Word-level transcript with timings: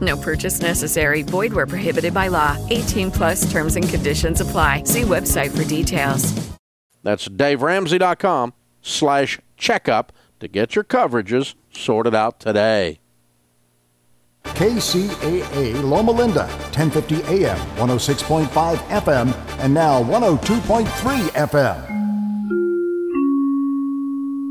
No 0.00 0.16
purchase 0.16 0.60
necessary. 0.60 1.22
Void 1.22 1.52
where 1.52 1.66
prohibited 1.66 2.14
by 2.14 2.28
law. 2.28 2.56
18 2.70 3.10
plus 3.10 3.50
terms 3.50 3.76
and 3.76 3.88
conditions 3.88 4.40
apply. 4.40 4.84
See 4.84 5.02
website 5.02 5.56
for 5.56 5.64
details. 5.64 6.34
That's 7.02 7.28
DaveRamsey.com 7.28 8.52
slash 8.82 9.40
checkup 9.56 10.12
to 10.40 10.48
get 10.48 10.74
your 10.74 10.84
coverages 10.84 11.54
sorted 11.72 12.14
out 12.14 12.38
today. 12.40 13.00
KCAA 14.44 15.82
Loma 15.82 16.12
Linda, 16.12 16.46
1050 16.72 17.16
AM, 17.44 17.56
106.5 17.76 18.76
FM, 18.76 19.34
and 19.58 19.74
now 19.74 20.02
102.3 20.02 20.86
FM. 21.30 21.98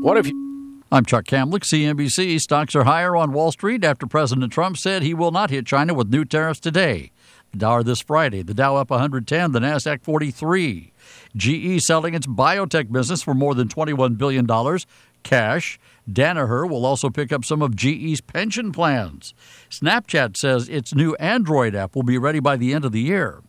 What 0.02 0.16
if 0.16 0.28
you 0.28 0.47
I'm 0.90 1.04
Chuck 1.04 1.26
Kamlick, 1.26 1.64
CNBC. 1.64 2.40
Stocks 2.40 2.74
are 2.74 2.84
higher 2.84 3.14
on 3.14 3.32
Wall 3.32 3.52
Street 3.52 3.84
after 3.84 4.06
President 4.06 4.50
Trump 4.50 4.78
said 4.78 5.02
he 5.02 5.12
will 5.12 5.30
not 5.30 5.50
hit 5.50 5.66
China 5.66 5.92
with 5.92 6.08
new 6.08 6.24
tariffs 6.24 6.60
today. 6.60 7.12
The 7.50 7.58
Dow 7.58 7.82
this 7.82 8.00
Friday, 8.00 8.40
the 8.40 8.54
Dow 8.54 8.76
up 8.76 8.88
110, 8.88 9.52
the 9.52 9.58
Nasdaq 9.58 10.02
43. 10.02 10.90
GE 11.36 11.82
selling 11.82 12.14
its 12.14 12.26
biotech 12.26 12.90
business 12.90 13.22
for 13.22 13.34
more 13.34 13.54
than 13.54 13.68
$21 13.68 14.16
billion 14.16 14.46
cash. 15.24 15.78
Danaher 16.10 16.66
will 16.66 16.86
also 16.86 17.10
pick 17.10 17.32
up 17.32 17.44
some 17.44 17.60
of 17.60 17.76
GE's 17.76 18.22
pension 18.22 18.72
plans. 18.72 19.34
Snapchat 19.68 20.38
says 20.38 20.70
its 20.70 20.94
new 20.94 21.14
Android 21.16 21.74
app 21.74 21.94
will 21.94 22.02
be 22.02 22.16
ready 22.16 22.40
by 22.40 22.56
the 22.56 22.72
end 22.72 22.86
of 22.86 22.92
the 22.92 23.02
year. 23.02 23.42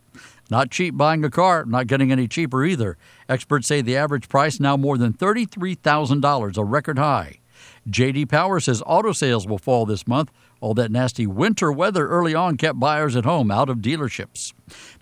Not 0.50 0.72
cheap 0.72 0.97
buying 0.97 1.23
a 1.23 1.30
car, 1.30 1.66
not 1.66 1.88
getting 1.88 2.11
any 2.11 2.28
cheaper 2.28 2.66
either. 2.66 2.97
Experts 3.28 3.67
say 3.67 3.81
the 3.81 3.95
average 3.95 4.28
price 4.28 4.59
now 4.59 4.75
more 4.75 4.97
than 4.97 5.14
$33,000, 5.14 6.58
a 6.58 6.64
record 6.64 6.97
high. 6.97 7.39
JD 7.88 8.30
Power 8.30 8.59
says 8.59 8.83
auto 8.86 9.11
sales 9.11 9.47
will 9.47 9.58
fall 9.58 9.86
this 9.86 10.08
month. 10.08 10.31
All 10.61 10.73
that 10.73 10.92
nasty 10.92 11.27
winter 11.27 11.72
weather 11.72 12.08
early 12.08 12.36
on 12.36 12.58
kept 12.58 12.80
buyers 12.80 13.16
at 13.16 13.25
home 13.25 13.52
out 13.52 13.70
of 13.70 13.77
dealerships. 13.77 14.53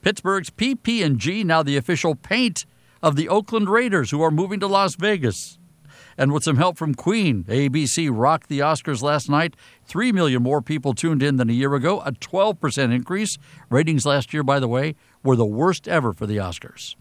Pittsburgh's 0.01 0.49
PP&G 0.49 1.43
now 1.43 1.63
the 1.63 1.77
official 1.77 2.15
paint 2.15 2.65
of 3.01 3.15
the 3.15 3.29
Oakland 3.29 3.69
Raiders 3.69 4.11
who 4.11 4.21
are 4.21 4.31
moving 4.31 4.59
to 4.59 4.67
Las 4.67 4.95
Vegas. 4.95 5.57
And 6.19 6.33
with 6.33 6.43
some 6.43 6.57
help 6.57 6.77
from 6.77 6.95
Queen, 6.95 7.43
ABC 7.43 8.09
rocked 8.11 8.49
the 8.49 8.59
Oscars 8.59 9.03
last 9.03 9.29
night. 9.29 9.55
Three 9.85 10.11
million 10.11 10.41
more 10.41 10.63
people 10.63 10.93
tuned 10.93 11.21
in 11.21 11.36
than 11.36 11.49
a 11.49 11.53
year 11.53 11.75
ago, 11.75 12.02
a 12.02 12.11
12% 12.11 12.93
increase. 12.93 13.37
Ratings 13.69 14.05
last 14.05 14.33
year, 14.33 14.41
by 14.41 14.59
the 14.59 14.67
way, 14.67 14.95
were 15.27 15.36
the 15.36 15.45
worst 15.45 15.89
ever 15.89 16.14
for 16.14 16.26
the 16.26 16.38
Oscars. 16.38 16.95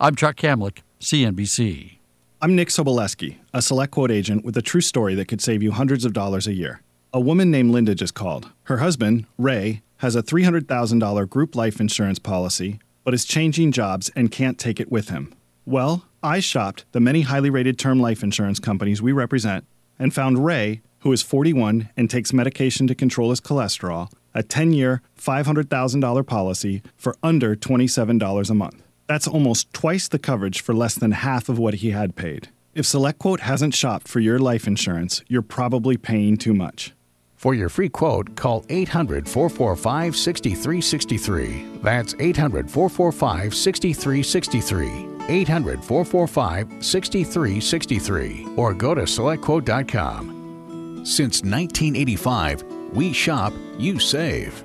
I'm 0.00 0.16
Chuck 0.16 0.36
Kamlick, 0.36 0.78
CNBC. 0.98 1.98
I'm 2.40 2.56
Nick 2.56 2.68
Soboleski, 2.68 3.36
a 3.52 3.60
select 3.60 3.92
quote 3.92 4.10
agent 4.10 4.46
with 4.46 4.56
a 4.56 4.62
true 4.62 4.80
story 4.80 5.14
that 5.14 5.28
could 5.28 5.42
save 5.42 5.62
you 5.62 5.72
hundreds 5.72 6.06
of 6.06 6.14
dollars 6.14 6.46
a 6.46 6.54
year. 6.54 6.80
A 7.12 7.20
woman 7.20 7.50
named 7.50 7.72
Linda 7.72 7.94
just 7.94 8.14
called. 8.14 8.50
Her 8.62 8.78
husband, 8.78 9.26
Ray, 9.36 9.82
has 9.98 10.16
a 10.16 10.22
$300,000 10.22 11.28
group 11.28 11.54
life 11.54 11.78
insurance 11.78 12.18
policy, 12.18 12.78
but 13.04 13.12
is 13.12 13.26
changing 13.26 13.72
jobs 13.72 14.10
and 14.16 14.32
can't 14.32 14.58
take 14.58 14.80
it 14.80 14.90
with 14.90 15.10
him. 15.10 15.34
Well, 15.66 16.06
I 16.22 16.40
shopped 16.40 16.86
the 16.92 17.00
many 17.00 17.20
highly 17.20 17.50
rated 17.50 17.78
term 17.78 18.00
life 18.00 18.22
insurance 18.22 18.58
companies 18.58 19.02
we 19.02 19.12
represent 19.12 19.66
and 19.98 20.14
found 20.14 20.46
Ray, 20.46 20.80
who 21.00 21.12
is 21.12 21.20
41 21.20 21.90
and 21.94 22.08
takes 22.08 22.32
medication 22.32 22.86
to 22.86 22.94
control 22.94 23.28
his 23.28 23.42
cholesterol, 23.42 24.10
a 24.36 24.42
10 24.42 24.72
year, 24.72 25.02
$500,000 25.18 26.26
policy 26.26 26.82
for 26.96 27.16
under 27.22 27.56
$27 27.56 28.50
a 28.50 28.54
month. 28.54 28.82
That's 29.06 29.28
almost 29.28 29.72
twice 29.72 30.08
the 30.08 30.18
coverage 30.18 30.60
for 30.60 30.74
less 30.74 30.94
than 30.94 31.12
half 31.12 31.48
of 31.48 31.58
what 31.58 31.74
he 31.74 31.90
had 31.90 32.16
paid. 32.16 32.48
If 32.74 32.84
SelectQuote 32.84 33.40
hasn't 33.40 33.74
shopped 33.74 34.06
for 34.06 34.20
your 34.20 34.38
life 34.38 34.66
insurance, 34.66 35.22
you're 35.28 35.40
probably 35.40 35.96
paying 35.96 36.36
too 36.36 36.52
much. 36.52 36.92
For 37.36 37.54
your 37.54 37.68
free 37.68 37.88
quote, 37.88 38.34
call 38.34 38.64
800 38.68 39.28
445 39.28 40.16
6363. 40.16 41.66
That's 41.82 42.14
800 42.18 42.70
445 42.70 43.54
6363. 43.54 45.08
800 45.28 45.84
445 45.84 46.84
6363. 46.84 48.46
Or 48.56 48.74
go 48.74 48.94
to 48.94 49.02
selectquote.com. 49.02 51.04
Since 51.04 51.42
1985, 51.42 52.64
we 52.96 53.12
shop, 53.12 53.52
you 53.78 54.00
save. 54.00 54.64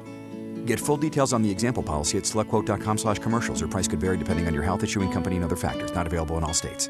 Get 0.65 0.79
full 0.79 0.97
details 0.97 1.33
on 1.33 1.41
the 1.41 1.51
example 1.51 1.83
policy 1.83 2.17
at 2.17 2.23
selectquote.com 2.23 2.97
slash 2.97 3.19
commercials. 3.19 3.61
Or 3.61 3.67
price 3.67 3.87
could 3.87 3.99
vary 3.99 4.17
depending 4.17 4.47
on 4.47 4.53
your 4.53 4.63
health 4.63 4.83
issuing 4.83 5.11
company 5.11 5.35
and 5.35 5.45
other 5.45 5.57
factors. 5.57 5.93
Not 5.93 6.07
available 6.07 6.37
in 6.37 6.43
all 6.43 6.53
states. 6.53 6.89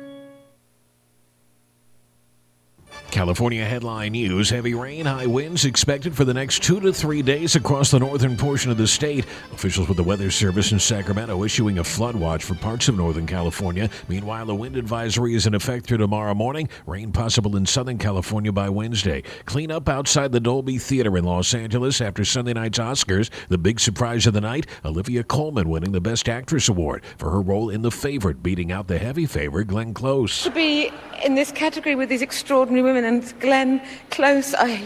California 3.12 3.66
headline 3.66 4.14
news 4.14 4.50
heavy 4.50 4.74
rain, 4.74 5.06
high 5.06 5.26
winds 5.26 5.66
expected 5.66 6.16
for 6.16 6.24
the 6.24 6.34
next 6.34 6.64
two 6.64 6.80
to 6.80 6.94
three 6.94 7.22
days 7.22 7.56
across 7.56 7.92
the 7.92 8.00
northern 8.00 8.38
portion 8.38 8.72
of 8.72 8.78
the 8.78 8.88
state. 8.88 9.26
Officials 9.52 9.88
with 9.90 9.98
the 9.98 10.04
Weather 10.04 10.32
Service 10.32 10.72
in 10.72 10.80
Sacramento 10.80 11.44
issuing 11.44 11.80
a 11.80 11.84
flood 11.84 12.16
watch 12.16 12.44
for 12.44 12.56
parts 12.56 12.88
of 12.88 12.96
Northern 12.96 13.28
California. 13.28 13.90
Meanwhile, 14.08 14.50
a 14.50 14.56
wind 14.56 14.78
advisory 14.78 15.36
is 15.36 15.46
in 15.46 15.54
effect 15.54 15.86
through 15.86 15.98
tomorrow 15.98 16.34
morning. 16.34 16.70
Rain 16.88 17.12
possible 17.12 17.58
in 17.58 17.66
Southern 17.66 17.98
California 17.98 18.52
by 18.52 18.70
Wednesday. 18.70 19.24
Clean 19.46 19.72
up 19.72 19.90
outside 19.90 20.32
the 20.32 20.40
Dolby 20.40 20.78
Theater 20.78 21.18
in 21.18 21.26
Los 21.26 21.54
Angeles 21.54 22.00
after 22.00 22.24
Sunday 22.24 22.54
night's 22.54 22.80
Oscars. 22.80 23.30
The 23.50 23.58
big 23.58 23.82
surprise 23.82 24.26
of 24.26 24.34
the 24.34 24.42
night 24.42 24.68
Olivia 24.86 25.24
Colman 25.24 25.70
winning 25.70 25.92
the 25.92 26.02
Best 26.02 26.30
Actress 26.30 26.70
Award 26.70 27.04
for 27.18 27.30
her 27.30 27.42
role 27.42 27.70
in 27.70 27.82
The 27.82 27.92
Favorite, 27.92 28.42
beating 28.42 28.72
out 28.72 28.88
the 28.88 28.98
heavy 28.98 29.26
favorite 29.26 29.68
Glenn 29.68 29.94
Close. 29.94 30.44
To 30.44 30.50
be 30.50 30.92
in 31.24 31.36
this 31.36 31.52
category 31.52 31.96
with 31.96 32.10
these 32.10 32.22
extraordinary 32.22 32.82
women 32.82 33.01
and 33.06 33.40
Glenn 33.40 33.82
Close, 34.12 34.54
I, 34.54 34.82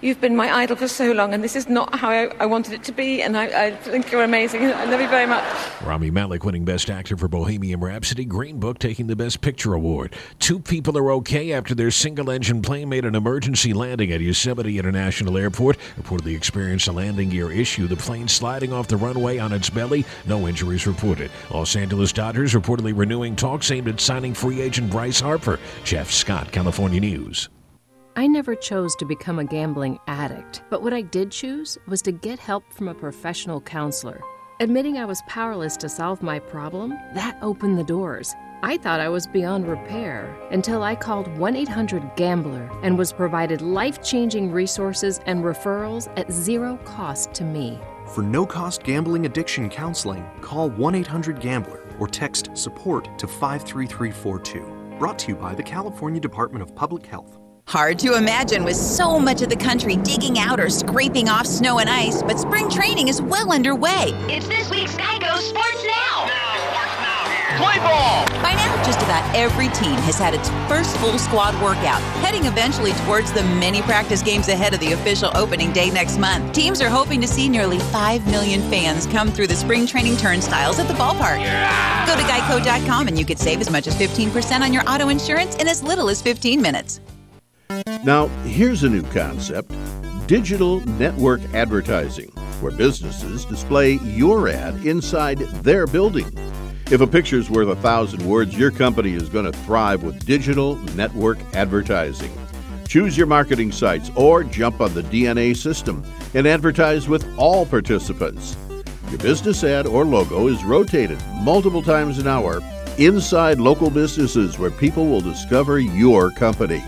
you've 0.00 0.20
been 0.20 0.34
my 0.34 0.54
idol 0.54 0.76
for 0.76 0.88
so 0.88 1.12
long, 1.12 1.34
and 1.34 1.44
this 1.44 1.54
is 1.54 1.68
not 1.68 1.94
how 1.94 2.08
I, 2.08 2.26
I 2.40 2.46
wanted 2.46 2.72
it 2.72 2.82
to 2.84 2.92
be, 2.92 3.22
and 3.22 3.36
I, 3.36 3.66
I, 3.66 3.70
think 3.72 4.10
you're 4.10 4.24
amazing. 4.24 4.64
I 4.64 4.84
love 4.86 5.00
you 5.00 5.08
very 5.08 5.26
much. 5.26 5.44
Rami 5.82 6.10
Malek 6.10 6.44
winning 6.44 6.64
Best 6.64 6.90
Actor 6.90 7.16
for 7.16 7.28
Bohemian 7.28 7.80
Rhapsody, 7.80 8.24
Green 8.24 8.58
Book 8.58 8.78
taking 8.78 9.06
the 9.06 9.16
Best 9.16 9.40
Picture 9.40 9.74
Award. 9.74 10.14
Two 10.38 10.58
people 10.58 10.96
are 10.96 11.12
okay 11.12 11.52
after 11.52 11.74
their 11.74 11.90
single 11.90 12.30
engine 12.30 12.62
plane 12.62 12.88
made 12.88 13.04
an 13.04 13.14
emergency 13.14 13.72
landing 13.72 14.12
at 14.12 14.20
Yosemite 14.20 14.78
International 14.78 15.36
Airport. 15.36 15.76
Reportedly 16.00 16.36
experienced 16.36 16.88
a 16.88 16.92
landing 16.92 17.28
gear 17.28 17.52
issue, 17.52 17.86
the 17.86 17.96
plane 17.96 18.28
sliding 18.28 18.72
off 18.72 18.88
the 18.88 18.96
runway 18.96 19.38
on 19.38 19.52
its 19.52 19.70
belly. 19.70 20.04
No 20.26 20.48
injuries 20.48 20.86
reported. 20.86 21.30
Los 21.50 21.76
Angeles 21.76 22.12
Dodgers 22.12 22.54
reportedly 22.54 22.96
renewing 22.96 23.36
talks 23.36 23.70
aimed 23.70 23.88
at 23.88 24.00
signing 24.00 24.34
free 24.34 24.60
agent 24.60 24.90
Bryce 24.90 25.20
Harper. 25.20 25.58
Jeff 25.84 26.10
Scott, 26.10 26.50
California 26.50 27.00
News. 27.00 27.48
I 28.16 28.26
never 28.26 28.56
chose 28.56 28.96
to 28.96 29.04
become 29.04 29.38
a 29.38 29.44
gambling 29.44 29.98
addict, 30.08 30.62
but 30.68 30.82
what 30.82 30.92
I 30.92 31.00
did 31.00 31.30
choose 31.30 31.78
was 31.86 32.02
to 32.02 32.12
get 32.12 32.40
help 32.40 32.64
from 32.72 32.88
a 32.88 32.94
professional 32.94 33.60
counselor. 33.60 34.20
Admitting 34.58 34.98
I 34.98 35.04
was 35.04 35.22
powerless 35.28 35.76
to 35.78 35.88
solve 35.88 36.22
my 36.22 36.38
problem, 36.38 36.90
that 37.14 37.38
opened 37.40 37.78
the 37.78 37.84
doors. 37.84 38.34
I 38.62 38.76
thought 38.76 39.00
I 39.00 39.08
was 39.08 39.26
beyond 39.26 39.66
repair 39.68 40.36
until 40.50 40.82
I 40.82 40.96
called 40.96 41.28
1 41.38 41.56
800 41.56 42.16
Gambler 42.16 42.68
and 42.82 42.98
was 42.98 43.12
provided 43.12 43.62
life 43.62 44.02
changing 44.02 44.50
resources 44.50 45.20
and 45.26 45.44
referrals 45.44 46.12
at 46.18 46.30
zero 46.30 46.78
cost 46.84 47.32
to 47.34 47.44
me. 47.44 47.78
For 48.06 48.22
no 48.22 48.44
cost 48.44 48.82
gambling 48.82 49.24
addiction 49.24 49.70
counseling, 49.70 50.28
call 50.40 50.68
1 50.68 50.94
800 50.96 51.40
Gambler 51.40 51.86
or 51.98 52.08
text 52.08 52.50
support 52.54 53.16
to 53.18 53.26
53342. 53.26 54.98
Brought 54.98 55.18
to 55.20 55.28
you 55.28 55.36
by 55.36 55.54
the 55.54 55.62
California 55.62 56.20
Department 56.20 56.62
of 56.62 56.74
Public 56.74 57.06
Health. 57.06 57.39
Hard 57.70 58.00
to 58.00 58.16
imagine 58.16 58.64
with 58.64 58.74
so 58.74 59.16
much 59.16 59.42
of 59.42 59.48
the 59.48 59.54
country 59.54 59.94
digging 59.94 60.40
out 60.40 60.58
or 60.58 60.68
scraping 60.68 61.28
off 61.28 61.46
snow 61.46 61.78
and 61.78 61.88
ice, 61.88 62.20
but 62.20 62.36
spring 62.36 62.68
training 62.68 63.06
is 63.06 63.22
well 63.22 63.52
underway. 63.52 64.06
It's 64.26 64.48
this 64.48 64.68
week's 64.70 64.96
GEICO 64.96 65.38
Sports 65.38 65.84
Now. 65.84 66.26
Now, 66.26 66.66
Sports 66.66 66.96
Now 66.98 67.30
here. 67.30 67.58
Play 67.58 67.78
ball. 67.78 68.26
By 68.42 68.54
now, 68.54 68.82
just 68.82 69.00
about 69.02 69.22
every 69.36 69.68
team 69.68 69.94
has 70.00 70.18
had 70.18 70.34
its 70.34 70.48
first 70.66 70.96
full 70.96 71.16
squad 71.16 71.54
workout, 71.62 72.00
heading 72.24 72.46
eventually 72.46 72.90
towards 73.04 73.30
the 73.30 73.44
many 73.44 73.82
practice 73.82 74.20
games 74.20 74.48
ahead 74.48 74.74
of 74.74 74.80
the 74.80 74.90
official 74.90 75.30
opening 75.36 75.72
day 75.72 75.90
next 75.90 76.18
month. 76.18 76.52
Teams 76.52 76.80
are 76.80 76.90
hoping 76.90 77.20
to 77.20 77.28
see 77.28 77.48
nearly 77.48 77.78
5 77.78 78.26
million 78.26 78.62
fans 78.68 79.06
come 79.06 79.30
through 79.30 79.46
the 79.46 79.54
spring 79.54 79.86
training 79.86 80.16
turnstiles 80.16 80.80
at 80.80 80.88
the 80.88 80.94
ballpark. 80.94 81.38
Go 82.04 82.16
to 82.16 82.22
geico.com 82.22 83.06
and 83.06 83.16
you 83.16 83.24
could 83.24 83.38
save 83.38 83.60
as 83.60 83.70
much 83.70 83.86
as 83.86 83.94
15% 83.94 84.60
on 84.62 84.72
your 84.72 84.82
auto 84.90 85.08
insurance 85.08 85.54
in 85.54 85.68
as 85.68 85.84
little 85.84 86.08
as 86.08 86.20
15 86.20 86.60
minutes. 86.60 87.00
Now, 88.04 88.26
here's 88.44 88.82
a 88.82 88.88
new 88.88 89.02
concept 89.04 89.72
digital 90.26 90.80
network 90.86 91.40
advertising, 91.54 92.30
where 92.60 92.72
businesses 92.72 93.44
display 93.44 93.94
your 93.94 94.48
ad 94.48 94.86
inside 94.86 95.38
their 95.38 95.86
building. 95.86 96.32
If 96.90 97.00
a 97.00 97.06
picture's 97.06 97.50
worth 97.50 97.68
a 97.68 97.76
thousand 97.76 98.24
words, 98.24 98.56
your 98.56 98.70
company 98.70 99.14
is 99.14 99.28
going 99.28 99.44
to 99.44 99.58
thrive 99.58 100.02
with 100.02 100.24
digital 100.24 100.76
network 100.94 101.38
advertising. 101.54 102.32
Choose 102.88 103.16
your 103.16 103.26
marketing 103.26 103.70
sites 103.70 104.10
or 104.16 104.42
jump 104.42 104.80
on 104.80 104.94
the 104.94 105.02
DNA 105.02 105.56
system 105.56 106.04
and 106.34 106.46
advertise 106.46 107.08
with 107.08 107.24
all 107.38 107.66
participants. 107.66 108.56
Your 109.10 109.18
business 109.18 109.62
ad 109.62 109.86
or 109.86 110.04
logo 110.04 110.48
is 110.48 110.64
rotated 110.64 111.18
multiple 111.42 111.82
times 111.82 112.18
an 112.18 112.26
hour 112.26 112.60
inside 112.98 113.58
local 113.58 113.90
businesses 113.90 114.58
where 114.58 114.70
people 114.70 115.06
will 115.06 115.20
discover 115.20 115.78
your 115.78 116.30
company. 116.30 116.82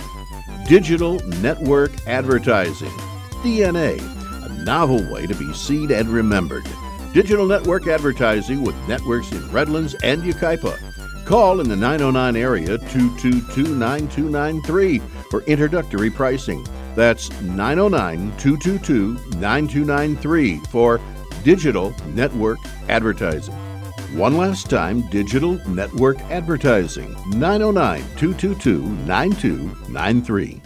Digital 0.73 1.19
Network 1.43 1.91
Advertising, 2.07 2.89
DNA, 3.43 4.01
a 4.43 4.65
novel 4.65 5.07
way 5.13 5.27
to 5.27 5.35
be 5.35 5.53
seen 5.53 5.93
and 5.93 6.09
remembered. 6.09 6.65
Digital 7.13 7.45
network 7.45 7.87
advertising 7.89 8.63
with 8.63 8.75
networks 8.89 9.31
in 9.33 9.51
Redlands 9.51 9.95
and 10.03 10.23
Yucaipa. 10.23 11.27
Call 11.27 11.61
in 11.61 11.69
the 11.69 11.77
909 11.77 12.37
area 12.37 12.79
222 12.79 13.75
9293 13.75 14.99
for 15.31 15.43
introductory 15.43 16.09
pricing. 16.09 16.67
That's 16.95 17.29
909 17.43 18.35
222 18.39 19.37
9293 19.37 20.57
for 20.71 21.03
digital 21.45 21.95
network 22.15 22.57
advertising. 22.89 23.55
One 24.15 24.37
last 24.37 24.69
time, 24.69 25.09
digital 25.09 25.55
network 25.67 26.21
advertising 26.31 27.17
909 27.31 28.03
222 28.19 28.83
9293. 29.07 30.61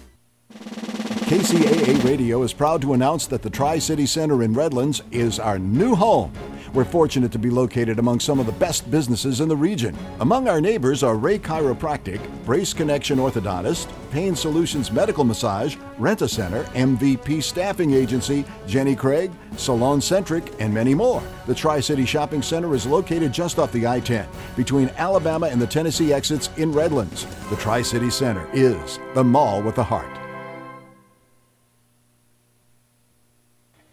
KCAA 0.51 2.05
Radio 2.05 2.43
is 2.43 2.53
proud 2.53 2.83
to 2.83 2.95
announce 2.95 3.29
that 3.29 3.43
the 3.43 3.51
Tri 3.51 3.79
City 3.79 4.05
Center 4.05 4.43
in 4.43 4.53
Redlands 4.53 5.05
is 5.13 5.39
our 5.39 5.61
new 5.61 5.95
home. 5.95 6.33
We're 6.77 6.85
fortunate 6.85 7.33
to 7.33 7.39
be 7.39 7.49
located 7.49 7.99
among 7.99 8.21
some 8.21 8.39
of 8.39 8.45
the 8.45 8.53
best 8.53 8.91
businesses 8.91 9.41
in 9.41 9.49
the 9.49 9.57
region. 9.57 9.97
Among 10.21 10.47
our 10.47 10.61
neighbors 10.61 11.03
are 11.03 11.17
Ray 11.17 11.39
Chiropractic, 11.39 12.21
Brace 12.45 12.75
Connection 12.75 13.19
Orthodontist, 13.19 13.91
Pain 14.11 14.37
Solutions 14.37 14.93
Medical 14.93 15.25
Massage, 15.25 15.77
Rent 15.97 16.21
a 16.21 16.29
Center, 16.29 16.65
MVP 16.75 17.43
Staffing 17.43 17.95
Agency, 17.95 18.45
Jenny 18.67 18.95
Craig, 18.95 19.33
Salon 19.57 20.03
Centric, 20.03 20.53
and 20.61 20.75
many 20.75 20.93
more. 20.93 21.23
The 21.47 21.55
Tri 21.55 21.81
City 21.81 22.05
Shopping 22.05 22.43
Center 22.43 22.75
is 22.75 22.85
located 22.85 23.33
just 23.33 23.59
off 23.59 23.73
the 23.73 23.87
I 23.87 24.01
10 24.01 24.29
between 24.55 24.91
Alabama 24.99 25.47
and 25.47 25.63
the 25.63 25.67
Tennessee 25.67 26.13
exits 26.13 26.51
in 26.59 26.73
Redlands. 26.73 27.25
The 27.49 27.57
Tri 27.57 27.81
City 27.81 28.11
Center 28.11 28.47
is 28.53 28.99
the 29.15 29.25
mall 29.25 29.63
with 29.63 29.79
a 29.79 29.83
heart. 29.83 30.16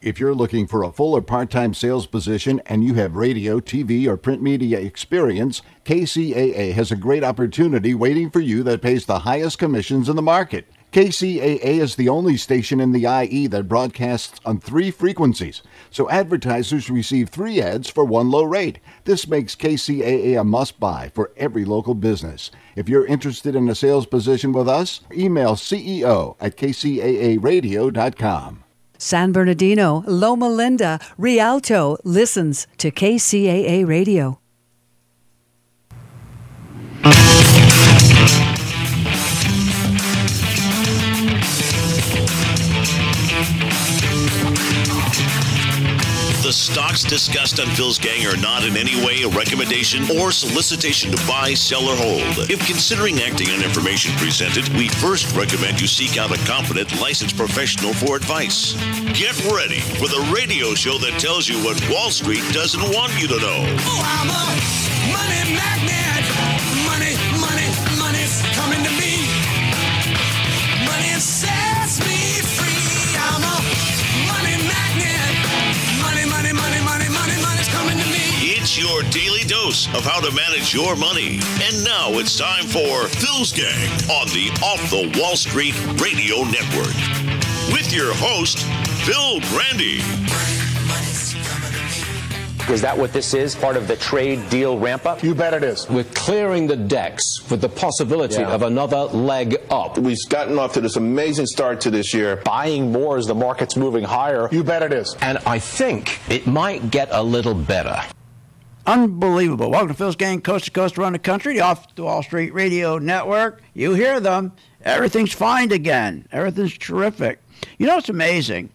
If 0.03 0.19
you're 0.19 0.35
looking 0.35 0.67
for 0.67 0.83
a 0.83 0.91
full 0.91 1.15
or 1.15 1.21
part 1.21 1.50
time 1.50 1.73
sales 1.73 2.07
position 2.07 2.61
and 2.65 2.83
you 2.83 2.95
have 2.95 3.15
radio, 3.15 3.61
TV, 3.61 4.05
or 4.05 4.17
print 4.17 4.41
media 4.41 4.77
experience, 4.77 5.61
KCAA 5.85 6.73
has 6.73 6.91
a 6.91 6.97
great 6.97 7.23
opportunity 7.23 7.95
waiting 7.95 8.29
for 8.29 8.41
you 8.41 8.63
that 8.63 8.81
pays 8.81 9.05
the 9.05 9.19
highest 9.19 9.59
commissions 9.59 10.09
in 10.09 10.17
the 10.17 10.21
market. 10.21 10.67
KCAA 10.91 11.79
is 11.79 11.95
the 11.95 12.09
only 12.09 12.35
station 12.35 12.81
in 12.81 12.91
the 12.91 13.05
IE 13.05 13.47
that 13.47 13.69
broadcasts 13.69 14.41
on 14.44 14.59
three 14.59 14.91
frequencies, 14.91 15.63
so 15.89 16.09
advertisers 16.09 16.89
receive 16.89 17.29
three 17.29 17.61
ads 17.61 17.89
for 17.89 18.03
one 18.03 18.29
low 18.29 18.44
rate. 18.44 18.79
This 19.05 19.25
makes 19.25 19.55
KCAA 19.55 20.38
a 20.38 20.44
must 20.44 20.81
buy 20.81 21.13
for 21.15 21.31
every 21.38 21.63
local 21.63 21.95
business. 21.95 22.51
If 22.75 22.89
you're 22.89 23.05
interested 23.05 23.55
in 23.55 23.69
a 23.69 23.75
sales 23.75 24.05
position 24.05 24.51
with 24.51 24.67
us, 24.67 25.00
email 25.13 25.55
CEO 25.55 26.35
at 26.41 26.57
kcaaradio.com. 26.57 28.62
San 29.03 29.33
Bernardino, 29.33 30.01
Loma 30.07 30.47
Linda, 30.47 30.97
Rialto 31.17 31.97
listens 32.05 32.67
to 32.77 32.89
KCAA 32.89 33.85
Radio. 33.85 34.39
Stocks 46.53 47.03
discussed 47.03 47.59
on 47.59 47.67
Phil's 47.75 47.97
Gang 47.97 48.25
are 48.27 48.38
not 48.38 48.63
in 48.63 48.77
any 48.77 48.95
way 49.03 49.23
a 49.23 49.29
recommendation 49.29 50.03
or 50.17 50.31
solicitation 50.31 51.11
to 51.11 51.27
buy, 51.27 51.53
sell, 51.53 51.88
or 51.89 51.95
hold. 51.95 52.50
If 52.50 52.65
considering 52.67 53.19
acting 53.21 53.50
on 53.50 53.63
information 53.63 54.15
presented, 54.17 54.67
we 54.77 54.88
first 54.88 55.35
recommend 55.35 55.81
you 55.81 55.88
seek 55.88 56.17
out 56.17 56.31
a 56.31 56.38
competent, 56.45 57.00
licensed 57.01 57.35
professional 57.35 57.94
for 57.94 58.15
advice. 58.15 58.73
Get 59.13 59.33
ready 59.45 59.79
for 59.79 60.07
the 60.07 60.31
radio 60.33 60.75
show 60.75 60.97
that 61.00 61.19
tells 61.19 61.50
you 61.50 61.57
what 61.63 61.81
Wall 61.89 62.11
Street 62.11 62.44
doesn't 62.53 62.83
want 62.94 63.11
you 63.19 63.27
to 63.27 63.39
know. 63.39 63.65
Oh, 63.85 64.92
It's 78.75 78.81
your 78.81 79.03
daily 79.11 79.43
dose 79.43 79.85
of 79.95 80.03
how 80.03 80.19
to 80.19 80.33
manage 80.33 80.73
your 80.73 80.95
money. 80.95 81.39
And 81.61 81.83
now 81.85 82.09
it's 82.17 82.35
time 82.39 82.65
for 82.65 83.07
Phil's 83.07 83.53
Gang 83.53 83.87
on 84.09 84.25
the 84.29 84.49
Off 84.65 84.89
the 84.89 85.13
Wall 85.21 85.35
Street 85.35 85.75
Radio 86.01 86.37
Network. 86.37 86.95
With 87.71 87.93
your 87.93 88.11
host, 88.15 88.57
Phil 89.05 89.41
Grande. 89.51 90.01
Is 92.73 92.81
that 92.81 92.97
what 92.97 93.13
this 93.13 93.35
is? 93.35 93.53
Part 93.53 93.77
of 93.77 93.87
the 93.87 93.95
trade 93.95 94.49
deal 94.49 94.79
ramp 94.79 95.05
up? 95.05 95.21
You 95.21 95.35
bet 95.35 95.53
it 95.53 95.63
is. 95.63 95.87
We're 95.87 96.03
clearing 96.05 96.65
the 96.65 96.75
decks 96.75 97.47
with 97.51 97.61
the 97.61 97.69
possibility 97.69 98.41
Yeah. 98.41 98.55
of 98.55 98.63
another 98.63 99.01
leg 99.03 99.57
up. 99.69 100.00
We've 100.00 100.17
gotten 100.29 100.57
off 100.57 100.74
to 100.74 100.81
this 100.81 100.95
amazing 100.95 101.45
start 101.45 101.79
to 101.81 101.91
this 101.91 102.12
year. 102.12 102.38
Buying 102.43 102.91
more 102.91 103.17
as 103.17 103.27
the 103.27 103.36
market's 103.36 103.77
moving 103.77 104.03
higher. 104.03 104.50
You 104.51 104.63
bet 104.63 104.81
it 104.81 104.93
is. 104.93 105.15
And 105.21 105.38
I 105.45 105.59
think 105.59 106.19
it 106.27 106.48
might 106.48 106.89
get 106.89 107.09
a 107.12 107.21
little 107.21 107.53
better. 107.53 108.01
Unbelievable. 108.85 109.71
Welcome 109.71 109.89
to 109.89 109.93
Phil's 109.93 110.17
Gang, 110.17 110.41
coast 110.41 110.65
to 110.65 110.71
coast 110.71 110.97
around 110.97 111.13
the 111.13 111.19
country, 111.19 111.61
Off 111.61 111.95
the 111.95 112.03
Wall 112.03 112.21
Street 112.21 112.53
Radio 112.53 112.97
Network. 112.97 113.61
You 113.73 113.93
hear 113.93 114.19
them. 114.19 114.51
Everything's 114.83 115.31
fine 115.31 115.71
again. 115.71 116.27
Everything's 116.33 116.77
terrific. 116.77 117.41
You 117.77 117.87
know, 117.87 117.97
it's 117.97 118.09
amazing. 118.09 118.71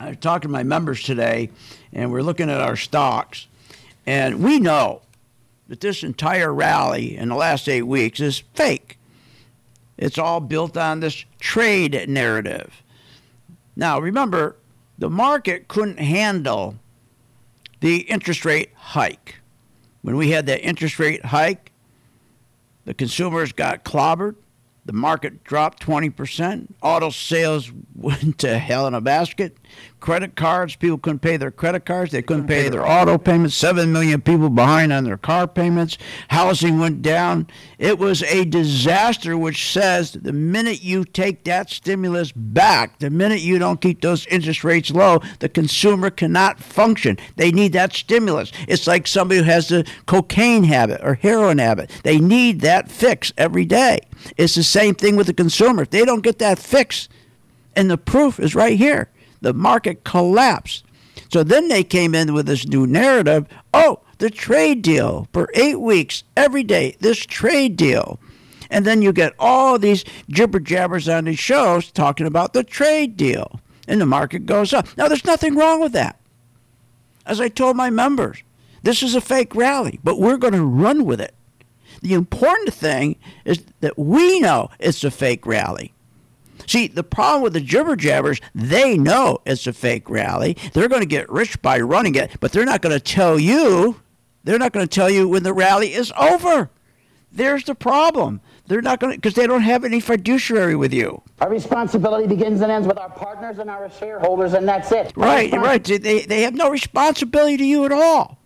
I 0.00 0.08
was 0.08 0.16
talking 0.18 0.48
to 0.48 0.52
my 0.52 0.62
members 0.62 1.02
today, 1.02 1.50
and 1.92 2.10
we're 2.10 2.22
looking 2.22 2.48
at 2.48 2.62
our 2.62 2.76
stocks, 2.76 3.46
and 4.06 4.42
we 4.42 4.58
know 4.58 5.02
that 5.68 5.80
this 5.80 6.02
entire 6.02 6.52
rally 6.52 7.18
in 7.18 7.28
the 7.28 7.34
last 7.34 7.68
eight 7.68 7.82
weeks 7.82 8.18
is 8.18 8.44
fake. 8.54 8.98
It's 9.98 10.16
all 10.16 10.40
built 10.40 10.74
on 10.78 11.00
this 11.00 11.26
trade 11.38 12.08
narrative. 12.08 12.82
Now, 13.76 13.98
remember, 13.98 14.56
the 14.96 15.10
market 15.10 15.68
couldn't 15.68 15.98
handle 15.98 16.76
the 17.86 17.98
interest 17.98 18.44
rate 18.44 18.70
hike. 18.74 19.36
When 20.02 20.16
we 20.16 20.30
had 20.30 20.46
that 20.46 20.60
interest 20.60 20.98
rate 20.98 21.24
hike, 21.24 21.70
the 22.84 22.94
consumers 22.94 23.52
got 23.52 23.84
clobbered. 23.84 24.34
The 24.86 24.92
market 24.92 25.44
dropped 25.44 25.86
20%. 25.86 26.74
Auto 26.82 27.10
sales 27.10 27.70
went 27.94 28.38
to 28.38 28.58
hell 28.58 28.88
in 28.88 28.94
a 28.94 29.00
basket. 29.00 29.56
Credit 30.06 30.36
cards, 30.36 30.76
people 30.76 30.98
couldn't 30.98 31.18
pay 31.18 31.36
their 31.36 31.50
credit 31.50 31.84
cards. 31.84 32.12
They 32.12 32.22
couldn't 32.22 32.46
pay 32.46 32.68
their 32.68 32.86
auto 32.86 33.18
payments. 33.18 33.56
7 33.56 33.92
million 33.92 34.20
people 34.20 34.48
behind 34.50 34.92
on 34.92 35.02
their 35.02 35.16
car 35.16 35.48
payments. 35.48 35.98
Housing 36.28 36.78
went 36.78 37.02
down. 37.02 37.48
It 37.76 37.98
was 37.98 38.22
a 38.22 38.44
disaster, 38.44 39.36
which 39.36 39.72
says 39.72 40.12
the 40.12 40.32
minute 40.32 40.80
you 40.80 41.04
take 41.04 41.42
that 41.42 41.70
stimulus 41.70 42.30
back, 42.30 43.00
the 43.00 43.10
minute 43.10 43.40
you 43.40 43.58
don't 43.58 43.80
keep 43.80 44.00
those 44.00 44.28
interest 44.28 44.62
rates 44.62 44.92
low, 44.92 45.22
the 45.40 45.48
consumer 45.48 46.10
cannot 46.10 46.60
function. 46.60 47.18
They 47.34 47.50
need 47.50 47.72
that 47.72 47.92
stimulus. 47.92 48.52
It's 48.68 48.86
like 48.86 49.08
somebody 49.08 49.40
who 49.40 49.46
has 49.46 49.70
the 49.70 49.84
cocaine 50.06 50.62
habit 50.62 51.00
or 51.02 51.14
heroin 51.14 51.58
habit. 51.58 51.90
They 52.04 52.20
need 52.20 52.60
that 52.60 52.92
fix 52.92 53.32
every 53.36 53.64
day. 53.64 53.98
It's 54.36 54.54
the 54.54 54.62
same 54.62 54.94
thing 54.94 55.16
with 55.16 55.26
the 55.26 55.34
consumer. 55.34 55.82
If 55.82 55.90
they 55.90 56.04
don't 56.04 56.22
get 56.22 56.38
that 56.38 56.60
fix, 56.60 57.08
and 57.74 57.90
the 57.90 57.98
proof 57.98 58.38
is 58.40 58.54
right 58.54 58.78
here, 58.78 59.10
the 59.46 59.54
market 59.54 60.02
collapsed. 60.02 60.84
So 61.30 61.44
then 61.44 61.68
they 61.68 61.84
came 61.84 62.16
in 62.16 62.34
with 62.34 62.46
this 62.46 62.66
new 62.66 62.84
narrative 62.84 63.46
oh, 63.72 64.00
the 64.18 64.28
trade 64.28 64.82
deal 64.82 65.28
for 65.32 65.48
eight 65.54 65.78
weeks, 65.78 66.24
every 66.36 66.64
day, 66.64 66.96
this 66.98 67.18
trade 67.18 67.76
deal. 67.76 68.18
And 68.70 68.84
then 68.84 69.02
you 69.02 69.12
get 69.12 69.34
all 69.38 69.78
these 69.78 70.04
jibber 70.28 70.58
jabbers 70.58 71.08
on 71.08 71.26
these 71.26 71.38
shows 71.38 71.92
talking 71.92 72.26
about 72.26 72.54
the 72.54 72.64
trade 72.64 73.16
deal. 73.16 73.60
And 73.86 74.00
the 74.00 74.06
market 74.06 74.46
goes 74.46 74.72
up. 74.72 74.88
Now, 74.96 75.06
there's 75.06 75.24
nothing 75.24 75.54
wrong 75.54 75.80
with 75.80 75.92
that. 75.92 76.18
As 77.24 77.40
I 77.40 77.48
told 77.48 77.76
my 77.76 77.90
members, 77.90 78.42
this 78.82 79.00
is 79.00 79.14
a 79.14 79.20
fake 79.20 79.54
rally, 79.54 80.00
but 80.02 80.18
we're 80.18 80.38
going 80.38 80.54
to 80.54 80.64
run 80.64 81.04
with 81.04 81.20
it. 81.20 81.34
The 82.02 82.14
important 82.14 82.74
thing 82.74 83.14
is 83.44 83.62
that 83.78 83.96
we 83.96 84.40
know 84.40 84.70
it's 84.80 85.04
a 85.04 85.10
fake 85.12 85.46
rally. 85.46 85.92
See, 86.66 86.88
the 86.88 87.04
problem 87.04 87.42
with 87.42 87.52
the 87.52 87.60
jibber 87.60 87.96
jabbers, 87.96 88.40
they 88.54 88.98
know 88.98 89.38
it's 89.46 89.66
a 89.66 89.72
fake 89.72 90.10
rally. 90.10 90.56
They're 90.72 90.88
going 90.88 91.02
to 91.02 91.06
get 91.06 91.30
rich 91.30 91.60
by 91.62 91.80
running 91.80 92.14
it, 92.14 92.38
but 92.40 92.52
they're 92.52 92.64
not 92.64 92.82
going 92.82 92.94
to 92.94 93.00
tell 93.00 93.38
you. 93.38 94.00
They're 94.44 94.58
not 94.58 94.72
going 94.72 94.86
to 94.86 94.94
tell 94.94 95.10
you 95.10 95.28
when 95.28 95.42
the 95.42 95.52
rally 95.52 95.92
is 95.92 96.12
over. 96.18 96.70
There's 97.32 97.64
the 97.64 97.74
problem. 97.74 98.40
They're 98.66 98.82
not 98.82 98.98
going 98.98 99.12
to, 99.12 99.18
because 99.18 99.34
they 99.34 99.46
don't 99.46 99.62
have 99.62 99.84
any 99.84 100.00
fiduciary 100.00 100.74
with 100.74 100.92
you. 100.92 101.22
Our 101.40 101.50
responsibility 101.50 102.26
begins 102.26 102.60
and 102.62 102.72
ends 102.72 102.88
with 102.88 102.98
our 102.98 103.10
partners 103.10 103.58
and 103.58 103.70
our 103.70 103.90
shareholders, 103.90 104.54
and 104.54 104.66
that's 104.66 104.90
it. 104.90 105.12
Right, 105.16 105.52
right. 105.52 105.82
They, 105.84 106.20
they 106.24 106.42
have 106.42 106.54
no 106.54 106.70
responsibility 106.70 107.56
to 107.58 107.64
you 107.64 107.84
at 107.84 107.92
all. 107.92 108.38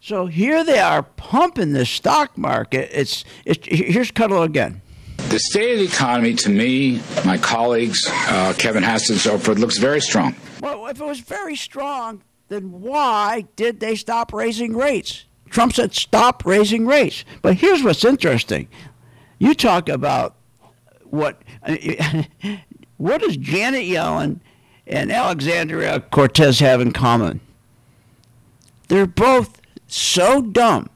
So 0.00 0.26
here 0.26 0.64
they 0.64 0.78
are 0.78 1.02
pumping 1.02 1.72
the 1.72 1.86
stock 1.86 2.36
market. 2.36 2.90
It's, 2.92 3.24
it's 3.44 3.66
here's 3.66 4.10
Kudlow 4.10 4.44
again. 4.44 4.80
The 5.30 5.38
state 5.38 5.74
of 5.74 5.78
the 5.78 5.84
economy, 5.84 6.34
to 6.34 6.50
me, 6.50 7.00
my 7.24 7.38
colleagues, 7.38 8.04
uh, 8.10 8.52
Kevin 8.58 8.82
Hassett 8.82 9.10
and 9.10 9.20
so 9.20 9.38
forth, 9.38 9.58
looks 9.58 9.78
very 9.78 10.00
strong. 10.00 10.34
Well, 10.60 10.88
if 10.88 11.00
it 11.00 11.04
was 11.04 11.20
very 11.20 11.54
strong, 11.54 12.22
then 12.48 12.80
why 12.80 13.44
did 13.54 13.78
they 13.78 13.94
stop 13.94 14.32
raising 14.32 14.76
rates? 14.76 15.26
Trump 15.48 15.72
said 15.72 15.94
stop 15.94 16.44
raising 16.44 16.84
rates. 16.84 17.24
But 17.42 17.54
here's 17.54 17.84
what's 17.84 18.04
interesting. 18.04 18.66
You 19.38 19.54
talk 19.54 19.88
about 19.88 20.34
what 21.04 21.40
what 22.96 23.20
does 23.20 23.36
Janet 23.36 23.84
Yellen 23.84 24.40
and 24.88 25.12
Alexandria 25.12 26.00
Cortez 26.10 26.58
have 26.58 26.80
in 26.80 26.92
common? 26.92 27.40
They're 28.88 29.06
both 29.06 29.60
so 29.86 30.42
dumb 30.42 30.90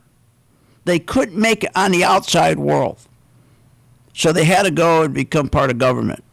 they 0.87 0.99
couldn't 0.99 1.39
make 1.39 1.63
it 1.63 1.71
on 1.77 1.93
the 1.93 2.03
outside 2.03 2.59
world. 2.59 2.99
So 4.15 4.33
they 4.33 4.45
had 4.45 4.63
to 4.63 4.71
go 4.71 5.03
and 5.03 5.13
become 5.13 5.49
part 5.49 5.71
of 5.71 5.79
government. 5.79 6.25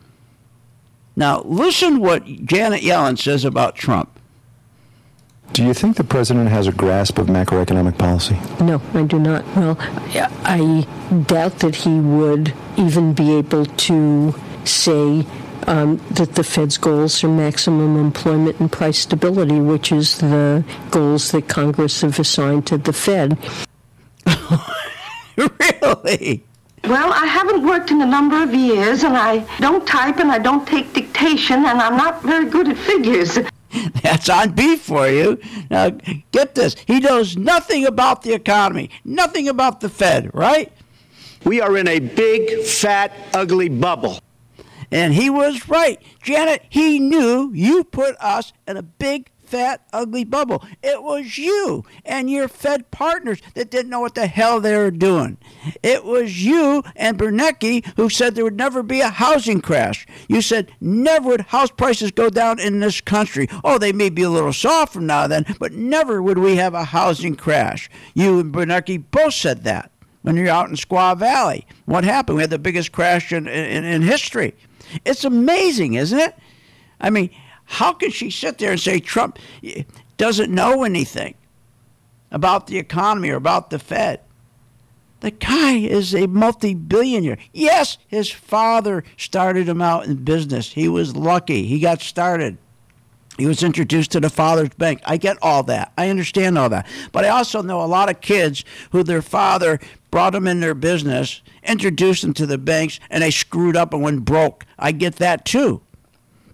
Now, 1.16 1.42
listen 1.42 2.00
what 2.00 2.26
Janet 2.26 2.82
Yellen 2.82 3.20
says 3.20 3.44
about 3.44 3.76
Trump. 3.76 4.20
Do 5.54 5.66
you 5.66 5.74
think 5.74 5.98
the 5.98 6.06
president 6.06 6.48
has 6.48 6.68
a 6.68 6.72
grasp 6.72 7.18
of 7.18 7.28
macroeconomic 7.28 7.98
policy? 7.98 8.38
No, 8.62 8.82
I 8.94 9.04
do 9.04 9.20
not. 9.20 9.46
Well, 9.56 9.76
I 10.46 10.88
doubt 11.28 11.60
that 11.60 11.76
he 11.76 12.00
would 12.00 12.54
even 12.78 13.14
be 13.14 13.36
able 13.36 13.66
to 13.66 14.34
say 14.64 15.26
um, 15.68 15.98
that 16.12 16.36
the 16.36 16.44
Fed's 16.46 16.78
goals 16.78 17.22
are 17.24 17.28
maximum 17.28 17.98
employment 17.98 18.62
and 18.62 18.72
price 18.72 19.00
stability, 19.00 19.60
which 19.60 19.92
is 19.92 20.20
the 20.20 20.64
goals 20.90 21.32
that 21.32 21.50
Congress 21.50 22.00
have 22.02 22.18
assigned 22.18 22.66
to 22.68 22.78
the 22.78 22.94
Fed. 22.94 23.38
really? 25.82 26.46
Well, 26.86 27.14
I 27.14 27.26
haven't 27.26 27.66
worked 27.66 27.92
in 27.92 28.02
a 28.02 28.06
number 28.06 28.42
of 28.42 28.54
years, 28.54 29.04
and 29.04 29.16
I 29.16 29.46
don't 29.60 29.86
type 29.86 30.18
and 30.18 30.32
I 30.32 30.40
don't 30.40 30.68
take 30.68 30.94
dictation, 30.94 31.66
and 31.66 31.80
I'm 31.80 31.96
not 31.96 32.24
very 32.24 32.50
good 32.50 32.68
at 32.70 32.78
figures. 32.78 33.38
That's 34.02 34.30
on 34.30 34.52
beef 34.52 34.82
for 34.82 35.08
you. 35.08 35.40
Now, 35.70 35.92
get 36.32 36.56
this. 36.56 36.76
He 36.88 37.00
knows 37.00 37.38
nothing 37.38 37.86
about 37.86 38.24
the 38.24 38.34
economy, 38.34 38.90
nothing 39.06 39.48
about 39.48 39.80
the 39.80 39.90
Fed, 39.90 40.32
right? 40.34 40.72
We 41.46 41.62
are 41.62 41.78
in 41.78 41.88
a 41.88 42.00
big, 42.00 42.64
fat, 42.64 43.14
ugly 43.34 43.70
bubble. 43.70 44.20
And 44.92 45.14
he 45.14 45.30
was 45.30 45.70
right. 45.70 46.02
Janet, 46.22 46.64
he 46.70 47.00
knew 47.00 47.52
you 47.54 47.84
put 47.84 48.16
us 48.20 48.52
in 48.68 48.76
a 48.76 48.84
big, 48.84 49.31
fat, 49.52 49.82
ugly 49.92 50.24
bubble. 50.24 50.66
It 50.82 51.04
was 51.04 51.38
you 51.38 51.84
and 52.06 52.30
your 52.30 52.48
Fed 52.48 52.90
partners 52.90 53.42
that 53.54 53.70
didn't 53.70 53.92
know 53.92 54.00
what 54.00 54.16
the 54.16 54.26
hell 54.26 54.62
they 54.62 54.78
were 54.78 54.92
doing. 54.92 55.38
It 55.84 56.06
was 56.06 56.44
you 56.44 56.84
and 56.96 57.18
Bernanke 57.18 57.86
who 57.98 58.10
said 58.10 58.34
there 58.34 58.46
would 58.46 58.58
never 58.58 58.82
be 58.82 59.02
a 59.02 59.10
housing 59.10 59.60
crash. 59.60 60.08
You 60.30 60.42
said 60.42 60.72
never 60.80 61.28
would 61.30 61.42
house 61.42 61.70
prices 61.70 62.12
go 62.12 62.30
down 62.30 62.60
in 62.60 62.80
this 62.80 63.02
country. 63.02 63.48
Oh, 63.64 63.78
they 63.78 63.92
may 63.92 64.10
be 64.10 64.24
a 64.24 64.30
little 64.30 64.54
soft 64.54 64.94
from 64.94 65.06
now 65.06 65.28
then, 65.28 65.46
but 65.60 65.74
never 65.74 66.22
would 66.22 66.38
we 66.38 66.56
have 66.56 66.74
a 66.74 66.86
housing 66.86 67.36
crash. 67.36 67.90
You 68.14 68.40
and 68.40 68.54
Bernanke 68.54 69.04
both 69.12 69.34
said 69.34 69.66
that 69.66 69.92
when 70.22 70.38
you're 70.38 70.50
out 70.50 70.70
in 70.70 70.76
Squaw 70.76 71.18
Valley. 71.18 71.68
What 71.86 72.06
happened? 72.06 72.38
We 72.38 72.44
had 72.44 72.52
the 72.52 72.60
biggest 72.60 72.94
crash 72.94 73.34
in, 73.34 73.48
in, 73.48 73.84
in 73.84 74.02
history. 74.02 74.56
It's 75.04 75.26
amazing, 75.26 75.96
isn't 75.96 76.20
it? 76.20 76.36
I 77.02 77.10
mean, 77.10 77.32
how 77.72 77.94
can 77.94 78.12
she 78.12 78.30
sit 78.30 78.58
there 78.58 78.72
and 78.72 78.80
say 78.80 79.00
Trump 79.00 79.40
doesn't 80.18 80.54
know 80.54 80.84
anything 80.84 81.36
about 82.30 82.68
the 82.68 82.78
economy 82.78 83.30
or 83.30 83.38
about 83.38 83.70
the 83.70 83.80
Fed? 83.80 84.20
The 85.22 85.32
guy 85.32 85.78
is 85.78 86.14
a 86.14 86.28
multi 86.28 86.74
billionaire. 86.74 87.38
Yes, 87.54 87.98
his 88.08 88.30
father 88.30 89.06
started 89.16 89.70
him 89.70 89.82
out 89.82 90.06
in 90.06 90.16
business. 90.18 90.74
He 90.74 90.90
was 90.90 91.16
lucky. 91.16 91.66
He 91.66 91.80
got 91.80 92.02
started. 92.02 92.58
He 93.38 93.46
was 93.46 93.64
introduced 93.64 94.12
to 94.12 94.20
the 94.20 94.30
father's 94.30 94.70
bank. 94.78 95.00
I 95.06 95.16
get 95.16 95.38
all 95.42 95.64
that. 95.64 95.94
I 95.98 96.10
understand 96.10 96.58
all 96.58 96.70
that. 96.70 96.86
But 97.14 97.24
I 97.24 97.30
also 97.30 97.62
know 97.62 97.82
a 97.82 97.86
lot 97.86 98.10
of 98.10 98.20
kids 98.20 98.66
who 98.92 99.02
their 99.02 99.22
father 99.22 99.80
brought 100.12 100.34
them 100.34 100.46
in 100.46 100.60
their 100.60 100.76
business, 100.76 101.42
introduced 101.64 102.22
them 102.24 102.34
to 102.34 102.46
the 102.46 102.58
banks, 102.58 103.00
and 103.10 103.24
they 103.24 103.32
screwed 103.32 103.78
up 103.78 103.94
and 103.94 104.04
went 104.04 104.26
broke. 104.26 104.66
I 104.78 104.92
get 104.92 105.16
that 105.16 105.46
too. 105.46 105.82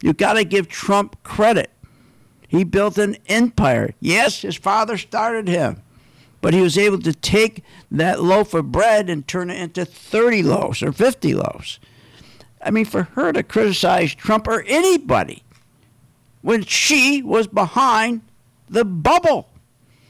You 0.01 0.13
got 0.13 0.33
to 0.33 0.43
give 0.43 0.67
Trump 0.67 1.21
credit. 1.23 1.71
He 2.47 2.63
built 2.63 2.97
an 2.97 3.17
empire. 3.27 3.93
Yes, 3.99 4.41
his 4.41 4.55
father 4.55 4.97
started 4.97 5.47
him, 5.47 5.81
but 6.41 6.53
he 6.53 6.61
was 6.61 6.77
able 6.77 6.99
to 6.99 7.13
take 7.13 7.63
that 7.91 8.21
loaf 8.21 8.53
of 8.53 8.71
bread 8.71 9.09
and 9.09 9.27
turn 9.27 9.49
it 9.49 9.59
into 9.59 9.83
30 9.83 10.43
loaves 10.43 10.81
or 10.81 10.91
50 10.91 11.33
loaves. 11.33 11.79
I 12.61 12.71
mean, 12.71 12.85
for 12.85 13.03
her 13.03 13.33
to 13.33 13.43
criticize 13.43 14.15
Trump 14.15 14.47
or 14.47 14.63
anybody 14.63 15.43
when 16.41 16.63
she 16.63 17.21
was 17.21 17.47
behind 17.47 18.21
the 18.69 18.85
bubble. 18.85 19.49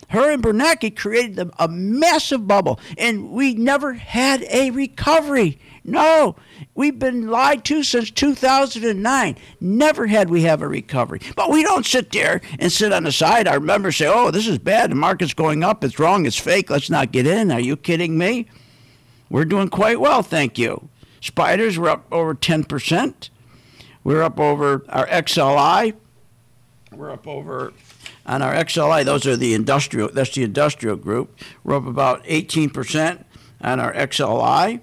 Her 0.10 0.32
and 0.32 0.42
Bernanke 0.42 0.96
created 0.96 1.52
a 1.60 1.68
massive 1.68 2.48
bubble, 2.48 2.80
and 2.98 3.32
we 3.32 3.56
never 3.56 3.94
had 3.94 4.44
a 4.50 4.72
recovery. 4.72 5.60
No, 5.90 6.36
we've 6.76 7.00
been 7.00 7.28
lied 7.28 7.64
to 7.66 7.82
since 7.82 8.12
2009. 8.12 9.38
Never 9.62 10.08
had 10.08 10.30
we 10.30 10.42
have 10.42 10.62
a 10.62 10.68
recovery. 10.68 11.22
But 11.38 11.50
we 11.50 11.64
don't 11.64 11.86
sit 11.86 12.12
there 12.12 12.42
and 12.60 12.70
sit 12.70 12.92
on 12.92 13.06
the 13.06 13.12
side. 13.12 13.48
Our 13.48 13.62
members 13.62 13.96
say, 13.96 14.08
"Oh, 14.08 14.30
this 14.30 14.48
is 14.48 14.58
bad. 14.58 14.92
The 14.92 14.96
market's 14.96 15.34
going 15.34 15.64
up. 15.64 15.86
It's 15.86 15.98
wrong. 15.98 16.26
It's 16.26 16.38
fake. 16.38 16.70
Let's 16.70 16.90
not 16.90 17.14
get 17.14 17.26
in." 17.26 17.52
Are 17.52 17.60
you 17.62 17.78
kidding 17.78 18.18
me? 18.18 18.48
We're 19.30 19.46
doing 19.46 19.70
quite 19.70 20.02
well, 20.02 20.24
thank 20.24 20.58
you. 20.58 20.90
Spiders 21.22 21.78
were 21.78 21.90
up 21.90 22.06
over 22.12 22.36
10%. 22.36 23.30
We're 24.04 24.24
up 24.24 24.40
over 24.40 24.86
our 24.90 25.08
XLI. 25.08 25.94
We're 26.94 27.12
up 27.12 27.28
over 27.28 27.74
on 28.26 28.42
our 28.42 28.54
XLI. 28.54 29.04
Those 29.04 29.26
are 29.26 29.36
the 29.36 29.54
industrial. 29.54 30.10
That's 30.14 30.34
the 30.34 30.44
industrial 30.44 30.96
group. 30.98 31.40
We're 31.64 31.76
up 31.76 31.88
about 31.88 32.24
18% 32.26 33.26
on 33.62 33.80
our 33.80 33.94
XLI. 33.94 34.82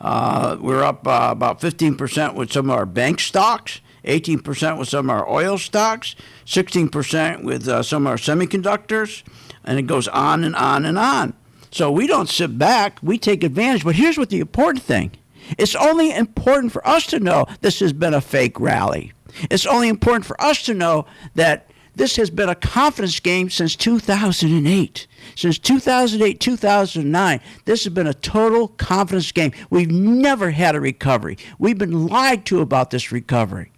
Uh, 0.00 0.56
we're 0.60 0.82
up 0.82 1.06
uh, 1.06 1.28
about 1.30 1.60
15% 1.60 2.34
with 2.34 2.52
some 2.52 2.70
of 2.70 2.76
our 2.76 2.86
bank 2.86 3.20
stocks. 3.20 3.80
18% 4.06 4.78
with 4.78 4.88
some 4.88 5.10
of 5.10 5.16
our 5.16 5.28
oil 5.28 5.58
stocks, 5.58 6.14
16% 6.46 7.42
with 7.42 7.66
uh, 7.66 7.82
some 7.82 8.06
of 8.06 8.10
our 8.10 8.16
semiconductors, 8.16 9.24
and 9.64 9.78
it 9.78 9.82
goes 9.82 10.06
on 10.08 10.44
and 10.44 10.54
on 10.54 10.84
and 10.84 10.98
on. 10.98 11.34
So 11.72 11.90
we 11.90 12.06
don't 12.06 12.28
sit 12.28 12.56
back, 12.56 12.98
we 13.02 13.18
take 13.18 13.42
advantage. 13.42 13.84
But 13.84 13.96
here's 13.96 14.16
what 14.16 14.30
the 14.30 14.40
important 14.40 14.84
thing 14.84 15.12
it's 15.58 15.74
only 15.74 16.12
important 16.14 16.72
for 16.72 16.86
us 16.86 17.06
to 17.08 17.20
know 17.20 17.46
this 17.60 17.80
has 17.80 17.92
been 17.92 18.14
a 18.14 18.20
fake 18.20 18.58
rally. 18.58 19.12
It's 19.50 19.66
only 19.66 19.88
important 19.88 20.24
for 20.24 20.40
us 20.40 20.62
to 20.64 20.74
know 20.74 21.06
that 21.34 21.68
this 21.96 22.16
has 22.16 22.28
been 22.28 22.50
a 22.50 22.54
confidence 22.54 23.18
game 23.20 23.48
since 23.48 23.74
2008. 23.74 25.06
Since 25.34 25.58
2008, 25.58 26.38
2009, 26.38 27.40
this 27.64 27.84
has 27.84 27.92
been 27.92 28.06
a 28.06 28.14
total 28.14 28.68
confidence 28.68 29.32
game. 29.32 29.52
We've 29.70 29.90
never 29.90 30.50
had 30.50 30.76
a 30.76 30.80
recovery. 30.80 31.38
We've 31.58 31.78
been 31.78 32.06
lied 32.06 32.44
to 32.46 32.60
about 32.60 32.90
this 32.90 33.10
recovery. 33.10 33.72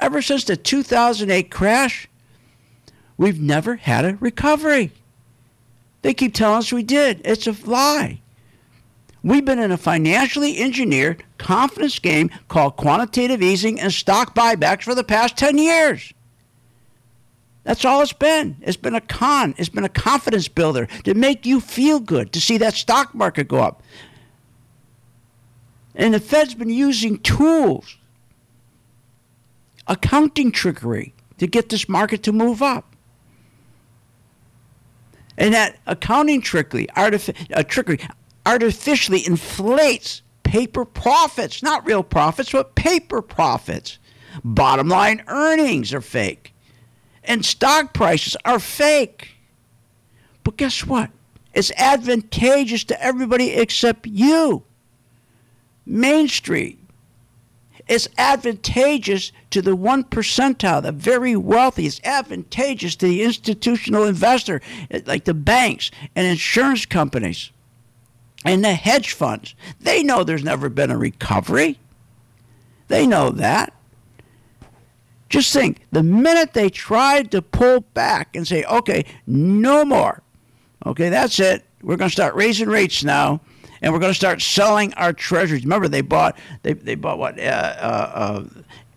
Ever 0.00 0.20
since 0.20 0.44
the 0.44 0.56
2008 0.56 1.50
crash, 1.50 2.08
we've 3.16 3.40
never 3.40 3.76
had 3.76 4.04
a 4.04 4.16
recovery. 4.16 4.90
They 6.02 6.12
keep 6.12 6.34
telling 6.34 6.58
us 6.58 6.72
we 6.72 6.82
did. 6.82 7.20
It's 7.24 7.46
a 7.46 7.54
lie. 7.64 8.20
We've 9.22 9.44
been 9.44 9.58
in 9.58 9.70
a 9.70 9.76
financially 9.76 10.58
engineered 10.58 11.22
confidence 11.38 11.98
game 11.98 12.30
called 12.48 12.76
quantitative 12.76 13.42
easing 13.42 13.78
and 13.78 13.92
stock 13.92 14.34
buybacks 14.34 14.82
for 14.82 14.94
the 14.94 15.04
past 15.04 15.36
10 15.36 15.58
years. 15.58 16.12
That's 17.64 17.84
all 17.84 18.00
it's 18.00 18.12
been. 18.12 18.56
It's 18.62 18.76
been 18.76 18.94
a 18.94 19.00
con. 19.00 19.54
It's 19.58 19.68
been 19.68 19.84
a 19.84 19.88
confidence 19.88 20.48
builder 20.48 20.86
to 21.04 21.14
make 21.14 21.44
you 21.44 21.60
feel 21.60 22.00
good, 22.00 22.32
to 22.32 22.40
see 22.40 22.58
that 22.58 22.74
stock 22.74 23.14
market 23.14 23.48
go 23.48 23.58
up. 23.58 23.82
And 25.94 26.14
the 26.14 26.20
Fed's 26.20 26.54
been 26.54 26.70
using 26.70 27.18
tools, 27.18 27.96
accounting 29.86 30.52
trickery, 30.52 31.12
to 31.38 31.46
get 31.46 31.68
this 31.68 31.88
market 31.88 32.22
to 32.24 32.32
move 32.32 32.62
up. 32.62 32.94
And 35.36 35.54
that 35.54 35.78
accounting 35.86 36.42
trickery, 36.42 36.86
artific- 36.96 37.50
uh, 37.54 37.62
trickery 37.62 37.98
artificially 38.46 39.20
inflates 39.20 40.22
paper 40.42 40.84
profits, 40.84 41.62
not 41.62 41.86
real 41.86 42.02
profits, 42.02 42.52
but 42.52 42.74
paper 42.74 43.22
profits. 43.22 43.98
Bottom 44.44 44.88
line 44.88 45.22
earnings 45.28 45.92
are 45.92 46.00
fake, 46.00 46.49
and 47.24 47.44
stock 47.44 47.92
prices 47.92 48.36
are 48.44 48.58
fake. 48.58 49.32
But 50.44 50.56
guess 50.56 50.86
what? 50.86 51.10
It's 51.54 51.72
advantageous 51.72 52.84
to 52.84 53.02
everybody 53.02 53.50
except 53.50 54.06
you. 54.06 54.62
Main 55.84 56.28
Street. 56.28 56.78
It's 57.88 58.08
advantageous 58.16 59.32
to 59.50 59.60
the 59.60 59.74
one 59.74 60.04
percentile, 60.04 60.82
the 60.82 60.92
very 60.92 61.34
wealthy. 61.34 61.86
It's 61.86 62.00
advantageous 62.04 62.94
to 62.96 63.06
the 63.06 63.24
institutional 63.24 64.04
investor, 64.04 64.60
like 65.06 65.24
the 65.24 65.34
banks 65.34 65.90
and 66.14 66.24
insurance 66.24 66.86
companies 66.86 67.50
and 68.44 68.64
the 68.64 68.74
hedge 68.74 69.12
funds. 69.12 69.56
They 69.80 70.04
know 70.04 70.22
there's 70.22 70.44
never 70.44 70.68
been 70.68 70.92
a 70.92 70.96
recovery. 70.96 71.78
They 72.86 73.08
know 73.08 73.30
that. 73.30 73.74
Just 75.30 75.52
think 75.52 75.86
the 75.92 76.02
minute 76.02 76.52
they 76.52 76.68
tried 76.68 77.30
to 77.30 77.40
pull 77.40 77.80
back 77.80 78.34
and 78.34 78.46
say, 78.46 78.64
okay, 78.64 79.04
no 79.26 79.84
more, 79.84 80.22
okay, 80.84 81.08
that's 81.08 81.38
it. 81.38 81.64
We're 81.82 81.96
going 81.96 82.10
to 82.10 82.12
start 82.12 82.34
raising 82.34 82.68
rates 82.68 83.02
now. 83.02 83.40
And 83.82 83.94
we're 83.94 83.98
going 83.98 84.10
to 84.10 84.16
start 84.16 84.42
selling 84.42 84.92
our 84.94 85.14
treasuries. 85.14 85.64
Remember, 85.64 85.88
they 85.88 86.02
bought 86.02 86.38
they, 86.62 86.74
they 86.74 86.96
bought 86.96 87.18
what 87.18 87.38
uh, 87.38 87.42
uh, 87.42 88.12
uh, 88.14 88.44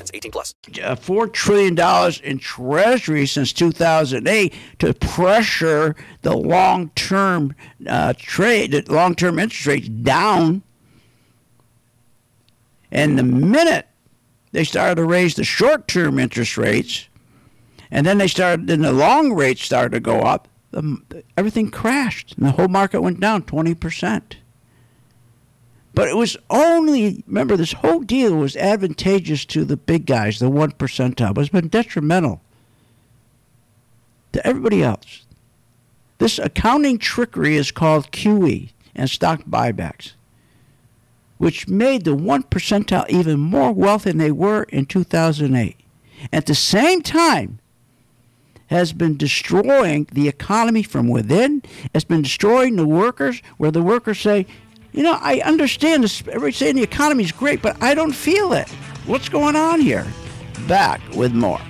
18 0.00 0.32
plus. 0.32 0.54
four 1.00 1.26
trillion 1.26 1.74
dollars 1.74 2.20
in 2.20 2.38
Treasury 2.38 3.26
since 3.26 3.52
2008 3.52 4.54
to 4.78 4.94
pressure 4.94 5.96
the 6.22 6.36
long-term 6.36 7.54
uh, 7.86 8.14
trade, 8.16 8.88
long-term 8.88 9.38
interest 9.38 9.66
rates 9.66 9.88
down. 9.88 10.62
And 12.90 13.18
the 13.18 13.22
minute 13.22 13.88
they 14.52 14.64
started 14.64 14.96
to 14.96 15.04
raise 15.04 15.34
the 15.34 15.44
short-term 15.44 16.18
interest 16.18 16.56
rates, 16.56 17.08
and 17.90 18.06
then 18.06 18.18
they 18.18 18.28
started, 18.28 18.66
then 18.66 18.82
the 18.82 18.92
long 18.92 19.32
rates 19.32 19.62
started 19.62 19.92
to 19.92 20.00
go 20.00 20.20
up, 20.20 20.48
the, 20.70 21.22
everything 21.36 21.70
crashed, 21.70 22.36
and 22.36 22.46
the 22.46 22.52
whole 22.52 22.68
market 22.68 23.02
went 23.02 23.20
down 23.20 23.42
20 23.42 23.74
percent. 23.74 24.36
But 25.94 26.08
it 26.08 26.16
was 26.16 26.36
only, 26.48 27.22
remember, 27.26 27.56
this 27.56 27.72
whole 27.72 28.00
deal 28.00 28.34
was 28.36 28.56
advantageous 28.56 29.44
to 29.46 29.64
the 29.64 29.76
big 29.76 30.06
guys, 30.06 30.38
the 30.38 30.48
one 30.48 30.72
percentile, 30.72 31.34
but 31.34 31.42
it's 31.42 31.50
been 31.50 31.68
detrimental 31.68 32.40
to 34.32 34.46
everybody 34.46 34.82
else. 34.82 35.26
This 36.18 36.38
accounting 36.38 36.98
trickery 36.98 37.56
is 37.56 37.70
called 37.70 38.10
QE 38.10 38.70
and 38.94 39.10
stock 39.10 39.42
buybacks, 39.44 40.12
which 41.36 41.68
made 41.68 42.04
the 42.04 42.14
one 42.14 42.44
percentile 42.44 43.08
even 43.10 43.38
more 43.38 43.72
wealthy 43.72 44.10
than 44.10 44.18
they 44.18 44.32
were 44.32 44.62
in 44.64 44.86
2008. 44.86 45.76
At 46.32 46.46
the 46.46 46.54
same 46.54 47.02
time, 47.02 47.58
has 48.72 48.94
been 48.94 49.18
destroying 49.18 50.08
the 50.12 50.28
economy 50.28 50.82
from 50.82 51.06
within. 51.08 51.62
It's 51.94 52.04
been 52.04 52.22
destroying 52.22 52.76
the 52.76 52.86
workers, 52.86 53.42
where 53.58 53.70
the 53.70 53.82
workers 53.82 54.18
say, 54.18 54.46
you 54.92 55.02
know, 55.02 55.18
I 55.20 55.40
understand 55.40 56.04
this. 56.04 56.20
Everybody's 56.20 56.56
saying 56.56 56.76
the 56.76 56.82
economy 56.82 57.24
is 57.24 57.32
great, 57.32 57.62
but 57.62 57.82
I 57.82 57.94
don't 57.94 58.12
feel 58.12 58.52
it. 58.52 58.68
What's 59.06 59.28
going 59.28 59.56
on 59.56 59.80
here? 59.80 60.06
Back 60.68 61.00
with 61.14 61.32
more. 61.32 61.60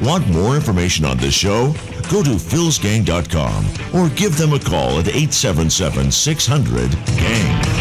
Want 0.00 0.26
more 0.28 0.54
information 0.54 1.04
on 1.04 1.18
this 1.18 1.34
show? 1.34 1.74
Go 2.10 2.22
to 2.22 2.30
philsgang.com 2.30 3.66
or 3.94 4.08
give 4.14 4.38
them 4.38 4.52
a 4.54 4.58
call 4.58 4.98
at 4.98 5.08
877 5.08 6.10
600 6.10 6.90
GANG. 7.18 7.77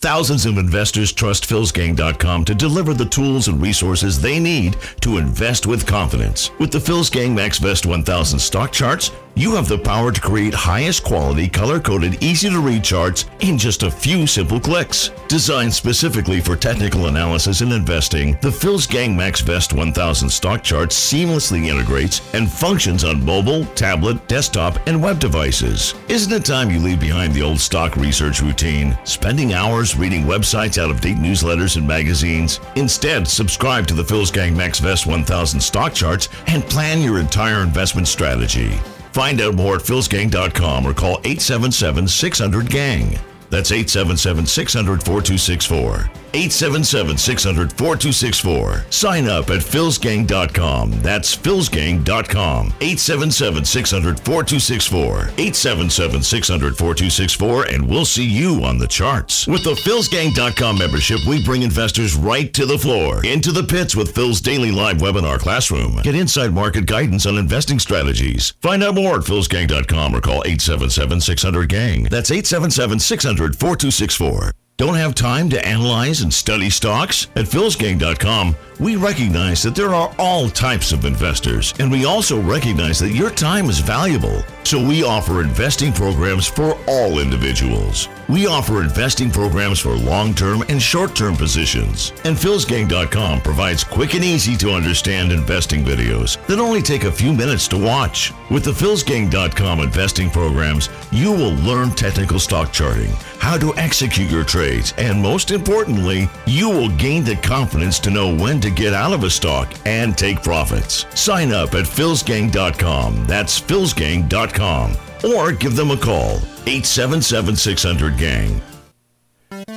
Thousands 0.00 0.44
of 0.44 0.58
investors 0.58 1.10
trust 1.10 1.48
philsgang.com 1.48 2.44
to 2.44 2.54
deliver 2.54 2.92
the 2.92 3.06
tools 3.06 3.48
and 3.48 3.60
resources 3.60 4.20
they 4.20 4.38
need 4.38 4.76
to 5.00 5.16
invest 5.16 5.66
with 5.66 5.86
confidence. 5.86 6.50
With 6.58 6.70
the 6.70 6.78
Philsgang 6.78 7.34
MaxVest 7.34 7.86
1000 7.86 8.38
stock 8.38 8.72
charts, 8.72 9.10
you 9.36 9.54
have 9.54 9.68
the 9.68 9.76
power 9.76 10.10
to 10.10 10.20
create 10.20 10.54
highest 10.54 11.04
quality, 11.04 11.46
color 11.46 11.78
coded, 11.78 12.22
easy 12.24 12.48
to 12.48 12.58
read 12.58 12.82
charts 12.82 13.26
in 13.40 13.58
just 13.58 13.82
a 13.82 13.90
few 13.90 14.26
simple 14.26 14.58
clicks. 14.58 15.10
Designed 15.28 15.74
specifically 15.74 16.40
for 16.40 16.56
technical 16.56 17.08
analysis 17.08 17.60
and 17.60 17.70
investing, 17.70 18.38
the 18.40 18.50
Phil's 18.50 18.86
Gang 18.86 19.14
Max 19.14 19.42
Vest 19.42 19.74
1000 19.74 20.30
stock 20.30 20.64
chart 20.64 20.88
seamlessly 20.88 21.66
integrates 21.66 22.22
and 22.32 22.50
functions 22.50 23.04
on 23.04 23.22
mobile, 23.22 23.66
tablet, 23.74 24.26
desktop, 24.26 24.78
and 24.86 25.02
web 25.02 25.18
devices. 25.18 25.94
Isn't 26.08 26.32
it 26.32 26.46
time 26.46 26.70
you 26.70 26.80
leave 26.80 27.00
behind 27.00 27.34
the 27.34 27.42
old 27.42 27.60
stock 27.60 27.94
research 27.96 28.40
routine, 28.40 28.96
spending 29.04 29.52
hours 29.52 29.98
reading 29.98 30.24
websites 30.24 30.82
out 30.82 30.90
of 30.90 31.02
date 31.02 31.18
newsletters 31.18 31.76
and 31.76 31.86
magazines? 31.86 32.58
Instead, 32.76 33.28
subscribe 33.28 33.86
to 33.88 33.94
the 33.94 34.04
Phil's 34.04 34.30
Gang 34.30 34.56
Max 34.56 34.78
Vest 34.78 35.06
1000 35.06 35.60
stock 35.60 35.92
charts 35.92 36.30
and 36.46 36.64
plan 36.64 37.02
your 37.02 37.20
entire 37.20 37.60
investment 37.60 38.08
strategy. 38.08 38.80
Find 39.16 39.40
out 39.40 39.54
more 39.54 39.76
at 39.76 39.80
philsgang.com 39.80 40.84
or 40.86 40.92
call 40.92 41.12
877 41.24 42.06
600 42.06 42.68
GANG. 42.68 43.18
That's 43.48 43.72
877 43.72 44.44
600 44.44 45.02
4264. 45.02 46.10
877 46.34 47.18
600 47.18 47.72
4264. 47.72 48.86
Sign 48.90 49.28
up 49.28 49.50
at 49.50 49.60
philsgang.com. 49.60 50.90
That's 51.02 51.36
philsgang.com. 51.36 52.66
877 52.80 53.64
600 53.64 54.20
4264. 54.20 55.12
877 55.38 56.22
600 56.22 56.76
4264, 56.76 57.64
and 57.66 57.88
we'll 57.88 58.04
see 58.04 58.24
you 58.24 58.64
on 58.64 58.78
the 58.78 58.86
charts. 58.86 59.46
With 59.46 59.64
the 59.64 59.74
philsgang.com 59.74 60.78
membership, 60.78 61.20
we 61.26 61.42
bring 61.44 61.62
investors 61.62 62.14
right 62.14 62.52
to 62.54 62.66
the 62.66 62.78
floor, 62.78 63.24
into 63.24 63.52
the 63.52 63.62
pits 63.62 63.96
with 63.96 64.14
Phil's 64.14 64.40
daily 64.40 64.70
live 64.70 64.98
webinar 64.98 65.38
classroom. 65.38 66.00
Get 66.02 66.14
inside 66.14 66.52
market 66.52 66.86
guidance 66.86 67.26
on 67.26 67.38
investing 67.38 67.78
strategies. 67.78 68.52
Find 68.60 68.82
out 68.82 68.94
more 68.94 69.16
at 69.16 69.22
philsgang.com 69.22 70.14
or 70.14 70.20
call 70.20 70.42
877 70.44 71.20
600 71.20 71.68
GANG. 71.68 72.04
That's 72.04 72.30
877 72.30 72.98
600 73.00 73.56
4264. 73.56 74.52
Don't 74.78 74.96
have 74.96 75.14
time 75.14 75.48
to 75.50 75.66
analyze 75.66 76.20
and 76.20 76.32
study 76.32 76.68
stocks? 76.68 77.28
At 77.34 77.46
philsgang.com, 77.46 78.54
we 78.78 78.96
recognize 78.96 79.62
that 79.62 79.74
there 79.74 79.94
are 79.94 80.14
all 80.18 80.50
types 80.50 80.92
of 80.92 81.06
investors, 81.06 81.72
and 81.78 81.90
we 81.90 82.04
also 82.04 82.42
recognize 82.42 82.98
that 82.98 83.12
your 83.12 83.30
time 83.30 83.70
is 83.70 83.78
valuable. 83.78 84.44
So 84.64 84.86
we 84.86 85.02
offer 85.02 85.40
investing 85.40 85.94
programs 85.94 86.46
for 86.46 86.76
all 86.86 87.20
individuals. 87.20 88.08
We 88.28 88.46
offer 88.46 88.82
investing 88.82 89.30
programs 89.30 89.78
for 89.78 89.94
long 89.94 90.34
term 90.34 90.62
and 90.68 90.82
short 90.82 91.16
term 91.16 91.36
positions. 91.36 92.12
And 92.24 92.36
philsgang.com 92.36 93.40
provides 93.40 93.82
quick 93.82 94.12
and 94.14 94.24
easy 94.24 94.56
to 94.58 94.72
understand 94.72 95.32
investing 95.32 95.84
videos 95.84 96.44
that 96.48 96.58
only 96.58 96.82
take 96.82 97.04
a 97.04 97.12
few 97.12 97.32
minutes 97.32 97.66
to 97.68 97.78
watch. 97.78 98.32
With 98.50 98.64
the 98.64 98.72
philsgang.com 98.72 99.80
investing 99.80 100.28
programs, 100.28 100.90
you 101.12 101.30
will 101.30 101.54
learn 101.54 101.92
technical 101.92 102.38
stock 102.38 102.72
charting, 102.74 103.12
how 103.38 103.56
to 103.58 103.74
execute 103.76 104.30
your 104.30 104.44
trades, 104.44 104.92
and 104.98 105.20
most 105.20 105.50
importantly, 105.50 106.28
you 106.46 106.68
will 106.68 106.88
gain 106.96 107.24
the 107.24 107.36
confidence 107.36 107.98
to 108.00 108.10
know 108.10 108.34
when 108.34 108.60
to 108.60 108.70
get 108.70 108.92
out 108.92 109.12
of 109.12 109.24
a 109.24 109.30
stock 109.30 109.72
and 109.84 110.16
take 110.16 110.42
profits. 110.42 111.06
Sign 111.14 111.52
up 111.52 111.74
at 111.74 111.84
philsgang.com. 111.84 113.26
That's 113.26 113.60
philsgang.com. 113.60 114.96
Or 115.24 115.52
give 115.52 115.76
them 115.76 115.90
a 115.90 115.96
call 115.96 116.36
877 116.66 117.56
600 117.56 118.18
Gang. 118.18 118.60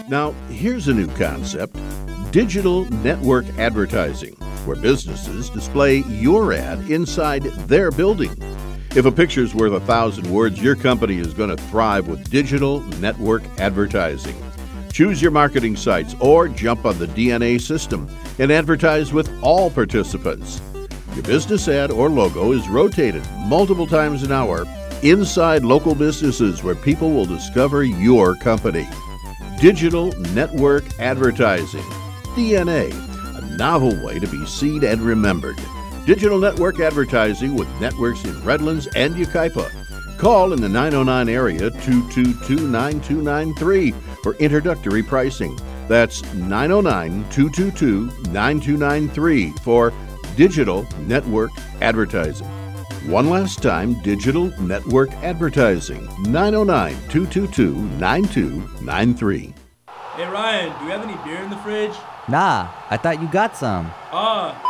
Now, 0.08 0.32
here's 0.50 0.88
a 0.88 0.94
new 0.94 1.08
concept 1.16 1.76
digital 2.32 2.86
network 3.04 3.46
advertising, 3.58 4.34
where 4.66 4.76
businesses 4.76 5.50
display 5.50 5.98
your 6.10 6.54
ad 6.54 6.80
inside 6.90 7.44
their 7.44 7.92
building. 7.92 8.36
If 8.96 9.06
a 9.06 9.12
picture's 9.12 9.54
worth 9.54 9.74
a 9.74 9.80
thousand 9.82 10.32
words, 10.32 10.60
your 10.60 10.76
company 10.76 11.20
is 11.20 11.36
going 11.36 11.56
to 11.56 11.64
thrive 11.66 12.08
with 12.08 12.32
digital 12.32 12.80
network 12.98 13.44
advertising. 13.60 14.36
Choose 14.92 15.22
your 15.22 15.30
marketing 15.30 15.76
sites 15.76 16.16
or 16.20 16.48
jump 16.48 16.86
on 16.86 16.98
the 16.98 17.06
DNA 17.06 17.62
system 17.62 18.10
and 18.40 18.52
advertise 18.52 19.14
with 19.14 19.32
all 19.44 19.70
participants. 19.70 20.60
Your 21.14 21.22
business 21.24 21.68
ad 21.68 21.92
or 21.92 22.10
logo 22.10 22.52
is 22.52 22.68
rotated 22.68 23.22
multiple 23.38 23.86
times 23.86 24.24
an 24.24 24.32
hour 24.32 24.66
inside 25.04 25.64
local 25.64 25.94
businesses 25.94 26.64
where 26.64 26.74
people 26.74 27.12
will 27.12 27.28
discover 27.28 27.84
your 27.84 28.36
company. 28.38 28.90
Digital 29.62 30.12
Network 30.34 30.84
Advertising, 31.00 31.84
DNA, 32.34 32.92
a 33.38 33.56
novel 33.56 34.04
way 34.04 34.18
to 34.18 34.28
be 34.28 34.44
seen 34.48 34.84
and 34.84 35.02
remembered. 35.02 35.60
Digital 36.10 36.40
Network 36.40 36.80
Advertising 36.80 37.56
with 37.56 37.70
networks 37.80 38.26
in 38.26 38.44
Redlands 38.44 38.88
and 38.96 39.14
Yucaipa. 39.14 40.18
Call 40.18 40.54
in 40.54 40.60
the 40.60 40.68
909 40.68 41.30
area 41.30 41.70
222 41.70 42.68
9293 42.68 43.92
for 44.24 44.34
introductory 44.38 45.04
pricing. 45.04 45.56
That's 45.88 46.24
909 46.34 47.30
222 47.30 48.06
9293 48.32 49.52
for 49.62 49.94
Digital 50.36 50.88
Network 51.02 51.52
Advertising. 51.80 52.48
One 53.06 53.30
last 53.30 53.62
time, 53.62 54.02
Digital 54.02 54.46
Network 54.60 55.12
Advertising, 55.22 56.06
909 56.24 56.94
222 57.10 57.76
9293. 58.00 59.54
Hey 60.16 60.26
Ryan, 60.28 60.80
do 60.80 60.86
we 60.86 60.92
have 60.92 61.04
any 61.04 61.24
beer 61.24 61.44
in 61.44 61.52
the 61.52 61.58
fridge? 61.58 61.94
Nah, 62.28 62.68
I 62.90 62.98
thought 62.98 63.22
you 63.22 63.28
got 63.28 63.56
some. 63.56 63.92
Ah, 64.12 64.69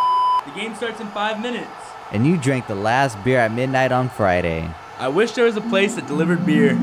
the 0.50 0.60
game 0.60 0.76
starts 0.76 1.00
in 1.00 1.08
five 1.08 1.42
minutes. 1.42 1.70
And 2.12 2.26
you 2.26 2.38
drank 2.38 2.68
the 2.68 2.76
last 2.76 3.22
beer 3.24 3.40
at 3.40 3.52
midnight 3.52 3.92
on 3.92 4.10
Friday. 4.10 4.70
I 4.98 5.08
wish 5.08 5.34
there 5.34 5.46
was 5.46 5.58
a 5.58 5.62
place 5.62 5.96
that 5.96 6.08
delivered 6.08 6.46
beer. 6.46 6.74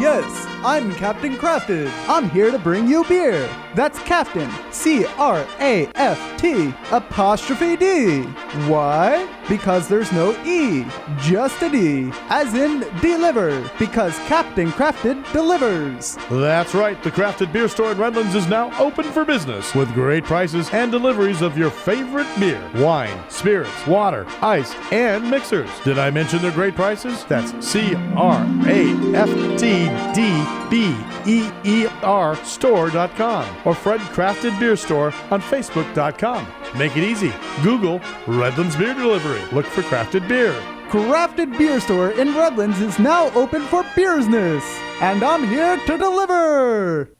Yes, 0.00 0.24
I'm 0.64 0.92
Captain 0.96 1.36
Crafted. 1.36 1.88
I'm 2.08 2.28
here 2.30 2.50
to 2.50 2.58
bring 2.58 2.88
you 2.88 3.04
beer. 3.04 3.48
That's 3.76 4.00
Captain, 4.00 4.50
C 4.72 5.04
R 5.16 5.46
A 5.60 5.86
F 5.94 6.36
T 6.36 6.74
apostrophe 6.90 7.76
D. 7.76 8.22
Why? 8.66 9.32
Because 9.48 9.86
there's 9.86 10.10
no 10.10 10.32
E, 10.44 10.84
just 11.20 11.62
a 11.62 11.70
D, 11.70 12.10
as 12.28 12.54
in 12.54 12.80
deliver, 13.00 13.70
because 13.78 14.18
Captain 14.20 14.70
Crafted 14.70 15.30
delivers. 15.32 16.16
That's 16.28 16.74
right, 16.74 17.00
the 17.04 17.12
Crafted 17.12 17.52
Beer 17.52 17.68
Store 17.68 17.92
in 17.92 17.98
Redlands 17.98 18.34
is 18.34 18.48
now 18.48 18.76
open 18.82 19.04
for 19.04 19.24
business 19.24 19.74
with 19.76 19.94
great 19.94 20.24
prices 20.24 20.68
and 20.70 20.90
deliveries 20.90 21.40
of 21.40 21.56
your 21.56 21.70
favorite 21.70 22.26
beer, 22.40 22.68
wine, 22.74 23.16
spirits, 23.28 23.86
water, 23.86 24.26
ice, 24.42 24.74
and 24.90 25.30
mixers. 25.30 25.70
Did 25.84 25.98
I 25.98 26.10
mention 26.10 26.42
their 26.42 26.50
great 26.50 26.74
prices? 26.74 27.24
That's 27.26 27.52
C 27.64 27.94
R 28.16 28.44
A 28.66 29.14
F 29.14 29.28
T 29.56 29.86
D 30.14 30.47
B 30.70 30.96
E 31.26 31.50
E 31.64 31.86
R 32.02 32.36
store.com 32.36 33.56
or 33.64 33.74
Fred 33.74 34.00
Crafted 34.00 34.58
Beer 34.58 34.76
Store 34.76 35.12
on 35.30 35.40
Facebook.com. 35.40 36.46
Make 36.76 36.96
it 36.96 37.04
easy. 37.04 37.32
Google 37.62 38.00
Redlands 38.26 38.76
Beer 38.76 38.94
Delivery. 38.94 39.42
Look 39.52 39.66
for 39.66 39.82
crafted 39.82 40.28
beer. 40.28 40.52
Crafted 40.88 41.56
Beer 41.58 41.80
Store 41.80 42.10
in 42.12 42.34
Redlands 42.34 42.80
is 42.80 42.98
now 42.98 43.30
open 43.32 43.62
for 43.66 43.84
business, 43.94 44.64
and 45.00 45.22
I'm 45.22 45.46
here 45.46 45.76
to 45.76 45.98
deliver. 45.98 47.17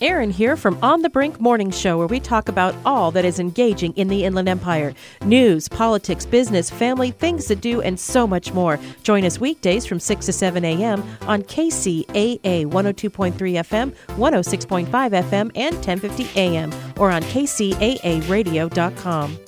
Aaron 0.00 0.30
here 0.30 0.56
from 0.56 0.78
On 0.82 1.02
the 1.02 1.10
Brink 1.10 1.40
Morning 1.40 1.72
Show, 1.72 1.98
where 1.98 2.06
we 2.06 2.20
talk 2.20 2.48
about 2.48 2.76
all 2.86 3.10
that 3.10 3.24
is 3.24 3.40
engaging 3.40 3.92
in 3.94 4.06
the 4.08 4.24
Inland 4.24 4.48
Empire 4.48 4.94
news, 5.24 5.68
politics, 5.68 6.24
business, 6.24 6.70
family, 6.70 7.10
things 7.10 7.46
to 7.46 7.56
do, 7.56 7.80
and 7.80 7.98
so 7.98 8.24
much 8.26 8.52
more. 8.52 8.78
Join 9.02 9.24
us 9.24 9.40
weekdays 9.40 9.86
from 9.86 9.98
6 9.98 10.26
to 10.26 10.32
7 10.32 10.64
a.m. 10.64 11.02
on 11.22 11.42
KCAA 11.42 12.66
102.3 12.66 13.32
FM, 13.32 13.92
106.5 14.16 14.88
FM, 14.88 15.50
and 15.56 15.74
1050 15.74 16.40
a.m., 16.40 16.72
or 16.96 17.10
on 17.10 17.22
KCAAradio.com. 17.22 19.38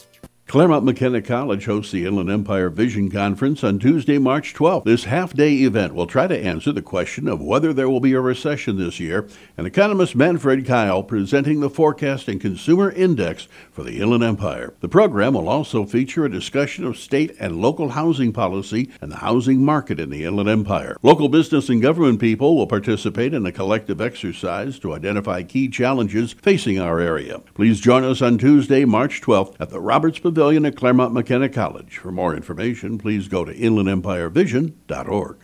Claremont 0.50 0.84
McKenna 0.84 1.22
College 1.22 1.66
hosts 1.66 1.92
the 1.92 2.04
Inland 2.04 2.28
Empire 2.28 2.70
Vision 2.70 3.08
Conference 3.08 3.62
on 3.62 3.78
Tuesday, 3.78 4.18
March 4.18 4.52
12th. 4.52 4.82
This 4.82 5.04
half 5.04 5.32
day 5.32 5.52
event 5.58 5.94
will 5.94 6.08
try 6.08 6.26
to 6.26 6.36
answer 6.36 6.72
the 6.72 6.82
question 6.82 7.28
of 7.28 7.40
whether 7.40 7.72
there 7.72 7.88
will 7.88 8.00
be 8.00 8.14
a 8.14 8.20
recession 8.20 8.76
this 8.76 8.98
year, 8.98 9.28
and 9.56 9.64
economist 9.64 10.16
Manfred 10.16 10.66
Keil 10.66 11.06
presenting 11.06 11.60
the 11.60 11.70
forecast 11.70 12.26
and 12.26 12.40
consumer 12.40 12.90
index 12.90 13.46
for 13.70 13.84
the 13.84 14.00
Inland 14.00 14.24
Empire. 14.24 14.74
The 14.80 14.88
program 14.88 15.34
will 15.34 15.48
also 15.48 15.86
feature 15.86 16.24
a 16.24 16.28
discussion 16.28 16.84
of 16.84 16.98
state 16.98 17.36
and 17.38 17.62
local 17.62 17.90
housing 17.90 18.32
policy 18.32 18.90
and 19.00 19.12
the 19.12 19.18
housing 19.18 19.64
market 19.64 20.00
in 20.00 20.10
the 20.10 20.24
Inland 20.24 20.48
Empire. 20.48 20.96
Local 21.00 21.28
business 21.28 21.68
and 21.68 21.80
government 21.80 22.18
people 22.18 22.56
will 22.56 22.66
participate 22.66 23.34
in 23.34 23.46
a 23.46 23.52
collective 23.52 24.00
exercise 24.00 24.80
to 24.80 24.94
identify 24.94 25.44
key 25.44 25.68
challenges 25.68 26.32
facing 26.32 26.80
our 26.80 26.98
area. 26.98 27.38
Please 27.54 27.80
join 27.80 28.02
us 28.02 28.20
on 28.20 28.36
Tuesday, 28.36 28.84
March 28.84 29.20
12th 29.20 29.54
at 29.60 29.70
the 29.70 29.80
Roberts 29.80 30.18
Pavilion 30.18 30.39
at 30.40 30.76
Claremont 30.76 31.12
McKenna 31.12 31.48
College. 31.50 31.98
For 31.98 32.10
more 32.10 32.34
information, 32.34 32.96
please 32.96 33.28
go 33.28 33.44
to 33.44 33.54
inlandempirevision.org. 33.54 35.36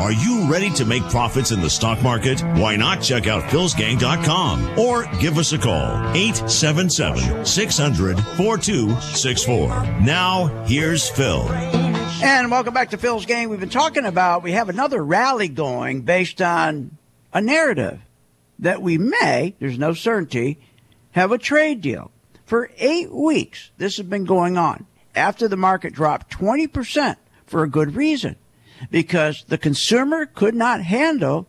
Are 0.00 0.12
you 0.12 0.50
ready 0.50 0.70
to 0.70 0.84
make 0.84 1.02
profits 1.04 1.50
in 1.50 1.60
the 1.60 1.70
stock 1.70 2.00
market? 2.02 2.40
Why 2.40 2.76
not 2.76 3.02
check 3.02 3.26
out 3.26 3.42
philsgang.com 3.44 4.78
or 4.78 5.06
give 5.18 5.36
us 5.36 5.52
a 5.52 5.58
call 5.58 5.90
877 6.14 7.44
600 7.44 8.18
4264. 8.18 9.68
Now, 10.02 10.46
here's 10.66 11.08
Phil. 11.08 11.48
And 12.22 12.50
welcome 12.50 12.74
back 12.74 12.90
to 12.90 12.96
Phil's 12.96 13.26
Gang. 13.26 13.48
We've 13.48 13.60
been 13.60 13.70
talking 13.70 14.04
about, 14.04 14.42
we 14.42 14.52
have 14.52 14.68
another 14.68 15.04
rally 15.04 15.48
going 15.48 16.02
based 16.02 16.40
on 16.42 16.96
a 17.32 17.40
narrative 17.40 18.00
that 18.58 18.82
we 18.82 18.98
may, 18.98 19.54
there's 19.58 19.78
no 19.78 19.94
certainty, 19.94 20.58
have 21.12 21.32
a 21.32 21.38
trade 21.38 21.80
deal. 21.80 22.10
For 22.44 22.70
eight 22.78 23.12
weeks, 23.12 23.70
this 23.78 23.96
has 23.96 24.06
been 24.06 24.24
going 24.24 24.58
on 24.58 24.86
after 25.14 25.48
the 25.48 25.56
market 25.56 25.92
dropped 25.92 26.32
20% 26.32 27.16
for 27.46 27.62
a 27.62 27.70
good 27.70 27.94
reason 27.94 28.36
because 28.90 29.44
the 29.48 29.58
consumer 29.58 30.26
could 30.26 30.54
not 30.54 30.82
handle 30.82 31.46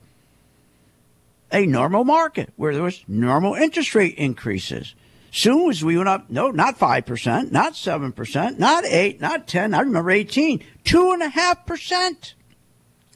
a 1.52 1.66
normal 1.66 2.04
market 2.04 2.52
where 2.56 2.74
there 2.74 2.84
was 2.84 3.04
normal 3.08 3.56
interest 3.56 3.94
rate 3.96 4.16
increases. 4.16 4.96
Soon 5.32 5.70
as 5.70 5.84
we 5.84 5.98
went 5.98 6.10
up, 6.10 6.30
no, 6.30 6.52
not 6.52 6.78
5%, 6.78 7.52
not 7.52 7.74
7%, 7.74 8.60
not 8.60 8.86
8, 8.86 9.22
not 9.22 9.48
10, 9.48 9.74
I 9.74 9.80
remember 9.80 10.12
18, 10.12 10.64
2.5%. 10.84 12.34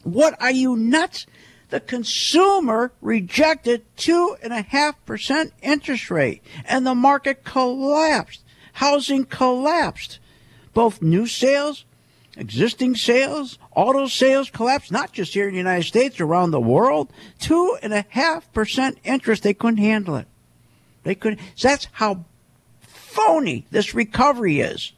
What 0.03 0.41
are 0.41 0.51
you 0.51 0.75
nuts? 0.75 1.25
The 1.69 1.79
consumer 1.79 2.91
rejected 3.01 3.83
2.5% 3.97 5.51
interest 5.61 6.11
rate 6.11 6.43
and 6.65 6.85
the 6.85 6.95
market 6.95 7.43
collapsed. 7.43 8.43
Housing 8.73 9.25
collapsed. 9.25 10.19
Both 10.73 11.01
new 11.01 11.27
sales, 11.27 11.85
existing 12.37 12.95
sales, 12.95 13.57
auto 13.75 14.07
sales 14.07 14.49
collapsed, 14.49 14.91
not 14.91 15.13
just 15.13 15.33
here 15.33 15.47
in 15.47 15.53
the 15.53 15.57
United 15.57 15.87
States, 15.87 16.19
around 16.19 16.51
the 16.51 16.59
world. 16.59 17.11
2.5% 17.39 18.97
interest, 19.03 19.43
they 19.43 19.53
couldn't 19.53 19.77
handle 19.77 20.17
it. 20.17 20.27
They 21.03 21.15
couldn't. 21.15 21.39
So 21.55 21.69
that's 21.69 21.87
how 21.93 22.25
phony 22.81 23.65
this 23.71 23.93
recovery 23.93 24.59
is. 24.59 24.91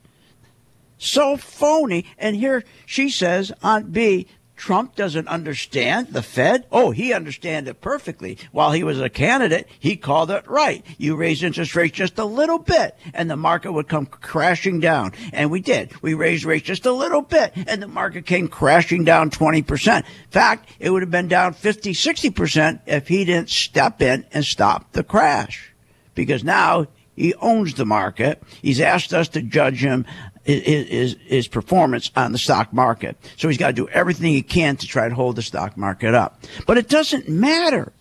So 0.97 1.37
phony. 1.37 2.05
And 2.17 2.35
here 2.35 2.63
she 2.85 3.09
says 3.09 3.51
Aunt 3.61 3.93
B, 3.93 4.27
Trump 4.57 4.95
doesn't 4.95 5.27
understand 5.27 6.07
the 6.09 6.23
Fed. 6.23 6.65
Oh, 6.71 6.91
he 6.91 7.13
understands 7.13 7.69
it 7.69 7.79
perfectly. 7.79 8.37
While 8.51 8.71
he 8.71 8.83
was 8.83 8.99
a 8.99 9.07
candidate, 9.07 9.67
he 9.79 9.95
called 9.95 10.31
it 10.31 10.47
right. 10.47 10.83
You 10.97 11.15
raise 11.15 11.43
interest 11.43 11.75
rates 11.75 11.95
just 11.95 12.17
a 12.17 12.25
little 12.25 12.57
bit 12.57 12.97
and 13.13 13.29
the 13.29 13.37
market 13.37 13.71
would 13.71 13.87
come 13.87 14.07
crashing 14.07 14.79
down. 14.79 15.13
And 15.31 15.51
we 15.51 15.61
did. 15.61 15.91
We 16.01 16.15
raised 16.15 16.43
rates 16.43 16.65
just 16.65 16.87
a 16.87 16.91
little 16.91 17.21
bit 17.21 17.53
and 17.67 17.81
the 17.81 17.87
market 17.87 18.25
came 18.25 18.47
crashing 18.47 19.05
down 19.05 19.29
20%. 19.29 19.97
In 19.97 20.03
fact, 20.31 20.69
it 20.79 20.89
would 20.89 21.03
have 21.03 21.11
been 21.11 21.27
down 21.27 21.53
50, 21.53 21.93
60% 21.93 22.81
if 22.87 23.07
he 23.07 23.25
didn't 23.25 23.49
step 23.49 24.01
in 24.01 24.25
and 24.33 24.43
stop 24.43 24.91
the 24.91 25.03
crash. 25.03 25.71
Because 26.15 26.43
now 26.43 26.87
he 27.15 27.33
owns 27.35 27.75
the 27.75 27.85
market. 27.85 28.41
He's 28.61 28.81
asked 28.81 29.13
us 29.13 29.27
to 29.29 29.41
judge 29.41 29.81
him 29.81 30.05
his, 30.47 31.17
his, 31.25 31.47
performance 31.47 32.09
on 32.15 32.31
the 32.31 32.37
stock 32.37 32.71
market. 32.71 33.17
So 33.35 33.49
he's 33.49 33.57
got 33.57 33.67
to 33.67 33.73
do 33.73 33.89
everything 33.89 34.31
he 34.31 34.41
can 34.41 34.77
to 34.77 34.87
try 34.87 35.09
to 35.09 35.15
hold 35.15 35.35
the 35.35 35.41
stock 35.41 35.75
market 35.75 36.15
up. 36.15 36.41
But 36.65 36.77
it 36.77 36.87
doesn't 36.87 37.27
matter 37.27 37.91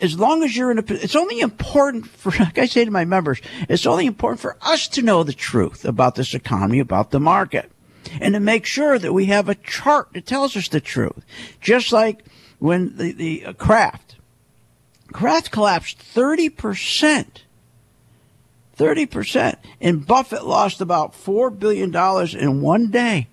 as 0.00 0.18
long 0.18 0.42
as 0.44 0.56
you're 0.56 0.70
in 0.70 0.78
a, 0.78 0.84
it's 0.88 1.16
only 1.16 1.40
important 1.40 2.06
for, 2.06 2.30
like 2.38 2.58
I 2.58 2.66
say 2.66 2.84
to 2.84 2.90
my 2.90 3.04
members, 3.04 3.40
it's 3.68 3.86
only 3.86 4.06
important 4.06 4.40
for 4.40 4.56
us 4.62 4.88
to 4.88 5.02
know 5.02 5.22
the 5.22 5.32
truth 5.32 5.84
about 5.84 6.14
this 6.14 6.34
economy, 6.34 6.78
about 6.78 7.10
the 7.10 7.20
market, 7.20 7.70
and 8.20 8.34
to 8.34 8.40
make 8.40 8.64
sure 8.64 8.98
that 8.98 9.12
we 9.12 9.26
have 9.26 9.48
a 9.48 9.54
chart 9.54 10.08
that 10.12 10.26
tells 10.26 10.56
us 10.56 10.68
the 10.68 10.80
truth. 10.80 11.24
Just 11.60 11.92
like 11.92 12.24
when 12.58 12.96
the, 12.96 13.12
the 13.12 13.46
uh, 13.46 13.52
Kraft, 13.54 14.16
Kraft 15.12 15.50
collapsed 15.50 15.98
30%. 16.14 17.26
30%. 18.78 19.56
And 19.80 20.06
Buffett 20.06 20.46
lost 20.46 20.80
about 20.80 21.12
$4 21.12 21.58
billion 21.58 21.94
in 22.38 22.62
one 22.62 22.90
day. 22.90 23.28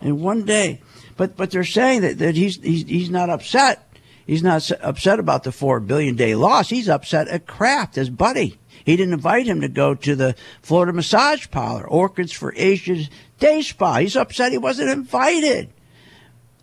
In 0.00 0.20
one 0.20 0.44
day. 0.44 0.80
But, 1.16 1.36
but 1.36 1.50
they're 1.50 1.64
saying 1.64 2.00
that, 2.00 2.18
that 2.18 2.34
he's, 2.34 2.56
he's, 2.56 2.84
he's 2.84 3.10
not 3.10 3.30
upset. 3.30 3.88
He's 4.26 4.42
not 4.42 4.68
upset 4.80 5.18
about 5.18 5.44
the 5.44 5.52
4 5.52 5.80
billion 5.80 6.16
day 6.16 6.34
loss. 6.34 6.70
He's 6.70 6.88
upset 6.88 7.28
at 7.28 7.46
Kraft, 7.46 7.96
his 7.96 8.10
buddy. 8.10 8.58
He 8.84 8.96
didn't 8.96 9.14
invite 9.14 9.46
him 9.46 9.60
to 9.60 9.68
go 9.68 9.94
to 9.94 10.16
the 10.16 10.34
Florida 10.62 10.92
massage 10.92 11.48
parlor, 11.50 11.86
Orchids 11.86 12.32
for 12.32 12.52
Asia's 12.56 13.08
day 13.38 13.62
spa. 13.62 13.98
He's 13.98 14.16
upset 14.16 14.52
he 14.52 14.58
wasn't 14.58 14.90
invited. 14.90 15.72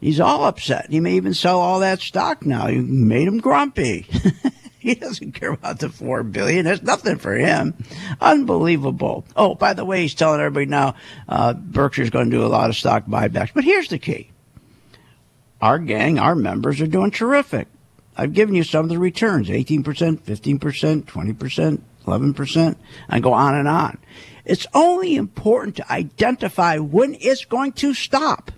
He's 0.01 0.19
all 0.19 0.45
upset. 0.45 0.87
He 0.89 0.99
may 0.99 1.15
even 1.15 1.33
sell 1.33 1.59
all 1.59 1.79
that 1.79 1.99
stock 1.99 2.45
now. 2.45 2.67
You 2.67 2.81
made 2.81 3.27
him 3.27 3.39
grumpy. 3.39 4.07
he 4.81 4.95
doesn't 4.95 5.33
care 5.33 5.51
about 5.51 5.79
the 5.79 5.89
four 5.89 6.23
billion. 6.23 6.63
There's 6.63 6.81
nothing 6.81 7.17
for 7.17 7.35
him. 7.35 7.75
Unbelievable. 8.21 9.25
Oh, 9.35 9.53
by 9.53 9.73
the 9.73 9.83
way, 9.83 10.01
he's 10.01 10.15
telling 10.15 10.39
everybody 10.39 10.67
now 10.67 10.95
uh, 11.27 11.53
Berkshire's 11.53 12.09
going 12.09 12.29
to 12.29 12.37
do 12.37 12.45
a 12.45 12.47
lot 12.47 12.69
of 12.69 12.77
stock 12.77 13.05
buybacks. 13.05 13.51
But 13.53 13.65
here's 13.65 13.89
the 13.89 13.99
key: 13.99 14.31
our 15.61 15.79
gang, 15.79 16.17
our 16.17 16.33
members 16.33 16.79
are 16.79 16.87
doing 16.87 17.11
terrific. 17.11 17.67
I've 18.15 18.33
given 18.33 18.55
you 18.55 18.63
some 18.63 18.85
of 18.85 18.89
the 18.89 18.97
returns: 18.97 19.49
18%, 19.49 19.83
15%, 19.83 21.03
20%, 21.03 21.81
11%. 22.05 22.75
I 23.09 23.19
go 23.19 23.33
on 23.33 23.55
and 23.55 23.67
on. 23.67 23.97
It's 24.45 24.65
only 24.73 25.15
important 25.15 25.75
to 25.75 25.91
identify 25.91 26.77
when 26.77 27.17
it's 27.19 27.43
going 27.43 27.73
to 27.73 27.93
stop. 27.93 28.51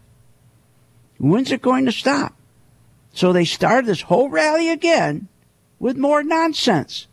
When's 1.18 1.52
it 1.52 1.62
going 1.62 1.86
to 1.86 1.92
stop? 1.92 2.36
So 3.14 3.34
they 3.34 3.46
started 3.46 3.88
this 3.88 4.02
whole 4.02 4.30
rally 4.30 4.70
again 4.70 5.28
with 5.82 5.98
more 5.98 6.24
nonsense. 6.24 7.08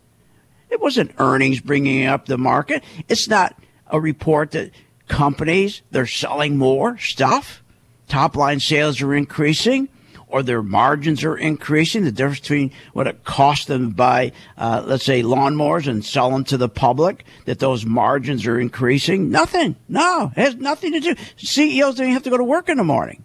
It 0.70 0.81
wasn't 0.81 1.14
earnings 1.18 1.61
bringing 1.61 2.07
up 2.07 2.26
the 2.26 2.38
market. 2.38 2.85
It's 3.09 3.26
not 3.26 3.59
a 3.88 3.98
report 3.98 4.50
that 4.50 4.70
companies 5.09 5.81
they're 5.90 6.07
selling 6.07 6.59
more 6.59 6.98
stuff. 6.98 7.62
Top 8.07 8.37
line 8.37 8.61
sales 8.61 9.00
are 9.00 9.14
increasing 9.14 9.88
or 10.26 10.42
their 10.42 10.62
margins 10.62 11.24
are 11.24 11.38
increasing. 11.38 12.04
The 12.04 12.12
difference 12.12 12.40
between 12.40 12.70
what 12.92 13.07
it 13.07 13.24
costs 13.24 13.64
them 13.64 13.88
to 13.88 13.94
buy, 13.94 14.33
uh, 14.59 14.85
let's 14.87 15.04
say, 15.04 15.22
lawnmowers 15.22 15.88
and 15.88 16.04
sell 16.04 16.31
them 16.31 16.44
to 16.44 16.59
the 16.59 16.68
public, 16.68 17.24
that 17.46 17.61
those 17.61 17.87
margins 17.87 18.46
are 18.46 18.61
increasing. 18.61 19.31
Nothing. 19.31 19.76
No, 19.88 20.31
it 20.37 20.40
has 20.40 20.57
nothing 20.57 20.92
to 20.92 21.00
do. 21.00 21.14
CEOs 21.38 21.94
don't 21.94 22.04
even 22.04 22.12
have 22.12 22.24
to 22.24 22.31
go 22.31 22.37
to 22.37 22.44
work 22.44 22.68
in 22.68 22.76
the 22.76 22.85
morning 22.85 23.24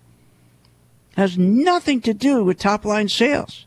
has 1.16 1.38
nothing 1.38 2.02
to 2.02 2.14
do 2.14 2.44
with 2.44 2.58
top 2.58 2.86
line 2.86 3.08
sales. 3.08 3.66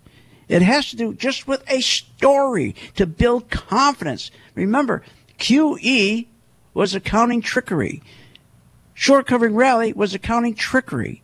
It 0.49 0.63
has 0.63 0.91
to 0.91 0.97
do 0.97 1.13
just 1.15 1.49
with 1.49 1.63
a 1.69 1.81
story 1.81 2.75
to 2.95 3.07
build 3.07 3.51
confidence. 3.51 4.31
Remember, 4.55 5.03
QE 5.39 6.27
was 6.73 6.95
accounting 6.95 7.43
trickery. 7.43 8.03
Short 8.95 9.27
covering 9.27 9.55
rally 9.55 9.93
was 9.93 10.15
accounting 10.15 10.55
trickery. 10.55 11.23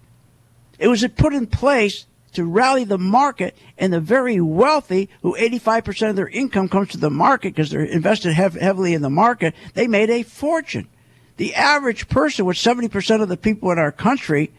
It 0.78 0.88
was 0.88 1.06
put 1.16 1.32
in 1.32 1.46
place 1.46 2.06
to 2.32 2.44
rally 2.44 2.84
the 2.84 2.98
market 2.98 3.56
and 3.78 3.92
the 3.92 4.00
very 4.00 4.40
wealthy 4.40 5.08
who 5.22 5.36
85% 5.36 6.10
of 6.10 6.16
their 6.16 6.28
income 6.28 6.68
comes 6.68 6.88
to 6.88 6.98
the 6.98 7.10
market 7.10 7.54
because 7.54 7.70
they're 7.70 7.82
invested 7.82 8.32
hev- 8.32 8.54
heavily 8.54 8.94
in 8.94 9.02
the 9.02 9.10
market. 9.10 9.54
They 9.74 9.86
made 9.86 10.10
a 10.10 10.22
fortune. 10.22 10.88
The 11.36 11.54
average 11.54 12.08
person, 12.08 12.44
which 12.44 12.58
70% 12.58 13.22
of 13.22 13.28
the 13.28 13.36
people 13.36 13.70
in 13.70 13.78
our 13.78 13.92
country, 13.92 14.52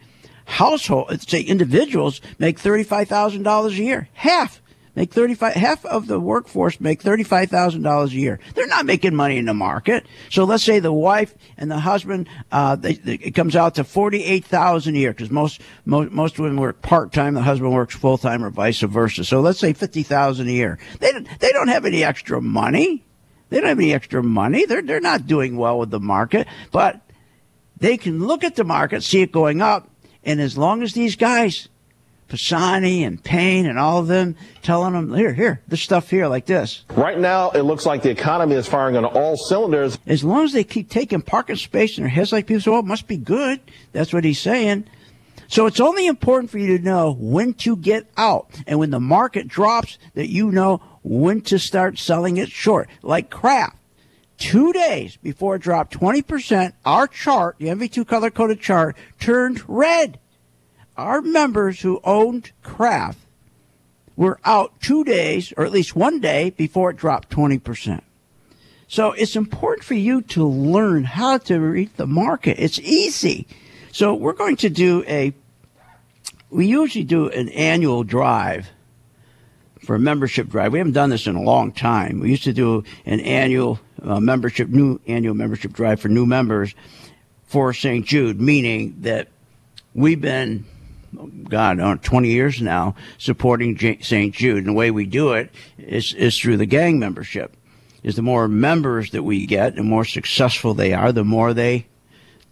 household, 0.46 1.20
say 1.28 1.40
individuals, 1.40 2.20
make 2.38 2.58
$35,000 2.60 3.68
a 3.70 3.72
year. 3.74 4.08
Half 4.14 4.60
make 4.96 5.12
35, 5.12 5.54
half 5.54 5.84
of 5.86 6.06
the 6.06 6.20
workforce 6.20 6.80
make 6.80 7.02
$35,000 7.02 8.06
a 8.06 8.10
year. 8.14 8.38
They're 8.54 8.66
not 8.68 8.86
making 8.86 9.14
money 9.16 9.38
in 9.38 9.46
the 9.46 9.54
market. 9.54 10.06
So 10.30 10.44
let's 10.44 10.62
say 10.62 10.78
the 10.78 10.92
wife 10.92 11.34
and 11.56 11.68
the 11.70 11.80
husband, 11.80 12.28
uh, 12.52 12.76
they, 12.76 12.92
they, 12.94 13.14
it 13.14 13.34
comes 13.34 13.56
out 13.56 13.74
to 13.76 13.84
48,000 13.84 14.94
a 14.94 14.98
year 14.98 15.10
because 15.12 15.30
most, 15.30 15.60
most, 15.84 16.12
most 16.12 16.38
women 16.38 16.60
work 16.60 16.80
part-time. 16.80 17.34
The 17.34 17.42
husband 17.42 17.72
works 17.72 17.96
full-time 17.96 18.44
or 18.44 18.50
vice 18.50 18.80
versa. 18.82 19.24
So 19.24 19.40
let's 19.40 19.58
say 19.58 19.72
50,000 19.72 20.46
a 20.46 20.52
year. 20.52 20.78
They, 21.00 21.10
don't- 21.10 21.28
they 21.40 21.50
don't 21.50 21.68
have 21.68 21.84
any 21.84 22.04
extra 22.04 22.40
money. 22.40 23.04
They 23.50 23.58
don't 23.58 23.68
have 23.68 23.78
any 23.78 23.92
extra 23.92 24.22
money. 24.22 24.64
They're, 24.64 24.82
they're 24.82 25.00
not 25.00 25.26
doing 25.26 25.56
well 25.56 25.78
with 25.78 25.90
the 25.90 26.00
market, 26.00 26.46
but 26.70 27.00
they 27.78 27.96
can 27.96 28.24
look 28.24 28.44
at 28.44 28.54
the 28.56 28.64
market, 28.64 29.02
see 29.02 29.22
it 29.22 29.32
going 29.32 29.60
up, 29.60 29.90
and 30.24 30.40
as 30.40 30.56
long 30.56 30.82
as 30.82 30.92
these 30.92 31.16
guys, 31.16 31.68
Pisani 32.28 33.04
and 33.04 33.22
Payne 33.22 33.66
and 33.66 33.78
all 33.78 33.98
of 33.98 34.06
them, 34.06 34.36
telling 34.62 34.94
them, 34.94 35.14
here, 35.14 35.32
here, 35.32 35.60
this 35.68 35.82
stuff 35.82 36.10
here, 36.10 36.26
like 36.26 36.46
this. 36.46 36.84
Right 36.90 37.18
now, 37.18 37.50
it 37.50 37.62
looks 37.62 37.86
like 37.86 38.02
the 38.02 38.10
economy 38.10 38.54
is 38.54 38.66
firing 38.66 38.96
on 38.96 39.04
all 39.04 39.36
cylinders. 39.36 39.98
As 40.06 40.24
long 40.24 40.44
as 40.44 40.52
they 40.52 40.64
keep 40.64 40.88
taking 40.88 41.22
parking 41.22 41.56
space 41.56 41.98
in 41.98 42.04
their 42.04 42.10
heads 42.10 42.32
like 42.32 42.46
people 42.46 42.60
say, 42.60 42.70
well, 42.70 42.80
it 42.80 42.86
must 42.86 43.06
be 43.06 43.16
good. 43.16 43.60
That's 43.92 44.12
what 44.12 44.24
he's 44.24 44.40
saying. 44.40 44.86
So 45.48 45.66
it's 45.66 45.80
only 45.80 46.06
important 46.06 46.50
for 46.50 46.58
you 46.58 46.78
to 46.78 46.82
know 46.82 47.12
when 47.12 47.54
to 47.54 47.76
get 47.76 48.06
out. 48.16 48.48
And 48.66 48.78
when 48.78 48.90
the 48.90 49.00
market 49.00 49.46
drops, 49.46 49.98
that 50.14 50.28
you 50.28 50.50
know 50.50 50.82
when 51.02 51.42
to 51.42 51.58
start 51.58 51.98
selling 51.98 52.38
it 52.38 52.50
short. 52.50 52.88
Like 53.02 53.30
Kraft. 53.30 53.76
Two 54.36 54.72
days 54.72 55.16
before 55.16 55.56
it 55.56 55.62
dropped 55.62 55.98
20%, 55.98 56.72
our 56.84 57.06
chart, 57.06 57.56
the 57.58 57.66
MV2 57.66 58.06
color 58.06 58.30
coded 58.30 58.60
chart, 58.60 58.96
turned 59.20 59.62
red. 59.68 60.18
Our 60.96 61.22
members 61.22 61.80
who 61.80 62.00
owned 62.04 62.52
Kraft 62.62 63.18
were 64.16 64.38
out 64.44 64.80
two 64.80 65.04
days, 65.04 65.52
or 65.56 65.64
at 65.64 65.72
least 65.72 65.96
one 65.96 66.20
day, 66.20 66.50
before 66.50 66.90
it 66.90 66.96
dropped 66.96 67.30
20%. 67.30 68.00
So 68.86 69.12
it's 69.12 69.34
important 69.34 69.84
for 69.84 69.94
you 69.94 70.22
to 70.22 70.46
learn 70.46 71.04
how 71.04 71.38
to 71.38 71.58
read 71.58 71.96
the 71.96 72.06
market. 72.06 72.56
It's 72.58 72.78
easy. 72.78 73.46
So 73.92 74.14
we're 74.14 74.34
going 74.34 74.56
to 74.56 74.68
do 74.68 75.04
a, 75.06 75.32
we 76.50 76.66
usually 76.66 77.04
do 77.04 77.28
an 77.28 77.48
annual 77.50 78.04
drive 78.04 78.68
for 79.84 79.94
a 79.94 79.98
membership 79.98 80.48
drive. 80.48 80.72
We 80.72 80.78
haven't 80.78 80.94
done 80.94 81.10
this 81.10 81.26
in 81.26 81.36
a 81.36 81.42
long 81.42 81.72
time. 81.72 82.20
We 82.20 82.30
used 82.30 82.44
to 82.44 82.52
do 82.52 82.84
an 83.06 83.20
annual 83.20 83.78
uh, 84.02 84.20
membership, 84.20 84.68
new 84.68 85.00
annual 85.06 85.34
membership 85.34 85.72
drive 85.72 86.00
for 86.00 86.08
new 86.08 86.26
members 86.26 86.74
for 87.44 87.72
St. 87.72 88.04
Jude, 88.04 88.40
meaning 88.40 88.96
that 89.00 89.28
we've 89.94 90.20
been, 90.20 90.64
God, 91.48 91.80
uh, 91.80 91.96
20 91.96 92.28
years 92.28 92.60
now 92.60 92.96
supporting 93.18 93.76
J- 93.76 94.00
St. 94.00 94.34
Jude. 94.34 94.58
And 94.58 94.68
the 94.68 94.72
way 94.72 94.90
we 94.90 95.06
do 95.06 95.32
it 95.32 95.50
is, 95.78 96.12
is 96.14 96.38
through 96.38 96.56
the 96.56 96.66
gang 96.66 96.98
membership. 96.98 97.56
Is 98.02 98.16
the 98.16 98.22
more 98.22 98.48
members 98.48 99.12
that 99.12 99.22
we 99.22 99.46
get, 99.46 99.76
the 99.76 99.82
more 99.82 100.04
successful 100.04 100.74
they 100.74 100.92
are, 100.92 101.10
the 101.10 101.24
more 101.24 101.54
they 101.54 101.86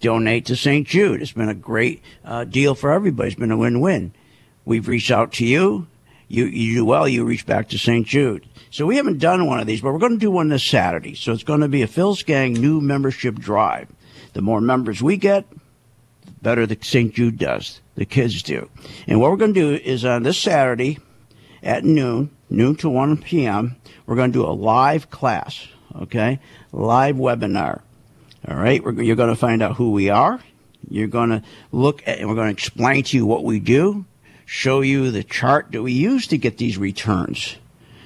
donate 0.00 0.46
to 0.46 0.56
St. 0.56 0.86
Jude. 0.86 1.20
It's 1.20 1.32
been 1.32 1.48
a 1.48 1.54
great 1.54 2.02
uh, 2.24 2.44
deal 2.44 2.74
for 2.74 2.90
everybody. 2.90 3.28
It's 3.28 3.38
been 3.38 3.50
a 3.50 3.56
win-win. 3.56 4.14
We've 4.64 4.88
reached 4.88 5.10
out 5.10 5.32
to 5.34 5.46
you. 5.46 5.86
You, 6.32 6.46
you 6.46 6.76
do 6.76 6.84
well, 6.86 7.06
you 7.06 7.26
reach 7.26 7.44
back 7.44 7.68
to 7.68 7.78
St. 7.78 8.06
Jude. 8.06 8.48
So 8.70 8.86
we 8.86 8.96
haven't 8.96 9.18
done 9.18 9.46
one 9.46 9.60
of 9.60 9.66
these, 9.66 9.82
but 9.82 9.92
we're 9.92 9.98
going 9.98 10.14
to 10.14 10.18
do 10.18 10.30
one 10.30 10.48
this 10.48 10.64
Saturday. 10.64 11.14
So 11.14 11.30
it's 11.30 11.42
going 11.42 11.60
to 11.60 11.68
be 11.68 11.82
a 11.82 11.86
Phil's 11.86 12.22
Gang 12.22 12.54
new 12.54 12.80
membership 12.80 13.34
drive. 13.34 13.88
The 14.32 14.40
more 14.40 14.62
members 14.62 15.02
we 15.02 15.18
get, 15.18 15.44
the 16.24 16.32
better 16.40 16.64
the 16.64 16.78
St. 16.80 17.12
Jude 17.14 17.36
does. 17.36 17.82
The 17.96 18.06
kids 18.06 18.42
do. 18.42 18.70
And 19.06 19.20
what 19.20 19.30
we're 19.30 19.36
going 19.36 19.52
to 19.52 19.76
do 19.76 19.84
is 19.84 20.06
on 20.06 20.22
this 20.22 20.38
Saturday 20.38 20.98
at 21.62 21.84
noon, 21.84 22.30
noon 22.48 22.76
to 22.76 22.88
1 22.88 23.18
p.m., 23.18 23.76
we're 24.06 24.16
going 24.16 24.32
to 24.32 24.38
do 24.38 24.46
a 24.46 24.56
live 24.56 25.10
class, 25.10 25.68
okay? 26.00 26.40
Live 26.72 27.16
webinar. 27.16 27.82
All 28.48 28.56
right, 28.56 28.82
you're 28.82 29.16
going 29.16 29.28
to 29.28 29.36
find 29.36 29.62
out 29.62 29.76
who 29.76 29.90
we 29.90 30.08
are. 30.08 30.40
You're 30.88 31.08
going 31.08 31.28
to 31.28 31.42
look 31.72 32.02
at, 32.08 32.20
and 32.20 32.28
we're 32.30 32.36
going 32.36 32.48
to 32.48 32.52
explain 32.52 33.04
to 33.04 33.18
you 33.18 33.26
what 33.26 33.44
we 33.44 33.60
do, 33.60 34.06
show 34.46 34.80
you 34.80 35.10
the 35.10 35.24
chart 35.24 35.72
that 35.72 35.82
we 35.82 35.92
use 35.92 36.26
to 36.28 36.38
get 36.38 36.58
these 36.58 36.78
returns, 36.78 37.56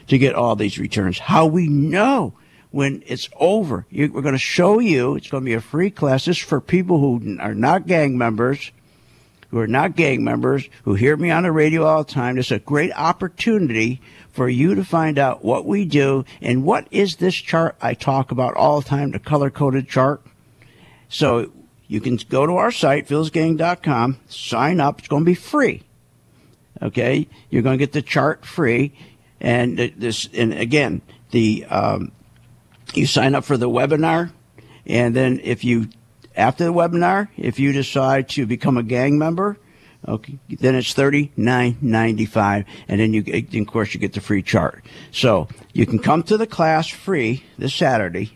to 0.08 0.18
get 0.18 0.34
all 0.34 0.56
these 0.56 0.78
returns, 0.78 1.18
how 1.18 1.46
we 1.46 1.68
know 1.68 2.34
when 2.70 3.02
it's 3.06 3.28
over. 3.36 3.86
We're 3.90 4.08
going 4.08 4.32
to 4.32 4.38
show 4.38 4.78
you, 4.78 5.16
it's 5.16 5.30
going 5.30 5.42
to 5.44 5.46
be 5.48 5.54
a 5.54 5.60
free 5.60 5.90
class. 5.90 6.26
This 6.26 6.36
is 6.36 6.42
for 6.42 6.60
people 6.60 6.98
who 6.98 7.38
are 7.40 7.54
not 7.54 7.86
gang 7.86 8.18
members, 8.18 8.70
who 9.50 9.58
are 9.58 9.66
not 9.66 9.96
gang 9.96 10.24
members, 10.24 10.68
who 10.84 10.94
hear 10.94 11.16
me 11.16 11.30
on 11.30 11.44
the 11.44 11.52
radio 11.52 11.84
all 11.84 12.04
the 12.04 12.12
time. 12.12 12.38
It's 12.38 12.50
a 12.50 12.58
great 12.58 12.92
opportunity 12.92 14.00
for 14.30 14.48
you 14.48 14.74
to 14.74 14.84
find 14.84 15.18
out 15.18 15.44
what 15.44 15.64
we 15.64 15.84
do 15.84 16.24
and 16.42 16.64
what 16.64 16.86
is 16.90 17.16
this 17.16 17.34
chart 17.34 17.76
I 17.80 17.94
talk 17.94 18.30
about 18.30 18.54
all 18.54 18.80
the 18.80 18.88
time, 18.88 19.12
the 19.12 19.18
color 19.18 19.48
coded 19.48 19.88
chart. 19.88 20.20
So 21.08 21.52
you 21.88 22.00
can 22.00 22.16
go 22.28 22.46
to 22.46 22.56
our 22.56 22.70
site, 22.70 23.08
philsgang.com, 23.08 24.18
sign 24.28 24.80
up. 24.80 24.98
It's 24.98 25.08
going 25.08 25.22
to 25.22 25.30
be 25.30 25.34
free. 25.34 25.82
Okay. 26.82 27.28
You're 27.50 27.62
going 27.62 27.78
to 27.78 27.82
get 27.82 27.92
the 27.92 28.02
chart 28.02 28.44
free. 28.44 28.92
And 29.40 29.78
this, 29.78 30.28
and 30.32 30.54
again, 30.54 31.02
the 31.30 31.66
um, 31.66 32.12
you 32.94 33.06
sign 33.06 33.34
up 33.34 33.44
for 33.44 33.56
the 33.56 33.68
webinar, 33.68 34.32
and 34.86 35.14
then 35.14 35.40
if 35.42 35.64
you 35.64 35.88
after 36.36 36.64
the 36.64 36.72
webinar, 36.72 37.28
if 37.36 37.58
you 37.58 37.72
decide 37.72 38.28
to 38.30 38.46
become 38.46 38.78
a 38.78 38.82
gang 38.82 39.18
member, 39.18 39.58
okay, 40.08 40.38
then 40.48 40.74
it's 40.74 40.94
thirty 40.94 41.32
nine 41.36 41.76
ninety 41.82 42.24
five, 42.24 42.64
and 42.88 43.00
then 43.00 43.12
you 43.12 43.22
get- 43.22 43.54
of 43.54 43.66
course 43.66 43.92
you 43.92 44.00
get 44.00 44.14
the 44.14 44.20
free 44.20 44.42
chart. 44.42 44.82
So 45.10 45.48
you 45.74 45.84
can 45.84 45.98
come 45.98 46.22
to 46.24 46.38
the 46.38 46.46
class 46.46 46.88
free 46.88 47.44
this 47.58 47.74
Saturday. 47.74 48.35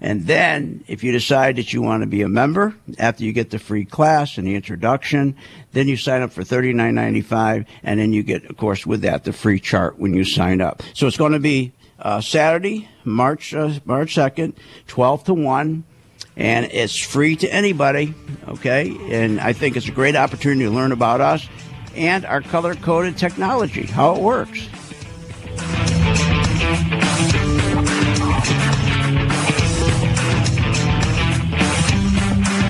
And 0.00 0.26
then, 0.26 0.84
if 0.86 1.02
you 1.02 1.10
decide 1.10 1.56
that 1.56 1.72
you 1.72 1.82
want 1.82 2.02
to 2.02 2.06
be 2.06 2.22
a 2.22 2.28
member 2.28 2.74
after 2.98 3.24
you 3.24 3.32
get 3.32 3.50
the 3.50 3.58
free 3.58 3.84
class 3.84 4.38
and 4.38 4.46
the 4.46 4.54
introduction, 4.54 5.34
then 5.72 5.88
you 5.88 5.96
sign 5.96 6.22
up 6.22 6.30
for 6.30 6.44
thirty 6.44 6.72
nine 6.72 6.94
ninety 6.94 7.20
five, 7.20 7.66
and 7.82 7.98
then 7.98 8.12
you 8.12 8.22
get, 8.22 8.44
of 8.44 8.56
course, 8.56 8.86
with 8.86 9.00
that 9.02 9.24
the 9.24 9.32
free 9.32 9.58
chart 9.58 9.98
when 9.98 10.14
you 10.14 10.24
sign 10.24 10.60
up. 10.60 10.82
So 10.94 11.08
it's 11.08 11.16
going 11.16 11.32
to 11.32 11.40
be 11.40 11.72
uh, 11.98 12.20
Saturday, 12.20 12.88
March 13.04 13.52
uh, 13.52 13.80
March 13.84 14.14
second, 14.14 14.54
twelve 14.86 15.24
to 15.24 15.34
one, 15.34 15.82
and 16.36 16.66
it's 16.66 16.96
free 16.96 17.34
to 17.34 17.48
anybody. 17.52 18.14
Okay, 18.46 18.96
and 19.10 19.40
I 19.40 19.52
think 19.52 19.76
it's 19.76 19.88
a 19.88 19.92
great 19.92 20.14
opportunity 20.14 20.64
to 20.64 20.70
learn 20.70 20.92
about 20.92 21.20
us 21.20 21.48
and 21.96 22.24
our 22.24 22.40
color 22.40 22.76
coded 22.76 23.16
technology, 23.16 23.82
how 23.82 24.14
it 24.14 24.22
works. 24.22 24.68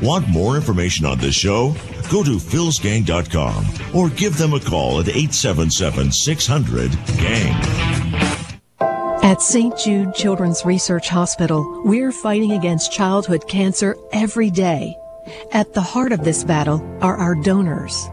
Want 0.03 0.29
more 0.29 0.57
information 0.57 1.05
on 1.07 1.19
this 1.19 1.35
show? 1.35 1.75
Go 2.11 2.23
to 2.23 2.37
philsgang.com 2.37 3.67
or 3.95 4.09
give 4.11 4.39
them 4.39 4.55
a 4.55 4.61
call 4.61 5.01
at 5.01 5.09
877 5.09 6.13
600 6.13 6.91
GANG. 7.19 7.55
At 9.23 9.43
St. 9.43 9.77
Jude 9.77 10.15
Children's 10.15 10.65
Research 10.65 11.09
Hospital, 11.09 11.83
we're 11.85 12.13
fighting 12.13 12.53
against 12.53 12.93
childhood 12.93 13.49
cancer 13.49 13.97
every 14.13 14.51
day. 14.51 14.97
At 15.53 15.75
the 15.75 15.83
heart 15.83 16.13
of 16.13 16.25
this 16.25 16.45
battle 16.45 16.81
are 17.03 17.17
our 17.17 17.35
donors. 17.35 18.09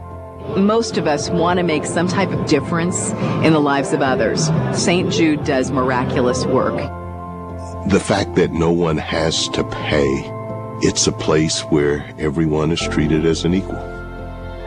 Most 0.58 0.98
of 0.98 1.08
us 1.08 1.30
want 1.30 1.58
to 1.58 1.63
make 1.63 1.86
some 1.86 2.08
type 2.08 2.32
of 2.32 2.45
difference 2.48 3.12
in 3.43 3.54
the 3.54 3.62
lives 3.62 3.93
of 3.93 4.02
others. 4.02 4.50
St. 4.74 5.12
Jude 5.12 5.43
does 5.43 5.71
miraculous 5.71 6.45
work. 6.45 6.76
The 7.89 8.02
fact 8.04 8.36
that 8.36 8.52
no 8.52 8.71
one 8.71 8.98
has 8.98 9.48
to 9.50 9.63
pay, 9.63 10.32
it's 10.82 11.08
a 11.08 11.12
place 11.12 11.62
where 11.62 12.06
everyone 12.20 12.72
is 12.72 12.82
treated 12.82 13.26
as 13.26 13.46
an 13.46 13.54
equal. 13.54 13.78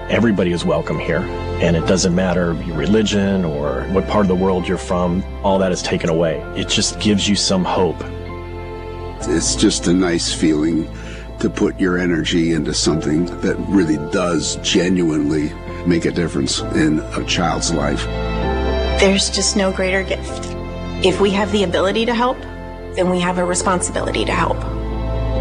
Everybody 0.09 0.53
is 0.53 0.65
welcome 0.65 0.99
here, 0.99 1.21
and 1.61 1.77
it 1.77 1.87
doesn't 1.87 2.15
matter 2.15 2.55
your 2.63 2.77
religion 2.77 3.45
or 3.45 3.83
what 3.91 4.09
part 4.09 4.25
of 4.25 4.29
the 4.29 4.35
world 4.35 4.67
you're 4.67 4.79
from, 4.79 5.23
all 5.45 5.59
that 5.59 5.71
is 5.71 5.83
taken 5.83 6.09
away. 6.09 6.39
It 6.57 6.69
just 6.69 6.99
gives 6.99 7.29
you 7.29 7.37
some 7.37 7.63
hope. 7.63 8.03
It's 9.29 9.55
just 9.55 9.87
a 9.87 9.93
nice 9.93 10.33
feeling 10.33 10.91
to 11.41 11.51
put 11.51 11.79
your 11.79 11.99
energy 11.99 12.53
into 12.53 12.73
something 12.73 13.27
that 13.43 13.57
really 13.69 13.99
does 14.11 14.57
genuinely 14.63 15.53
make 15.87 16.07
a 16.07 16.11
difference 16.11 16.61
in 16.61 17.01
a 17.01 17.25
child's 17.27 17.73
life. 17.73 18.05
There's 18.99 19.29
just 19.29 19.57
no 19.57 19.73
greater 19.73 20.03
gift. 20.03 20.47
If 21.05 21.21
we 21.21 21.31
have 21.33 21.53
the 21.53 21.65
ability 21.65 22.07
to 22.07 22.15
help, 22.15 22.39
then 22.97 23.11
we 23.11 23.21
have 23.21 23.37
a 23.37 23.45
responsibility 23.45 24.25
to 24.25 24.33
help. 24.33 24.78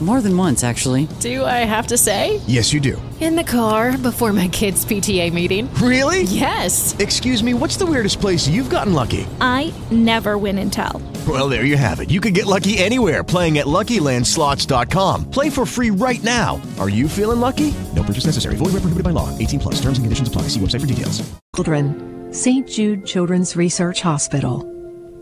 More 0.00 0.20
than 0.20 0.36
once, 0.36 0.62
actually. 0.62 1.08
Do 1.18 1.44
I 1.44 1.64
have 1.66 1.88
to 1.88 1.98
say? 1.98 2.40
Yes, 2.46 2.72
you 2.72 2.78
do. 2.78 3.02
In 3.20 3.34
the 3.34 3.42
car 3.42 3.98
before 3.98 4.32
my 4.32 4.46
kids' 4.46 4.84
PTA 4.84 5.32
meeting. 5.32 5.68
Really? 5.74 6.22
Yes. 6.22 6.94
Excuse 7.00 7.42
me, 7.42 7.52
what's 7.52 7.76
the 7.76 7.84
weirdest 7.84 8.20
place 8.20 8.46
you've 8.46 8.70
gotten 8.70 8.92
lucky? 8.94 9.26
I 9.40 9.74
never 9.90 10.38
win 10.38 10.58
and 10.58 10.72
tell. 10.72 11.02
Well, 11.26 11.48
there 11.48 11.64
you 11.64 11.76
have 11.76 11.98
it. 11.98 12.10
You 12.12 12.20
can 12.20 12.32
get 12.32 12.46
lucky 12.46 12.78
anywhere 12.78 13.24
playing 13.24 13.58
at 13.58 13.66
LuckyLandSlots.com. 13.66 15.30
Play 15.32 15.50
for 15.50 15.66
free 15.66 15.90
right 15.90 16.22
now. 16.22 16.62
Are 16.78 16.88
you 16.88 17.08
feeling 17.08 17.40
lucky? 17.40 17.74
No 17.96 18.04
purchase 18.04 18.26
necessary. 18.26 18.54
Void 18.54 18.66
where 18.66 18.82
prohibited 18.82 19.02
by 19.02 19.10
law. 19.10 19.36
18 19.36 19.58
plus. 19.58 19.74
Terms 19.80 19.98
and 19.98 20.04
conditions 20.06 20.28
apply. 20.28 20.42
See 20.42 20.60
website 20.60 20.80
for 20.82 20.86
details. 20.86 21.28
Children. 21.56 22.28
St. 22.32 22.68
Jude 22.68 23.04
Children's 23.04 23.56
Research 23.56 24.00
Hospital. 24.02 24.62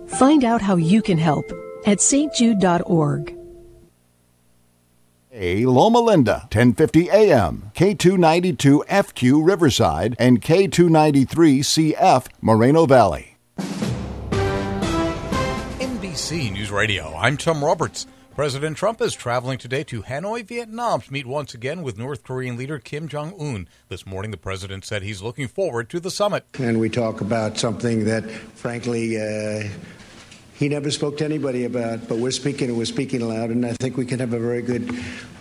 Find 0.07 0.45
out 0.45 0.61
how 0.61 0.77
you 0.77 1.01
can 1.01 1.17
help 1.17 1.51
at 1.87 1.99
stjude.org. 1.99 3.36
A 5.39 5.67
Loma 5.67 6.01
Linda, 6.01 6.49
1050 6.53 7.11
AM, 7.11 7.71
K292 7.75 8.87
FQ 8.87 9.47
Riverside, 9.47 10.17
and 10.19 10.41
K293 10.41 11.95
CF 11.95 12.27
Moreno 12.41 12.87
Valley. 12.87 13.37
NBC 15.79 16.53
News 16.53 16.71
Radio. 16.71 17.15
I'm 17.15 17.37
Tom 17.37 17.63
Roberts. 17.63 18.07
President 18.35 18.79
Trump 18.79 19.01
is 19.03 19.15
traveling 19.15 19.59
today 19.59 19.85
to 19.85 20.03
Hanoi, 20.03 20.43
Vietnam 20.47 21.03
to 21.03 21.13
meet 21.13 21.27
once 21.27 21.53
again 21.53 21.83
with 21.83 21.99
North 21.99 22.23
Korean 22.23 22.57
leader 22.57 22.79
Kim 22.79 23.07
Jong 23.07 23.35
un. 23.39 23.69
This 23.89 24.07
morning, 24.07 24.31
the 24.31 24.37
president 24.39 24.87
said 24.87 25.03
he's 25.03 25.23
looking 25.23 25.49
forward 25.49 25.91
to 25.91 26.01
the 26.01 26.11
summit. 26.11 26.45
And 26.59 26.81
we 26.81 26.89
talk 26.89 27.21
about 27.21 27.59
something 27.59 28.05
that, 28.05 28.31
frankly, 28.31 29.17
uh, 29.17 29.69
he 30.59 30.69
never 30.69 30.91
spoke 30.91 31.19
to 31.19 31.25
anybody 31.25 31.65
about, 31.65 32.09
but 32.09 32.19
we're 32.19 32.31
speaking 32.31 32.69
and 32.69 32.79
we're 32.79 32.87
speaking 32.87 33.21
aloud, 33.21 33.51
and 33.51 33.67
I 33.67 33.75
think 33.75 33.97
we 33.97 34.07
can 34.07 34.21
have 34.21 34.33
a 34.33 34.39
very 34.39 34.63
good, 34.63 34.89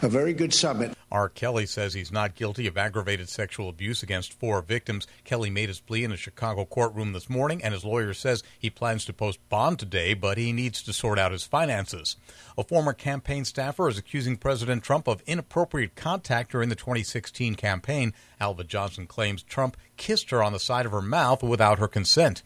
a 0.02 0.10
very 0.10 0.34
good 0.34 0.54
summit. 0.54 0.94
R. 1.10 1.30
Kelly 1.30 1.66
says 1.66 1.94
he's 1.94 2.12
not 2.12 2.36
guilty 2.36 2.68
of 2.68 2.78
aggravated 2.78 3.30
sexual 3.30 3.70
abuse 3.70 4.04
against 4.04 4.34
four 4.34 4.62
victims. 4.62 5.08
Kelly 5.24 5.50
made 5.50 5.70
his 5.70 5.80
plea 5.80 6.04
in 6.04 6.12
a 6.12 6.18
Chicago 6.18 6.66
courtroom 6.66 7.14
this 7.14 7.30
morning, 7.30 7.64
and 7.64 7.74
his 7.74 7.86
lawyer 7.86 8.14
says 8.14 8.44
he 8.60 8.70
plans 8.70 9.06
to 9.06 9.14
post 9.14 9.40
bond 9.48 9.80
today, 9.80 10.14
but 10.14 10.38
he 10.38 10.52
needs 10.52 10.84
to 10.84 10.92
sort 10.92 11.18
out 11.18 11.32
his 11.32 11.46
finances. 11.46 12.18
A 12.58 12.64
former 12.66 12.92
campaign 12.92 13.46
staffer 13.46 13.88
is 13.88 13.98
accusing 13.98 14.36
President 14.36 14.84
Trump 14.84 15.08
of 15.08 15.24
inappropriate 15.26 15.96
contact 15.96 16.52
during 16.52 16.68
the 16.68 16.76
2016 16.76 17.56
campaign. 17.56 18.14
Alva 18.42 18.66
Johnson 18.66 19.08
claims 19.08 19.44
Trump 19.44 19.78
kissed 19.96 20.32
her 20.32 20.44
on 20.44 20.52
the 20.52 20.60
side 20.60 20.86
of 20.86 20.92
her 20.92 21.02
mouth 21.02 21.42
without 21.42 21.80
her 21.80 21.88
consent. 21.88 22.44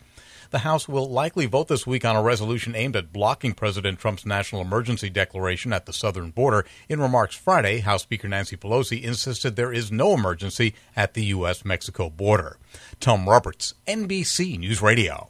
The 0.52 0.60
House 0.60 0.90
will 0.90 1.08
likely 1.08 1.46
vote 1.46 1.68
this 1.68 1.86
week 1.86 2.04
on 2.04 2.16
a 2.16 2.24
resolution 2.24 2.76
aimed 2.76 2.96
at 2.96 3.14
blocking 3.14 3.54
President 3.54 4.00
Trump's 4.00 4.26
national 4.26 4.64
emergency 4.64 5.08
declaration 5.08 5.72
at 5.72 5.86
the 5.86 5.94
southern 5.94 6.32
border. 6.32 6.66
In 6.88 7.00
remarks 7.00 7.36
Friday, 7.36 7.80
House 7.80 8.02
Speaker 8.02 8.28
Nancy 8.28 8.58
Pelosi 8.58 9.04
insisted 9.04 9.56
there 9.56 9.72
is 9.72 9.92
no 9.92 10.16
emergency 10.16 10.74
at 10.96 11.14
the 11.14 11.26
U.S. 11.26 11.64
Mexico 11.64 12.10
border. 12.10 12.58
Tom 13.00 13.30
Roberts, 13.30 13.76
NBC 13.86 14.58
News 14.58 14.82
Radio. 14.82 15.30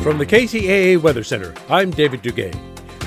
From 0.00 0.18
the 0.18 0.26
KCAA 0.26 1.00
Weather 1.00 1.22
Center, 1.22 1.54
I'm 1.68 1.92
David 1.92 2.22
Duguay. 2.22 2.52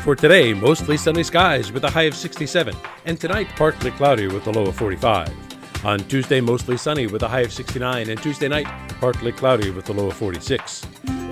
For 0.03 0.15
today, 0.15 0.53
mostly 0.53 0.95
sunny 0.95 1.23
skies 1.23 1.69
with 1.69 1.83
a 1.83 1.89
high 1.89 2.03
of 2.03 2.15
67, 2.15 2.73
and 3.03 3.19
tonight, 3.19 3.49
partly 3.57 3.91
cloudy 3.91 4.27
with 4.27 4.47
a 4.47 4.51
low 4.51 4.67
of 4.67 4.77
45. 4.77 5.44
On 5.85 5.99
Tuesday, 5.99 6.41
mostly 6.41 6.77
sunny 6.77 7.05
with 7.05 7.21
a 7.21 7.27
high 7.27 7.41
of 7.41 7.53
69, 7.53 8.09
and 8.09 8.19
Tuesday 8.19 8.47
night, 8.47 8.65
partly 8.99 9.31
cloudy 9.31 9.69
with 9.69 9.87
a 9.89 9.93
low 9.93 10.07
of 10.07 10.15
46. 10.15 10.83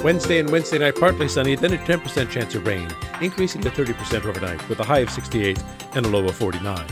Wednesday 0.04 0.38
and 0.38 0.48
Wednesday 0.52 0.78
night, 0.78 0.96
partly 0.96 1.28
sunny, 1.28 1.56
then 1.56 1.74
a 1.74 1.78
10% 1.78 2.30
chance 2.30 2.54
of 2.54 2.68
rain, 2.68 2.88
increasing 3.20 3.62
to 3.62 3.72
30% 3.72 4.26
overnight 4.26 4.70
with 4.70 4.80
a 4.80 4.84
high 4.84 5.00
of 5.00 5.10
68 5.10 5.58
and 5.96 6.06
a 6.06 6.10
low 6.10 6.24
of 6.26 6.36
49. 6.36 6.86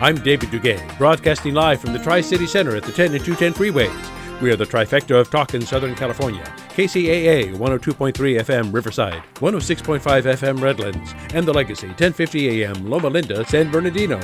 I'm 0.00 0.16
David 0.16 0.48
Duguay, 0.48 0.96
broadcasting 0.96 1.52
live 1.52 1.82
from 1.82 1.92
the 1.92 1.98
Tri 1.98 2.22
City 2.22 2.46
Center 2.46 2.74
at 2.74 2.84
the 2.84 2.92
10 2.92 3.14
and 3.14 3.22
210 3.22 3.52
freeways. 3.52 4.40
We 4.40 4.50
are 4.50 4.56
the 4.56 4.64
trifecta 4.64 5.20
of 5.20 5.30
talk 5.30 5.52
in 5.52 5.60
Southern 5.60 5.94
California. 5.94 6.44
KCAA 6.70 7.56
102.3 7.56 8.14
FM 8.14 8.72
Riverside, 8.72 9.22
106.5 9.34 10.00
FM 10.00 10.62
Redlands, 10.62 11.14
and 11.34 11.46
the 11.46 11.52
Legacy 11.52 11.88
1050 11.88 12.62
AM 12.62 12.88
Loma 12.88 13.08
Linda, 13.08 13.44
San 13.44 13.70
Bernardino. 13.70 14.18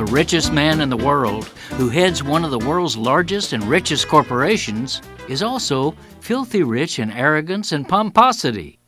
The 0.00 0.06
richest 0.06 0.50
man 0.50 0.80
in 0.80 0.88
the 0.88 0.96
world, 0.96 1.44
who 1.76 1.90
heads 1.90 2.22
one 2.22 2.42
of 2.42 2.50
the 2.50 2.58
world's 2.58 2.96
largest 2.96 3.52
and 3.52 3.62
richest 3.62 4.08
corporations, 4.08 5.02
is 5.28 5.42
also 5.42 5.90
filthy 6.20 6.62
rich 6.62 6.98
in 6.98 7.10
arrogance 7.10 7.70
and 7.70 7.86
pomposity. 7.86 8.78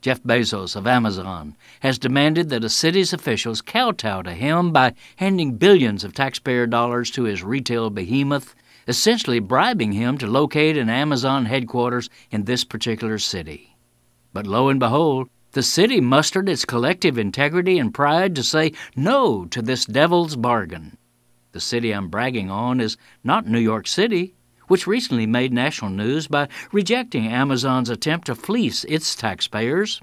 Jeff 0.00 0.22
Bezos 0.22 0.74
of 0.74 0.86
Amazon 0.86 1.58
has 1.80 1.98
demanded 1.98 2.48
that 2.48 2.64
a 2.64 2.70
city's 2.70 3.12
officials 3.12 3.60
kowtow 3.60 4.22
to 4.22 4.32
him 4.32 4.72
by 4.72 4.94
handing 5.16 5.58
billions 5.58 6.04
of 6.04 6.14
taxpayer 6.14 6.66
dollars 6.66 7.10
to 7.10 7.24
his 7.24 7.44
retail 7.44 7.90
behemoth, 7.90 8.54
essentially 8.88 9.40
bribing 9.40 9.92
him 9.92 10.16
to 10.16 10.26
locate 10.26 10.78
an 10.78 10.88
Amazon 10.88 11.44
headquarters 11.44 12.08
in 12.30 12.44
this 12.44 12.64
particular 12.64 13.18
city. 13.18 13.76
But 14.32 14.46
lo 14.46 14.70
and 14.70 14.80
behold, 14.80 15.28
the 15.52 15.62
city 15.62 16.00
mustered 16.00 16.48
its 16.48 16.64
collective 16.64 17.18
integrity 17.18 17.78
and 17.78 17.92
pride 17.92 18.34
to 18.34 18.42
say 18.42 18.72
no 18.96 19.44
to 19.46 19.60
this 19.60 19.84
devil's 19.84 20.34
bargain. 20.34 20.96
The 21.52 21.60
city 21.60 21.92
I'm 21.92 22.08
bragging 22.08 22.50
on 22.50 22.80
is 22.80 22.96
not 23.22 23.46
New 23.46 23.58
York 23.58 23.86
City, 23.86 24.34
which 24.68 24.86
recently 24.86 25.26
made 25.26 25.52
national 25.52 25.90
news 25.90 26.26
by 26.26 26.48
rejecting 26.72 27.26
Amazon's 27.26 27.90
attempt 27.90 28.26
to 28.26 28.34
fleece 28.34 28.84
its 28.84 29.14
taxpayers. 29.14 30.00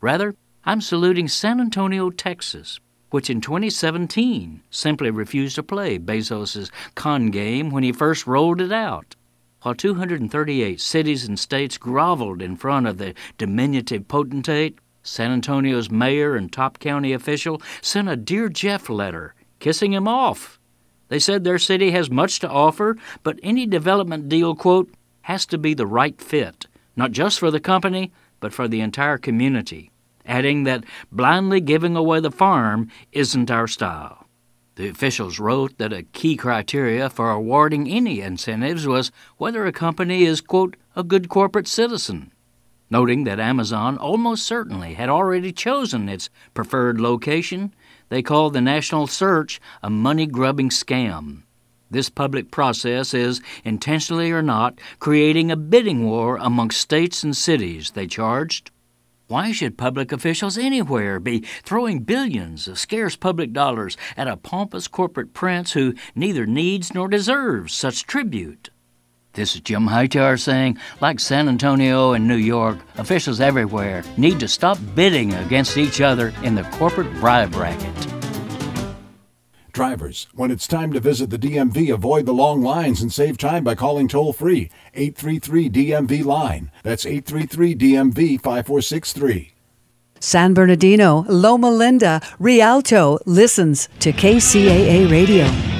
Rather, 0.00 0.36
I'm 0.64 0.80
saluting 0.80 1.26
San 1.26 1.60
Antonio, 1.60 2.10
Texas, 2.10 2.78
which 3.10 3.28
in 3.28 3.40
2017 3.40 4.62
simply 4.70 5.10
refused 5.10 5.56
to 5.56 5.64
play 5.64 5.98
Bezos' 5.98 6.70
con 6.94 7.30
game 7.30 7.70
when 7.70 7.82
he 7.82 7.90
first 7.90 8.28
rolled 8.28 8.60
it 8.60 8.70
out. 8.70 9.16
While 9.62 9.74
238 9.74 10.80
cities 10.80 11.24
and 11.24 11.38
states 11.38 11.78
groveled 11.78 12.42
in 12.42 12.56
front 12.56 12.86
of 12.86 12.98
the 12.98 13.14
diminutive 13.38 14.06
potentate, 14.06 14.78
San 15.02 15.30
Antonio's 15.30 15.90
mayor 15.90 16.36
and 16.36 16.52
top 16.52 16.78
county 16.78 17.12
official 17.12 17.60
sent 17.80 18.08
a 18.08 18.16
Dear 18.16 18.48
Jeff 18.48 18.88
letter 18.88 19.34
kissing 19.58 19.92
him 19.92 20.08
off. 20.08 20.58
They 21.08 21.18
said 21.18 21.44
their 21.44 21.58
city 21.58 21.90
has 21.90 22.10
much 22.10 22.38
to 22.40 22.48
offer, 22.48 22.96
but 23.22 23.38
any 23.42 23.66
development 23.66 24.28
deal, 24.28 24.54
quote, 24.54 24.90
has 25.22 25.46
to 25.46 25.58
be 25.58 25.74
the 25.74 25.86
right 25.86 26.20
fit, 26.20 26.66
not 26.96 27.12
just 27.12 27.38
for 27.38 27.50
the 27.50 27.60
company, 27.60 28.12
but 28.40 28.52
for 28.52 28.66
the 28.66 28.80
entire 28.80 29.18
community 29.18 29.92
adding 30.26 30.64
that 30.64 30.84
blindly 31.10 31.60
giving 31.60 31.96
away 31.96 32.20
the 32.20 32.30
farm 32.30 32.90
isn't 33.12 33.50
our 33.50 33.66
style. 33.66 34.26
The 34.76 34.88
officials 34.88 35.38
wrote 35.38 35.76
that 35.78 35.92
a 35.92 36.02
key 36.02 36.36
criteria 36.36 37.10
for 37.10 37.30
awarding 37.30 37.88
any 37.88 38.20
incentives 38.20 38.86
was 38.86 39.12
whether 39.36 39.66
a 39.66 39.72
company 39.72 40.24
is, 40.24 40.40
quote, 40.40 40.76
a 40.96 41.02
good 41.02 41.28
corporate 41.28 41.68
citizen, 41.68 42.32
noting 42.92 43.24
that 43.24 43.40
Amazon 43.40 43.96
almost 43.96 44.44
certainly 44.44 44.92
had 44.92 45.08
already 45.08 45.50
chosen 45.50 46.10
its 46.10 46.28
preferred 46.52 47.00
location. 47.00 47.74
They 48.10 48.20
called 48.20 48.52
the 48.52 48.60
national 48.60 49.06
search 49.06 49.62
a 49.82 49.88
money 49.88 50.26
grubbing 50.26 50.68
scam. 50.68 51.44
This 51.90 52.10
public 52.10 52.50
process 52.50 53.14
is, 53.14 53.40
intentionally 53.64 54.30
or 54.30 54.42
not, 54.42 54.78
creating 54.98 55.50
a 55.50 55.56
bidding 55.56 56.04
war 56.04 56.36
amongst 56.36 56.82
states 56.82 57.24
and 57.24 57.34
cities, 57.34 57.92
they 57.92 58.06
charged. 58.06 58.70
Why 59.26 59.52
should 59.52 59.78
public 59.78 60.12
officials 60.12 60.58
anywhere 60.58 61.18
be 61.18 61.40
throwing 61.62 62.00
billions 62.00 62.68
of 62.68 62.78
scarce 62.78 63.16
public 63.16 63.54
dollars 63.54 63.96
at 64.18 64.28
a 64.28 64.36
pompous 64.36 64.86
corporate 64.86 65.32
prince 65.32 65.72
who 65.72 65.94
neither 66.14 66.44
needs 66.44 66.92
nor 66.92 67.08
deserves 67.08 67.72
such 67.72 68.06
tribute? 68.06 68.68
This 69.34 69.54
is 69.54 69.62
Jim 69.62 69.86
Hightower 69.86 70.36
saying, 70.36 70.76
like 71.00 71.18
San 71.18 71.48
Antonio 71.48 72.12
and 72.12 72.28
New 72.28 72.36
York, 72.36 72.78
officials 72.96 73.40
everywhere 73.40 74.04
need 74.18 74.38
to 74.40 74.48
stop 74.48 74.78
bidding 74.94 75.32
against 75.32 75.78
each 75.78 76.02
other 76.02 76.34
in 76.42 76.54
the 76.54 76.64
corporate 76.64 77.10
bribe 77.14 77.54
racket. 77.54 77.94
Drivers, 79.72 80.28
when 80.34 80.50
it's 80.50 80.68
time 80.68 80.92
to 80.92 81.00
visit 81.00 81.30
the 81.30 81.38
DMV, 81.38 81.94
avoid 81.94 82.26
the 82.26 82.34
long 82.34 82.60
lines 82.60 83.00
and 83.00 83.10
save 83.10 83.38
time 83.38 83.64
by 83.64 83.74
calling 83.74 84.06
toll 84.06 84.34
free 84.34 84.70
833 84.92 85.70
DMV 85.70 86.24
line. 86.26 86.70
That's 86.82 87.06
833 87.06 87.74
DMV 87.76 88.38
5463. 88.38 89.54
San 90.20 90.52
Bernardino, 90.52 91.24
Loma 91.26 91.70
Linda, 91.70 92.20
Rialto 92.38 93.18
listens 93.24 93.88
to 94.00 94.12
KCAA 94.12 95.10
Radio. 95.10 95.71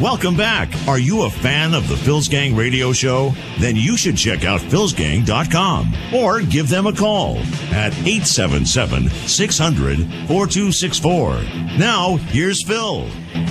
Welcome 0.00 0.34
back. 0.34 0.70
Are 0.88 0.98
you 0.98 1.24
a 1.24 1.30
fan 1.30 1.74
of 1.74 1.86
the 1.86 1.94
Phil's 1.94 2.26
Gang 2.26 2.56
radio 2.56 2.90
show? 2.90 3.34
Then 3.58 3.76
you 3.76 3.98
should 3.98 4.16
check 4.16 4.46
out 4.46 4.62
philsgang.com 4.62 5.94
or 6.14 6.40
give 6.40 6.70
them 6.70 6.86
a 6.86 6.92
call 6.94 7.36
at 7.70 7.92
877 7.98 9.10
600 9.10 9.98
4264. 10.26 11.32
Now, 11.78 12.16
here's 12.16 12.64
Phil. 12.64 13.10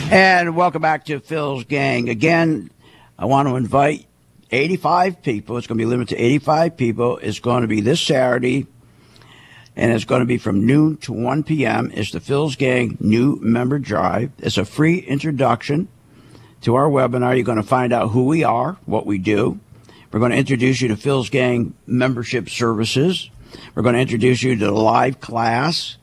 And 0.09 0.55
welcome 0.55 0.81
back 0.81 1.05
to 1.05 1.19
Phil's 1.19 1.65
Gang. 1.65 2.09
Again, 2.09 2.71
I 3.19 3.25
want 3.25 3.47
to 3.47 3.55
invite 3.55 4.07
85 4.49 5.21
people. 5.21 5.55
It's 5.57 5.67
going 5.67 5.77
to 5.77 5.83
be 5.83 5.87
limited 5.87 6.15
to 6.15 6.19
85 6.19 6.75
people. 6.77 7.19
It's 7.19 7.39
going 7.39 7.61
to 7.61 7.67
be 7.67 7.81
this 7.81 8.01
Saturday, 8.01 8.65
and 9.75 9.91
it's 9.91 10.05
going 10.05 10.21
to 10.21 10.25
be 10.25 10.39
from 10.39 10.65
noon 10.65 10.97
to 10.97 11.13
1 11.13 11.43
p.m. 11.43 11.91
It's 11.93 12.09
the 12.09 12.19
Phil's 12.19 12.55
Gang 12.55 12.97
New 12.99 13.35
Member 13.39 13.77
Drive. 13.77 14.31
It's 14.39 14.57
a 14.57 14.65
free 14.65 14.97
introduction 14.97 15.89
to 16.61 16.75
our 16.75 16.89
webinar. 16.89 17.35
You're 17.35 17.43
going 17.43 17.61
to 17.61 17.63
find 17.63 17.93
out 17.93 18.09
who 18.09 18.25
we 18.25 18.43
are, 18.43 18.77
what 18.85 19.05
we 19.05 19.17
do. 19.17 19.59
We're 20.11 20.19
going 20.19 20.31
to 20.31 20.37
introduce 20.37 20.81
you 20.81 20.87
to 20.89 20.97
Phil's 20.97 21.29
Gang 21.29 21.75
membership 21.85 22.49
services. 22.49 23.29
We're 23.75 23.83
going 23.83 23.95
to 23.95 24.01
introduce 24.01 24.41
you 24.41 24.55
to 24.55 24.65
the 24.65 24.71
live 24.71 25.19
class, 25.19 25.97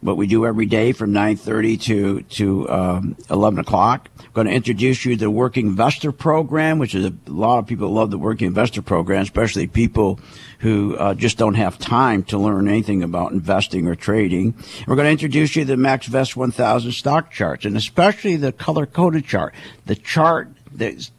what 0.00 0.16
we 0.16 0.26
do 0.26 0.46
every 0.46 0.66
day 0.66 0.92
from 0.92 1.12
9.30 1.12 1.82
to, 1.82 2.22
to 2.22 2.70
um, 2.70 3.16
11 3.30 3.58
o'clock. 3.58 4.08
We're 4.18 4.30
going 4.30 4.46
to 4.46 4.52
introduce 4.52 5.04
you 5.04 5.16
to 5.16 5.24
the 5.24 5.30
Working 5.30 5.66
Investor 5.66 6.12
Program, 6.12 6.78
which 6.78 6.94
is 6.94 7.04
a, 7.04 7.12
a 7.26 7.30
lot 7.30 7.58
of 7.58 7.66
people 7.66 7.88
love 7.90 8.10
the 8.10 8.18
Working 8.18 8.46
Investor 8.46 8.80
Program, 8.80 9.22
especially 9.22 9.66
people 9.66 10.20
who 10.60 10.96
uh, 10.96 11.14
just 11.14 11.36
don't 11.36 11.54
have 11.54 11.78
time 11.78 12.22
to 12.24 12.38
learn 12.38 12.68
anything 12.68 13.02
about 13.02 13.32
investing 13.32 13.88
or 13.88 13.96
trading. 13.96 14.54
We're 14.86 14.96
going 14.96 15.06
to 15.06 15.12
introduce 15.12 15.56
you 15.56 15.64
to 15.64 15.76
the 15.76 15.82
MaxVest 15.82 16.36
1000 16.36 16.92
stock 16.92 17.32
charts, 17.32 17.64
and 17.64 17.76
especially 17.76 18.36
the 18.36 18.52
color-coded 18.52 19.24
chart, 19.24 19.54
the 19.86 19.96
chart 19.96 20.48
that's 20.72 21.10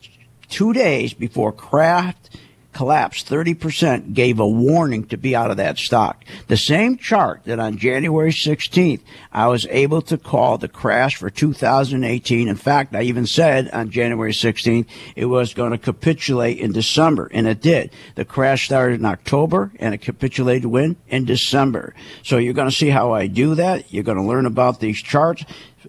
two 0.50 0.74
days 0.74 1.14
before 1.14 1.52
Kraft 1.52 2.38
collapsed 2.80 3.28
30%, 3.28 4.14
gave 4.14 4.40
a 4.40 4.48
warning 4.48 5.06
to 5.06 5.18
be 5.18 5.36
out 5.36 5.52
of 5.52 5.58
that 5.58 5.78
stock. 5.78 6.24
The 6.48 6.56
same 6.56 6.96
chart 6.96 7.42
that 7.44 7.60
on 7.60 7.78
January 7.78 8.32
16th, 8.32 9.02
I 9.34 9.48
was 9.48 9.68
able 9.70 10.02
to 10.04 10.18
call 10.18 10.58
the 10.58 10.70
crash 10.70 11.18
for 11.18 11.30
2018. 11.30 12.48
In 12.48 12.56
fact, 12.56 12.96
I 12.96 13.02
even 13.02 13.26
said 13.26 13.70
on 13.72 13.90
January 13.90 14.32
16th, 14.32 14.86
it 15.18 15.26
was 15.26 15.54
going 15.54 15.72
to 15.72 15.78
capitulate 15.78 16.58
in 16.58 16.72
December, 16.72 17.30
and 17.34 17.50
it 17.50 17.62
did. 17.62 17.92
The 18.16 18.24
crash 18.24 18.68
started 18.68 19.02
in 19.02 19.06
October, 19.06 19.74
and 19.78 19.94
it 19.94 19.98
capitulated 19.98 20.68
when? 20.68 20.96
In 21.10 21.26
December. 21.26 21.94
So 22.24 22.38
you're 22.38 22.54
going 22.54 22.70
to 22.70 22.74
see 22.76 22.92
how 22.92 23.12
I 23.12 23.28
do 23.28 23.56
that. 23.56 23.94
You're 23.94 24.04
going 24.04 24.20
to 24.20 24.24
learn 24.24 24.46
about 24.46 24.80
these 24.80 25.02
charts. 25.02 25.44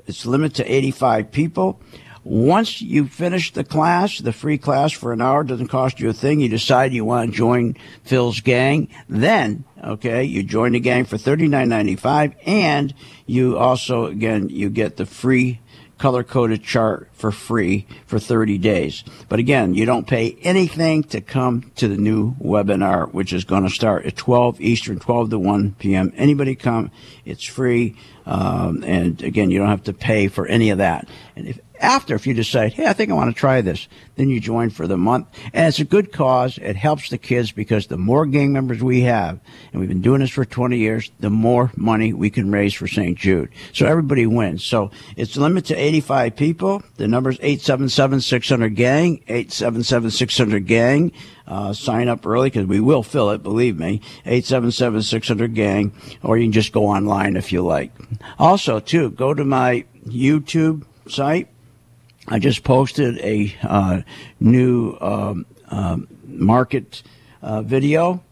It's 0.09 0.27
limited 0.27 0.57
to 0.57 0.69
85 0.69 1.31
people. 1.31 1.81
Once 2.23 2.83
you 2.83 3.07
finish 3.07 3.53
the 3.53 3.65
class, 3.65 4.19
the 4.19 4.33
free 4.33 4.59
class 4.59 4.93
for 4.93 5.13
an 5.13 5.23
hour 5.23 5.43
doesn't 5.43 5.69
cost 5.69 6.01
you 6.01 6.11
a 6.11 6.13
thing. 6.13 6.41
You 6.41 6.49
decide 6.49 6.93
you 6.93 7.05
want 7.05 7.31
to 7.31 7.37
join 7.37 7.77
Phil's 8.05 8.41
gang, 8.41 8.89
then 9.09 9.65
okay, 9.83 10.25
you 10.25 10.43
join 10.43 10.73
the 10.73 10.81
gang 10.81 11.07
for 11.07 11.17
thirty 11.17 11.49
nine 11.49 11.71
ninety 11.71 11.97
five, 11.97 12.35
and 12.45 12.93
you 13.27 13.57
also 13.57 14.05
again 14.05 14.51
you 14.51 14.69
get 14.69 14.99
the 14.99 15.07
free 15.07 15.61
color 16.01 16.25
coded 16.25 16.65
chart 16.65 17.11
for 17.13 17.31
free 17.31 17.87
for 18.07 18.19
30 18.19 18.57
days. 18.57 19.05
But 19.29 19.39
again, 19.39 19.75
you 19.75 19.85
don't 19.85 20.07
pay 20.07 20.39
anything 20.41 21.05
to 21.05 21.21
come 21.21 21.71
to 21.77 21.89
the 21.89 21.99
new 21.99 22.35
webinar, 22.37 23.13
which 23.13 23.35
is 23.35 23.45
going 23.45 23.65
to 23.65 23.71
start 23.71 24.07
at 24.07 24.17
12 24.17 24.63
Eastern, 24.63 24.99
12 24.99 25.31
to 25.31 25.39
1 25.39 25.75
p.m. 25.79 26.11
Anybody 26.17 26.55
come, 26.55 26.91
it's 27.27 27.45
free. 27.45 27.97
Um, 28.25 28.83
and 28.83 29.23
again, 29.23 29.51
you 29.51 29.59
don't 29.59 29.69
have 29.69 29.85
to 29.85 29.93
pay 29.93 30.29
for 30.29 30.47
any 30.47 30.71
of 30.71 30.79
that. 30.79 31.07
And 31.37 31.49
if 31.49 31.61
after, 31.81 32.15
if 32.15 32.27
you 32.27 32.35
decide, 32.35 32.75
hey, 32.75 32.87
I 32.87 32.93
think 32.93 33.11
I 33.11 33.15
want 33.15 33.35
to 33.35 33.39
try 33.39 33.61
this, 33.63 33.89
then 34.17 34.29
you 34.29 34.39
join 34.39 34.71
for 34.71 34.87
the 34.87 34.99
month. 34.99 35.29
And 35.53 35.67
it's 35.67 35.79
a 35.79 35.85
good 35.85 36.13
cause. 36.13 36.59
It 36.59 36.77
helps 36.77 37.09
the 37.09 37.19
kids 37.19 37.53
because 37.53 37.87
the 37.87 37.97
more 37.97 38.27
gang 38.27 38.53
members 38.53 38.83
we 38.83 39.01
have, 39.03 39.41
and 39.73 39.81
we've 39.81 39.89
been 39.89 40.03
doing 40.03 40.21
this 40.21 40.31
for 40.31 40.45
20 40.45 40.77
years, 40.77 41.11
the 41.21 41.31
more 41.31 41.73
money 41.77 42.13
we 42.13 42.29
can 42.29 42.51
raise 42.51 42.75
for 42.75 42.87
St. 42.87 43.17
Jude. 43.17 43.51
So 43.73 43.87
everybody 43.87 44.27
wins. 44.27 44.63
So 44.63 44.91
it's 45.17 45.37
limited 45.37 45.75
to 45.75 45.81
85 45.81 46.37
people. 46.37 46.83
The 46.97 47.09
number 47.09 47.31
is 47.31 47.39
877-600-GANG, 47.39 49.25
877-600-GANG. 49.29 51.13
Uh, 51.47 51.73
sign 51.73 52.09
up 52.09 52.27
early 52.27 52.49
because 52.49 52.67
we 52.67 52.79
will 52.79 53.03
fill 53.03 53.31
it, 53.31 53.43
believe 53.43 53.79
me. 53.79 54.01
877-600-GANG, 54.27 55.93
or 56.23 56.37
you 56.37 56.45
can 56.45 56.53
just 56.53 56.73
go 56.73 56.87
online 56.87 57.37
if 57.37 57.53
you 57.53 57.63
like. 57.63 57.91
Also, 58.39 58.79
too, 58.79 59.11
go 59.11 59.35
to 59.35 59.45
my 59.45 59.85
YouTube 60.07 60.85
site 61.09 61.49
I 62.31 62.39
just 62.39 62.63
posted 62.63 63.19
a 63.19 63.53
uh, 63.63 64.03
new 64.39 64.97
um, 65.01 65.47
um, 65.69 66.07
market 66.25 67.03
uh, 67.43 67.63
video. 67.63 68.23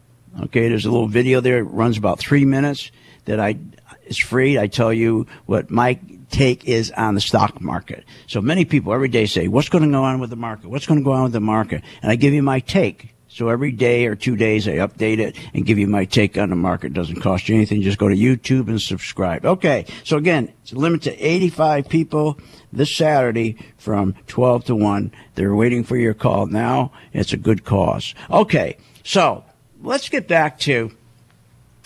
Okay, 0.40 0.68
there's 0.68 0.86
a 0.86 0.90
little 0.90 1.08
video 1.08 1.40
there. 1.40 1.58
It 1.58 1.64
runs 1.64 1.98
about 1.98 2.20
three 2.20 2.44
minutes. 2.44 2.92
That 3.24 3.40
I 3.40 3.56
it's 4.04 4.16
free. 4.16 4.56
I 4.56 4.68
tell 4.68 4.92
you 4.92 5.26
what 5.46 5.70
my 5.70 5.98
take 6.30 6.66
is 6.66 6.92
on 6.92 7.14
the 7.16 7.20
stock 7.20 7.60
market. 7.60 8.04
So 8.28 8.40
many 8.40 8.64
people 8.64 8.92
every 8.92 9.08
day 9.08 9.26
say, 9.26 9.48
"What's 9.48 9.68
going 9.68 9.82
to 9.84 9.90
go 9.90 10.04
on 10.04 10.20
with 10.20 10.30
the 10.30 10.36
market? 10.36 10.70
What's 10.70 10.86
going 10.86 11.00
to 11.00 11.04
go 11.04 11.12
on 11.12 11.24
with 11.24 11.32
the 11.32 11.40
market?" 11.40 11.82
And 12.00 12.10
I 12.12 12.14
give 12.14 12.32
you 12.32 12.42
my 12.42 12.60
take. 12.60 13.14
So 13.38 13.50
every 13.50 13.70
day 13.70 14.06
or 14.06 14.16
two 14.16 14.34
days, 14.34 14.66
I 14.66 14.78
update 14.78 15.20
it 15.20 15.36
and 15.54 15.64
give 15.64 15.78
you 15.78 15.86
my 15.86 16.06
take 16.06 16.36
on 16.36 16.50
the 16.50 16.56
market. 16.56 16.88
It 16.88 16.94
doesn't 16.94 17.20
cost 17.20 17.48
you 17.48 17.54
anything. 17.54 17.82
Just 17.82 17.96
go 17.96 18.08
to 18.08 18.16
YouTube 18.16 18.66
and 18.66 18.82
subscribe. 18.82 19.46
Okay. 19.46 19.86
So 20.02 20.16
again, 20.16 20.52
it's 20.64 20.72
limited 20.72 21.12
to 21.12 21.24
85 21.24 21.88
people 21.88 22.40
this 22.72 22.92
Saturday 22.92 23.56
from 23.76 24.16
12 24.26 24.64
to 24.64 24.74
1. 24.74 25.12
They're 25.36 25.54
waiting 25.54 25.84
for 25.84 25.96
your 25.96 26.14
call 26.14 26.46
now. 26.46 26.90
It's 27.12 27.32
a 27.32 27.36
good 27.36 27.64
cause. 27.64 28.12
Okay. 28.28 28.76
So 29.04 29.44
let's 29.80 30.08
get 30.08 30.26
back 30.26 30.58
to 30.60 30.90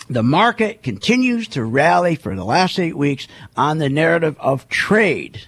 the 0.09 0.23
market 0.23 0.81
continues 0.81 1.47
to 1.49 1.63
rally 1.63 2.15
for 2.15 2.35
the 2.35 2.43
last 2.43 2.79
eight 2.79 2.97
weeks 2.97 3.27
on 3.55 3.77
the 3.77 3.89
narrative 3.89 4.35
of 4.39 4.67
trade. 4.69 5.45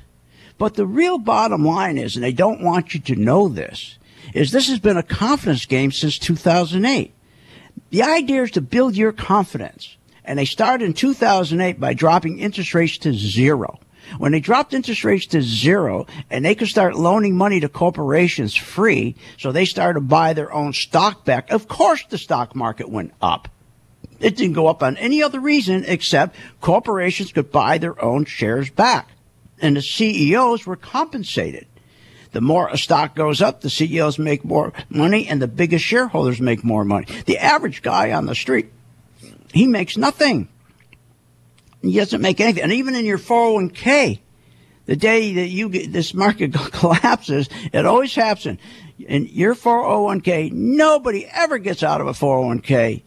But 0.60 0.76
the 0.76 0.86
real 0.86 1.18
bottom 1.18 1.66
line 1.66 1.98
is, 1.98 2.16
and 2.16 2.24
they 2.24 2.32
don't 2.32 2.62
want 2.62 2.94
you 2.94 3.00
to 3.00 3.16
know 3.16 3.48
this, 3.48 3.98
is 4.36 4.52
this 4.52 4.68
has 4.68 4.80
been 4.80 4.98
a 4.98 5.04
confidence 5.04 5.66
game 5.66 5.92
since 5.92 6.20
2008. 6.20 7.14
The 7.90 8.04
idea 8.04 8.44
is 8.44 8.52
to 8.52 8.62
build 8.62 8.96
your 8.96 9.14
confidence. 9.14 9.96
And 10.26 10.38
they 10.38 10.46
started 10.46 10.86
in 10.86 10.94
2008 10.94 11.80
by 11.80 11.94
dropping 11.94 12.40
interest 12.40 12.74
rates 12.74 12.98
to 13.00 13.14
zero. 13.14 13.80
When 14.18 14.34
they 14.34 14.40
dropped 14.40 14.74
interest 14.74 15.04
rates 15.04 15.26
to 15.28 15.42
zero 15.42 16.06
and 16.30 16.44
they 16.44 16.54
could 16.54 16.68
start 16.68 16.96
loaning 16.96 17.38
money 17.38 17.60
to 17.62 17.70
corporations 17.70 18.56
free, 18.56 19.16
so 19.38 19.52
they 19.52 19.66
started 19.66 19.96
to 19.96 20.06
buy 20.06 20.34
their 20.34 20.52
own 20.52 20.74
stock 20.74 21.26
back, 21.26 21.52
of 21.52 21.68
course 21.68 22.04
the 22.10 22.18
stock 22.18 22.56
market 22.56 22.90
went 22.90 23.14
up. 23.22 23.48
It 24.20 24.36
didn't 24.36 24.54
go 24.54 24.68
up 24.68 24.84
on 24.84 24.98
any 24.98 25.24
other 25.24 25.40
reason 25.40 25.86
except 25.88 26.36
corporations 26.62 27.32
could 27.32 27.52
buy 27.52 27.78
their 27.78 28.02
own 28.04 28.26
shares 28.26 28.70
back. 28.70 29.10
And 29.62 29.78
the 29.78 29.82
CEOs 29.82 30.66
were 30.66 30.76
compensated. 30.76 31.68
The 32.36 32.42
more 32.42 32.68
a 32.68 32.78
stock 32.78 33.16
goes 33.16 33.42
up, 33.42 33.62
the 33.62 33.70
CEOs 33.70 34.20
make 34.20 34.44
more 34.44 34.74
money 34.90 35.26
and 35.26 35.42
the 35.42 35.48
biggest 35.48 35.86
shareholders 35.86 36.42
make 36.42 36.66
more 36.66 36.84
money. 36.84 37.08
The 37.28 37.38
average 37.38 37.82
guy 37.82 38.12
on 38.12 38.26
the 38.26 38.36
street, 38.36 38.74
he 39.54 39.68
makes 39.68 39.96
nothing. 39.96 40.50
He 41.82 41.96
doesn't 41.96 42.22
make 42.22 42.42
anything. 42.42 42.64
And 42.64 42.74
even 42.74 42.94
in 42.94 43.06
your 43.06 43.20
401k, 43.20 44.20
the 44.86 44.98
day 44.98 45.36
that 45.36 45.48
you 45.48 45.70
get 45.70 45.94
this 45.94 46.14
market 46.14 46.54
collapses, 46.74 47.48
it 47.72 47.86
always 47.86 48.14
happens. 48.14 48.60
In 49.00 49.28
your 49.28 49.56
401k, 49.56 50.52
nobody 50.52 51.26
ever 51.32 51.58
gets 51.58 51.84
out 51.84 52.02
of 52.02 52.08
a 52.08 52.12
401k 52.12 53.02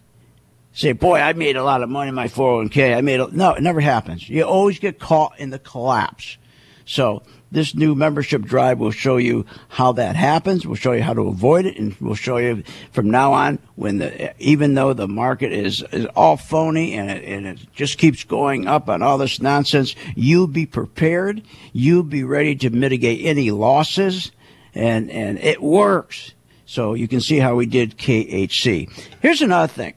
say, 0.72 0.92
boy, 0.92 1.20
I 1.20 1.34
made 1.34 1.56
a 1.56 1.64
lot 1.64 1.82
of 1.82 1.90
money 1.90 2.08
in 2.08 2.14
my 2.14 2.28
401k. 2.28 2.96
I 2.96 3.02
made 3.02 3.20
a, 3.20 3.28
no, 3.30 3.52
it 3.52 3.62
never 3.62 3.82
happens. 3.82 4.26
You 4.26 4.44
always 4.44 4.78
get 4.78 4.98
caught 4.98 5.38
in 5.38 5.50
the 5.50 5.58
collapse. 5.58 6.38
So 6.86 7.24
this 7.50 7.74
new 7.74 7.94
membership 7.94 8.42
drive 8.42 8.78
will 8.78 8.90
show 8.90 9.16
you 9.16 9.46
how 9.68 9.92
that 9.92 10.16
happens. 10.16 10.66
We'll 10.66 10.76
show 10.76 10.92
you 10.92 11.02
how 11.02 11.14
to 11.14 11.28
avoid 11.28 11.64
it, 11.66 11.78
and 11.78 11.96
we'll 12.00 12.14
show 12.14 12.36
you 12.36 12.62
from 12.92 13.10
now 13.10 13.32
on 13.32 13.58
when 13.74 13.98
the 13.98 14.34
even 14.38 14.74
though 14.74 14.92
the 14.92 15.08
market 15.08 15.52
is, 15.52 15.82
is 15.92 16.06
all 16.14 16.36
phony 16.36 16.94
and 16.94 17.10
it, 17.10 17.24
and 17.24 17.46
it 17.46 17.58
just 17.74 17.98
keeps 17.98 18.24
going 18.24 18.66
up 18.66 18.88
on 18.88 19.02
all 19.02 19.18
this 19.18 19.40
nonsense, 19.40 19.94
you'll 20.14 20.46
be 20.46 20.66
prepared. 20.66 21.42
You'll 21.72 22.02
be 22.02 22.24
ready 22.24 22.54
to 22.56 22.70
mitigate 22.70 23.24
any 23.24 23.50
losses, 23.50 24.30
and 24.74 25.10
and 25.10 25.38
it 25.38 25.62
works. 25.62 26.32
So 26.66 26.92
you 26.92 27.08
can 27.08 27.22
see 27.22 27.38
how 27.38 27.54
we 27.54 27.64
did 27.64 27.96
KHC. 27.96 28.90
Here's 29.22 29.40
another 29.40 29.72
thing. 29.72 29.94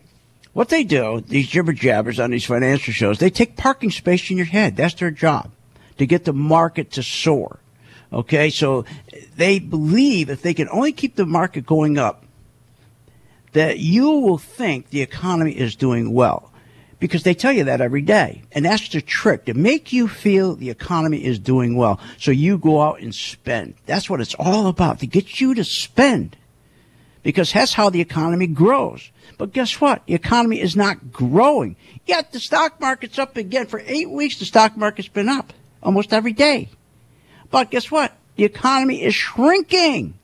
What 0.53 0.69
they 0.69 0.83
do, 0.85 1.21
these 1.21 1.47
jibber 1.47 1.73
jabbers 1.73 2.19
on 2.19 2.31
these 2.31 2.45
financial 2.45 2.93
shows, 2.93 3.19
they 3.19 3.29
take 3.29 3.57
parking 3.57 3.91
space 3.91 4.29
in 4.31 4.37
your 4.37 4.45
head. 4.45 4.77
That's 4.77 4.93
their 4.93 5.11
job 5.11 5.51
to 5.97 6.05
get 6.05 6.25
the 6.25 6.33
market 6.33 6.91
to 6.93 7.03
soar. 7.03 7.59
Okay, 8.13 8.49
so 8.49 8.85
they 9.37 9.59
believe 9.59 10.29
if 10.29 10.41
they 10.41 10.53
can 10.53 10.67
only 10.69 10.91
keep 10.91 11.15
the 11.15 11.25
market 11.25 11.65
going 11.65 11.97
up, 11.97 12.25
that 13.53 13.79
you 13.79 14.09
will 14.09 14.37
think 14.37 14.89
the 14.89 15.01
economy 15.01 15.57
is 15.57 15.75
doing 15.75 16.13
well 16.13 16.51
because 16.99 17.23
they 17.23 17.33
tell 17.33 17.51
you 17.51 17.65
that 17.65 17.81
every 17.81 18.01
day. 18.01 18.43
And 18.51 18.65
that's 18.65 18.89
the 18.89 19.01
trick 19.01 19.45
to 19.45 19.53
make 19.53 19.91
you 19.91 20.07
feel 20.07 20.55
the 20.55 20.69
economy 20.69 21.23
is 21.23 21.39
doing 21.39 21.75
well. 21.75 21.99
So 22.17 22.31
you 22.31 22.57
go 22.57 22.81
out 22.81 23.01
and 23.01 23.13
spend. 23.13 23.75
That's 23.85 24.09
what 24.09 24.21
it's 24.21 24.35
all 24.35 24.67
about 24.67 24.99
to 24.99 25.07
get 25.07 25.41
you 25.41 25.53
to 25.55 25.63
spend 25.63 26.37
because 27.23 27.53
that's 27.53 27.73
how 27.73 27.89
the 27.89 28.01
economy 28.01 28.47
grows. 28.47 29.09
But 29.37 29.53
guess 29.53 29.79
what? 29.79 30.05
The 30.05 30.13
economy 30.13 30.61
is 30.61 30.75
not 30.75 31.11
growing. 31.11 31.75
Yet 32.05 32.31
the 32.31 32.39
stock 32.39 32.79
market's 32.79 33.19
up 33.19 33.37
again. 33.37 33.67
For 33.67 33.81
eight 33.85 34.09
weeks, 34.09 34.37
the 34.37 34.45
stock 34.45 34.75
market's 34.77 35.07
been 35.07 35.29
up 35.29 35.53
almost 35.83 36.13
every 36.13 36.33
day. 36.33 36.69
But 37.49 37.71
guess 37.71 37.91
what? 37.91 38.15
The 38.35 38.45
economy 38.45 39.03
is 39.03 39.13
shrinking. 39.13 40.15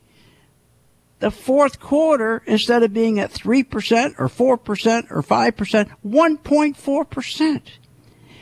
The 1.19 1.31
fourth 1.31 1.79
quarter, 1.79 2.43
instead 2.45 2.83
of 2.83 2.93
being 2.93 3.19
at 3.19 3.31
3% 3.31 4.15
or 4.19 4.27
4% 4.27 5.11
or 5.11 5.23
5%, 5.23 5.89
1.4%. 6.05 7.61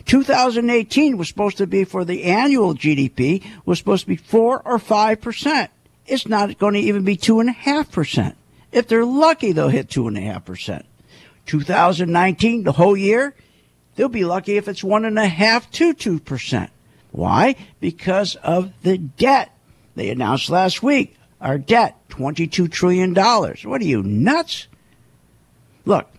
2018 0.05 1.17
was 1.17 1.27
supposed 1.27 1.57
to 1.57 1.67
be 1.67 1.83
for 1.83 2.05
the 2.05 2.23
annual 2.25 2.75
GDP 2.75 3.43
was 3.65 3.79
supposed 3.79 4.03
to 4.03 4.07
be 4.07 4.17
4 4.17 4.61
or 4.63 4.77
5%. 4.77 5.69
It's 6.05 6.27
not 6.27 6.57
going 6.59 6.75
to 6.75 6.79
even 6.79 7.03
be 7.03 7.17
2.5%. 7.17 8.35
If 8.71 8.87
they're 8.87 9.05
lucky, 9.05 9.51
they'll 9.51 9.69
hit 9.69 9.87
2.5%. 9.87 10.83
2019, 11.45 12.63
the 12.63 12.71
whole 12.73 12.97
year, 12.97 13.35
they'll 13.95 14.09
be 14.09 14.25
lucky 14.25 14.57
if 14.57 14.67
it's 14.67 14.81
1.5 14.81 15.71
to 15.71 16.19
2%. 16.19 16.69
Why? 17.15 17.55
Because 17.79 18.35
of 18.35 18.73
the 18.83 18.97
debt. 18.97 19.49
They 19.95 20.09
announced 20.09 20.49
last 20.49 20.83
week 20.83 21.15
our 21.39 21.57
debt, 21.57 21.95
$22 22.09 22.69
trillion. 22.69 23.13
What 23.13 23.81
are 23.81 23.85
you, 23.85 24.03
nuts? 24.03 24.67
Look, 25.85 26.09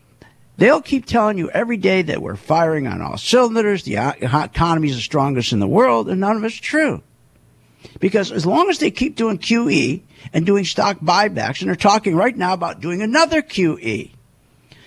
they'll 0.56 0.80
keep 0.80 1.04
telling 1.04 1.36
you 1.36 1.50
every 1.50 1.76
day 1.76 2.00
that 2.00 2.22
we're 2.22 2.36
firing 2.36 2.86
on 2.86 3.02
all 3.02 3.18
cylinders, 3.18 3.82
the 3.82 3.96
economy 3.96 4.88
is 4.88 4.96
the 4.96 5.02
strongest 5.02 5.52
in 5.52 5.58
the 5.58 5.66
world, 5.66 6.08
and 6.08 6.20
none 6.20 6.38
of 6.38 6.44
it's 6.44 6.56
true. 6.56 7.02
Because 8.00 8.32
as 8.32 8.46
long 8.46 8.70
as 8.70 8.78
they 8.78 8.90
keep 8.90 9.16
doing 9.16 9.36
QE 9.36 10.02
and 10.32 10.46
doing 10.46 10.64
stock 10.64 11.00
buybacks, 11.00 11.60
and 11.60 11.68
they're 11.68 11.76
talking 11.76 12.16
right 12.16 12.36
now 12.36 12.54
about 12.54 12.80
doing 12.80 13.02
another 13.02 13.42
QE. 13.42 14.12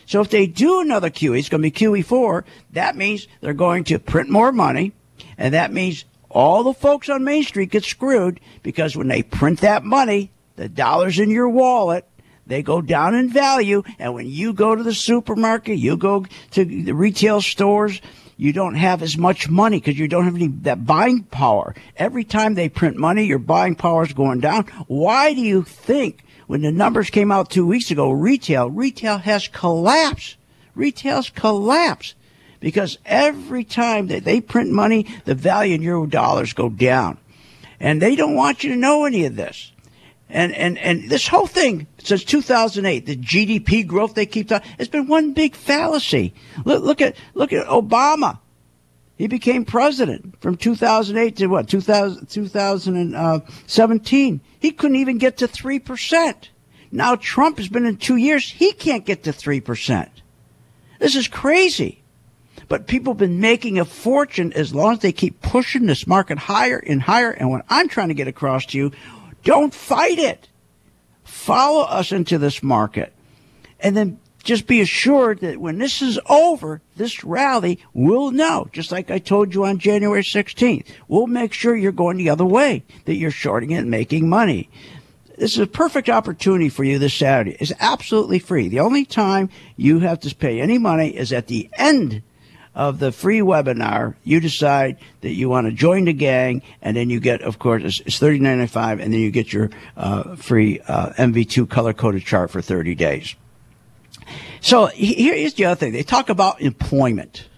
So 0.07 0.21
if 0.21 0.31
they 0.31 0.47
do 0.47 0.81
another 0.81 1.11
QE, 1.11 1.37
it's 1.37 1.49
going 1.49 1.61
to 1.61 1.69
be 1.69 1.71
QE4, 1.71 2.45
that 2.71 2.95
means 2.95 3.27
they're 3.41 3.53
going 3.53 3.83
to 3.85 3.99
print 3.99 4.29
more 4.29 4.51
money, 4.51 4.93
and 5.37 5.53
that 5.53 5.73
means 5.73 6.05
all 6.29 6.63
the 6.63 6.73
folks 6.73 7.09
on 7.09 7.23
Main 7.23 7.43
Street 7.43 7.71
get 7.71 7.83
screwed 7.83 8.39
because 8.63 8.95
when 8.95 9.07
they 9.07 9.23
print 9.23 9.61
that 9.61 9.83
money, 9.83 10.31
the 10.55 10.69
dollars 10.69 11.19
in 11.19 11.31
your 11.31 11.49
wallet, 11.49 12.05
they 12.45 12.61
go 12.61 12.81
down 12.81 13.15
in 13.15 13.29
value. 13.29 13.83
And 13.97 14.13
when 14.13 14.27
you 14.27 14.53
go 14.53 14.75
to 14.75 14.83
the 14.83 14.93
supermarket, 14.93 15.77
you 15.77 15.97
go 15.97 16.25
to 16.51 16.65
the 16.65 16.93
retail 16.93 17.41
stores, 17.41 18.01
you 18.37 18.53
don't 18.53 18.75
have 18.75 19.03
as 19.03 19.17
much 19.17 19.49
money 19.49 19.77
because 19.77 19.99
you 19.99 20.07
don't 20.07 20.25
have 20.25 20.35
any 20.35 20.47
that 20.47 20.85
buying 20.85 21.23
power. 21.23 21.75
Every 21.97 22.23
time 22.23 22.53
they 22.53 22.69
print 22.69 22.95
money, 22.95 23.25
your 23.25 23.39
buying 23.39 23.75
power 23.75 24.03
is 24.03 24.13
going 24.13 24.39
down. 24.39 24.65
Why 24.87 25.33
do 25.33 25.41
you 25.41 25.63
think 25.63 26.23
when 26.47 26.61
the 26.61 26.71
numbers 26.71 27.09
came 27.09 27.31
out 27.31 27.51
two 27.51 27.67
weeks 27.67 27.91
ago, 27.91 28.09
retail, 28.09 28.71
retail 28.71 29.19
has 29.19 29.47
collapsed. 29.47 30.37
Retail's 30.73 31.29
collapsed 31.29 32.15
because 32.59 32.97
every 33.05 33.63
time 33.63 34.07
that 34.07 34.23
they 34.23 34.41
print 34.41 34.71
money, 34.71 35.05
the 35.25 35.35
value 35.35 35.75
in 35.75 35.81
your 35.81 36.07
dollars 36.07 36.53
go 36.53 36.69
down. 36.69 37.17
And 37.79 38.01
they 38.01 38.15
don't 38.15 38.35
want 38.35 38.63
you 38.63 38.71
to 38.71 38.75
know 38.75 39.05
any 39.05 39.25
of 39.25 39.35
this. 39.35 39.71
And, 40.29 40.53
and, 40.53 40.77
and 40.77 41.09
this 41.09 41.27
whole 41.27 41.47
thing 41.47 41.87
since 42.03 42.23
2008, 42.23 43.05
the 43.05 43.15
GDP 43.15 43.87
growth 43.87 44.13
they 44.13 44.27
keep 44.27 44.49
talking, 44.49 44.69
it's 44.77 44.89
been 44.89 45.07
one 45.07 45.33
big 45.33 45.55
fallacy. 45.55 46.33
Look, 46.65 46.83
look 46.83 47.01
at, 47.01 47.15
look 47.33 47.51
at 47.51 47.65
Obama. 47.67 48.39
He 49.17 49.27
became 49.27 49.65
president 49.65 50.39
from 50.39 50.55
2008 50.55 51.35
to 51.37 51.47
what, 51.47 51.67
2000, 51.67 52.27
2017. 52.27 54.41
He 54.59 54.71
couldn't 54.71 54.97
even 54.97 55.17
get 55.17 55.37
to 55.37 55.47
3%. 55.47 56.35
Now 56.91 57.15
Trump 57.15 57.57
has 57.57 57.67
been 57.67 57.85
in 57.85 57.97
two 57.97 58.15
years. 58.15 58.49
He 58.49 58.71
can't 58.71 59.05
get 59.05 59.23
to 59.23 59.31
3%. 59.31 60.09
This 60.99 61.15
is 61.15 61.27
crazy. 61.27 61.98
But 62.69 62.87
people 62.87 63.13
have 63.13 63.17
been 63.17 63.41
making 63.41 63.79
a 63.79 63.85
fortune 63.85 64.53
as 64.53 64.73
long 64.73 64.93
as 64.93 64.99
they 64.99 65.11
keep 65.11 65.41
pushing 65.41 65.87
this 65.87 66.07
market 66.07 66.37
higher 66.37 66.77
and 66.77 67.01
higher. 67.01 67.31
And 67.31 67.49
what 67.49 67.65
I'm 67.67 67.89
trying 67.89 68.09
to 68.09 68.13
get 68.13 68.27
across 68.27 68.67
to 68.67 68.77
you, 68.77 68.91
don't 69.43 69.73
fight 69.73 70.19
it. 70.19 70.47
Follow 71.23 71.81
us 71.81 72.11
into 72.11 72.37
this 72.37 72.61
market. 72.61 73.11
And 73.79 73.97
then 73.97 74.19
just 74.43 74.67
be 74.67 74.81
assured 74.81 75.39
that 75.41 75.57
when 75.57 75.79
this 75.79 76.01
is 76.01 76.19
over, 76.29 76.81
this 76.95 77.23
rally 77.23 77.79
will 77.93 78.31
know, 78.31 78.69
just 78.71 78.91
like 78.91 79.09
I 79.11 79.17
told 79.17 79.53
you 79.53 79.65
on 79.65 79.79
January 79.79 80.21
16th. 80.21 80.85
We'll 81.07 81.27
make 81.27 81.53
sure 81.53 81.75
you're 81.75 81.91
going 81.91 82.17
the 82.17 82.29
other 82.29 82.45
way, 82.45 82.83
that 83.05 83.15
you're 83.15 83.31
shorting 83.31 83.71
it 83.71 83.79
and 83.79 83.91
making 83.91 84.29
money. 84.29 84.69
This 85.37 85.53
is 85.53 85.59
a 85.59 85.67
perfect 85.67 86.09
opportunity 86.09 86.69
for 86.69 86.83
you 86.83 86.99
this 86.99 87.13
Saturday. 87.13 87.57
It's 87.59 87.73
absolutely 87.79 88.39
free. 88.39 88.67
The 88.67 88.81
only 88.81 89.05
time 89.05 89.49
you 89.75 89.99
have 89.99 90.19
to 90.21 90.35
pay 90.35 90.61
any 90.61 90.77
money 90.77 91.15
is 91.15 91.33
at 91.33 91.47
the 91.47 91.69
end 91.73 92.21
of 92.79 92.97
the 92.99 93.11
free 93.11 93.39
webinar, 93.39 94.15
you 94.23 94.39
decide 94.39 94.95
that 95.19 95.33
you 95.33 95.49
want 95.49 95.67
to 95.67 95.73
join 95.73 96.05
the 96.05 96.13
gang, 96.13 96.61
and 96.81 96.95
then 96.95 97.09
you 97.09 97.19
get, 97.19 97.41
of 97.41 97.59
course, 97.59 98.01
it's, 98.05 98.17
thirty 98.17 98.39
nine 98.39 98.57
ninety 98.57 98.71
five, 98.71 99.01
and 99.01 99.11
then 99.11 99.19
you 99.19 99.31
get 99.31 99.51
your 99.51 99.69
uh, 99.97 100.37
free 100.37 100.79
uh, 100.87 101.09
MV2 101.17 101.69
color 101.69 101.91
coded 101.91 102.23
chart 102.23 102.49
for 102.49 102.61
thirty 102.61 102.95
days. 102.95 103.35
So 104.61 104.85
here 104.85 105.33
is 105.33 105.55
the 105.55 105.65
other 105.65 105.75
thing: 105.75 105.91
they 105.91 106.03
talk 106.03 106.29
about 106.29 106.61
employment. 106.61 107.49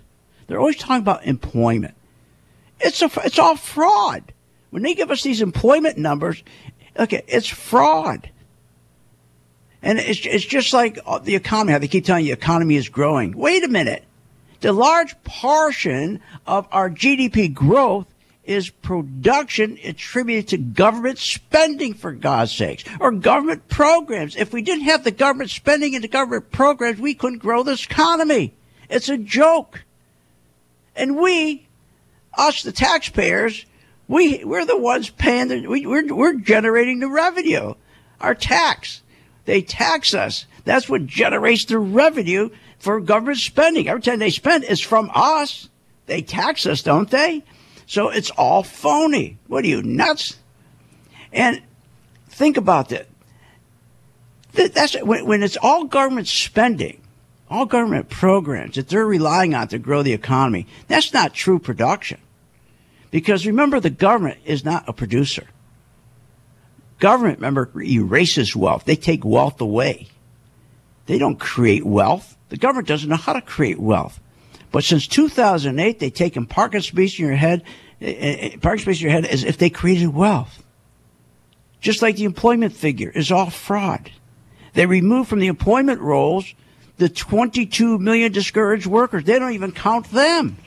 They're 0.47 0.59
always 0.59 0.77
talking 0.77 1.03
about 1.03 1.23
employment. 1.23 1.93
It's 2.79 3.03
a, 3.03 3.11
it's 3.23 3.37
all 3.37 3.55
fraud. 3.55 4.33
When 4.71 4.81
they 4.81 4.95
give 4.95 5.11
us 5.11 5.21
these 5.21 5.43
employment 5.43 5.99
numbers, 5.99 6.41
okay, 6.97 7.21
it's 7.27 7.47
fraud. 7.47 8.27
And 9.83 9.99
it's, 9.99 10.25
it's 10.25 10.45
just 10.45 10.73
like 10.73 10.97
uh, 11.05 11.19
the 11.19 11.35
economy, 11.35 11.73
how 11.73 11.77
they 11.77 11.87
keep 11.87 12.05
telling 12.05 12.25
you 12.25 12.33
the 12.33 12.41
economy 12.41 12.75
is 12.75 12.89
growing. 12.89 13.37
Wait 13.37 13.63
a 13.63 13.67
minute. 13.67 14.03
The 14.61 14.71
large 14.71 15.21
portion 15.23 16.21
of 16.45 16.67
our 16.71 16.89
GDP 16.89 17.53
growth 17.53 18.05
is 18.43 18.69
production 18.69 19.77
attributed 19.83 20.47
to 20.49 20.57
government 20.57 21.17
spending, 21.17 21.93
for 21.93 22.11
God's 22.11 22.51
sakes, 22.51 22.83
or 22.99 23.11
government 23.11 23.67
programs. 23.69 24.35
If 24.35 24.53
we 24.53 24.61
didn't 24.61 24.85
have 24.85 25.03
the 25.03 25.11
government 25.11 25.49
spending 25.49 25.95
and 25.95 26.03
the 26.03 26.07
government 26.07 26.51
programs, 26.51 26.99
we 26.99 27.13
couldn't 27.13 27.39
grow 27.39 27.63
this 27.63 27.85
economy. 27.85 28.53
It's 28.89 29.09
a 29.09 29.17
joke. 29.17 29.83
And 30.95 31.17
we, 31.17 31.67
us, 32.35 32.63
the 32.63 32.71
taxpayers, 32.71 33.65
we, 34.07 34.43
we're 34.43 34.65
the 34.65 34.77
ones 34.77 35.09
paying 35.09 35.47
the, 35.47 35.67
we, 35.67 35.85
we're, 35.85 36.13
we're 36.13 36.35
generating 36.35 36.99
the 36.99 37.09
revenue, 37.09 37.75
our 38.19 38.35
tax. 38.35 39.01
They 39.45 39.61
tax 39.61 40.13
us. 40.13 40.45
That's 40.65 40.89
what 40.89 41.07
generates 41.07 41.65
the 41.65 41.79
revenue 41.79 42.49
for 42.81 42.99
government 42.99 43.37
spending. 43.37 43.87
Every 43.87 44.01
time 44.01 44.17
they 44.17 44.31
spend, 44.31 44.63
it's 44.63 44.81
from 44.81 45.11
us. 45.13 45.69
They 46.07 46.23
tax 46.23 46.65
us, 46.65 46.81
don't 46.81 47.09
they? 47.09 47.43
So 47.85 48.09
it's 48.09 48.31
all 48.31 48.63
phony. 48.63 49.37
What 49.47 49.63
are 49.63 49.67
you, 49.67 49.83
nuts? 49.83 50.37
And 51.31 51.61
think 52.27 52.57
about 52.57 52.89
that. 52.89 53.07
That's 54.53 54.99
when, 55.01 55.27
when 55.27 55.43
it's 55.43 55.57
all 55.61 55.83
government 55.83 56.27
spending, 56.27 57.01
all 57.49 57.67
government 57.67 58.09
programs 58.09 58.75
that 58.75 58.89
they're 58.89 59.05
relying 59.05 59.53
on 59.53 59.67
to 59.69 59.77
grow 59.77 60.01
the 60.01 60.13
economy. 60.13 60.65
That's 60.87 61.13
not 61.13 61.35
true 61.35 61.59
production. 61.59 62.19
Because 63.11 63.45
remember, 63.45 63.79
the 63.79 63.91
government 63.91 64.39
is 64.43 64.65
not 64.65 64.89
a 64.89 64.93
producer. 64.93 65.47
Government, 66.97 67.37
remember, 67.37 67.69
erases 67.79 68.55
wealth. 68.55 68.85
They 68.85 68.95
take 68.95 69.23
wealth 69.23 69.61
away. 69.61 70.07
They 71.05 71.19
don't 71.19 71.39
create 71.39 71.85
wealth. 71.85 72.37
The 72.51 72.57
government 72.57 72.85
doesn't 72.89 73.07
know 73.07 73.15
how 73.15 73.31
to 73.31 73.41
create 73.41 73.79
wealth. 73.79 74.19
But 74.73 74.83
since 74.83 75.07
2008, 75.07 75.99
they've 75.99 76.13
taken 76.13 76.45
parking 76.45 76.81
space 76.81 77.17
in 77.17 77.25
your 77.25 77.35
head, 77.35 77.63
eh, 78.01 78.11
eh, 78.11 78.57
parking 78.61 78.83
space 78.83 78.99
in 78.99 79.03
your 79.03 79.11
head 79.13 79.25
as 79.25 79.45
if 79.45 79.57
they 79.57 79.69
created 79.69 80.13
wealth. 80.13 80.61
Just 81.79 82.01
like 82.01 82.17
the 82.17 82.25
employment 82.25 82.73
figure 82.73 83.09
is 83.09 83.31
all 83.31 83.49
fraud. 83.49 84.11
They 84.73 84.85
remove 84.85 85.29
from 85.29 85.39
the 85.39 85.47
employment 85.47 86.01
rolls 86.01 86.53
the 86.97 87.07
22 87.07 87.99
million 87.99 88.33
discouraged 88.33 88.85
workers. 88.85 89.23
They 89.23 89.39
don't 89.39 89.53
even 89.53 89.71
count 89.71 90.11
them. 90.11 90.57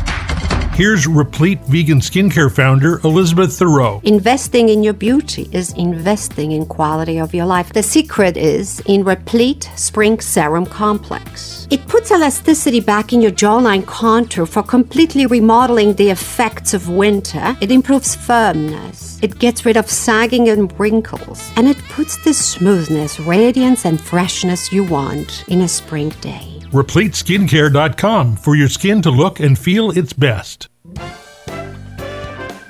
Here's 0.78 1.08
Replete 1.08 1.58
Vegan 1.62 1.98
Skincare 1.98 2.54
founder 2.54 3.00
Elizabeth 3.02 3.58
Thoreau. 3.58 4.00
Investing 4.04 4.68
in 4.68 4.84
your 4.84 4.92
beauty 4.92 5.48
is 5.50 5.72
investing 5.72 6.52
in 6.52 6.66
quality 6.66 7.18
of 7.18 7.34
your 7.34 7.46
life. 7.46 7.72
The 7.72 7.82
secret 7.82 8.36
is 8.36 8.80
in 8.86 9.02
Replete 9.02 9.68
Spring 9.74 10.20
Serum 10.20 10.64
Complex. 10.64 11.66
It 11.68 11.88
puts 11.88 12.12
elasticity 12.12 12.78
back 12.78 13.12
in 13.12 13.20
your 13.20 13.32
jawline 13.32 13.84
contour 13.86 14.46
for 14.46 14.62
completely 14.62 15.26
remodeling 15.26 15.94
the 15.94 16.10
effects 16.10 16.74
of 16.74 16.88
winter. 16.88 17.56
It 17.60 17.72
improves 17.72 18.14
firmness. 18.14 19.18
It 19.20 19.40
gets 19.40 19.66
rid 19.66 19.76
of 19.76 19.90
sagging 19.90 20.48
and 20.48 20.72
wrinkles. 20.78 21.50
And 21.56 21.66
it 21.66 21.78
puts 21.88 22.22
the 22.22 22.32
smoothness, 22.32 23.18
radiance, 23.18 23.84
and 23.84 24.00
freshness 24.00 24.72
you 24.72 24.84
want 24.84 25.42
in 25.48 25.62
a 25.62 25.68
spring 25.68 26.10
day. 26.20 26.57
RepleteSkincare.com 26.70 28.36
for 28.36 28.54
your 28.54 28.68
skin 28.68 29.00
to 29.02 29.10
look 29.10 29.40
and 29.40 29.58
feel 29.58 29.90
its 29.90 30.12
best. 30.12 30.68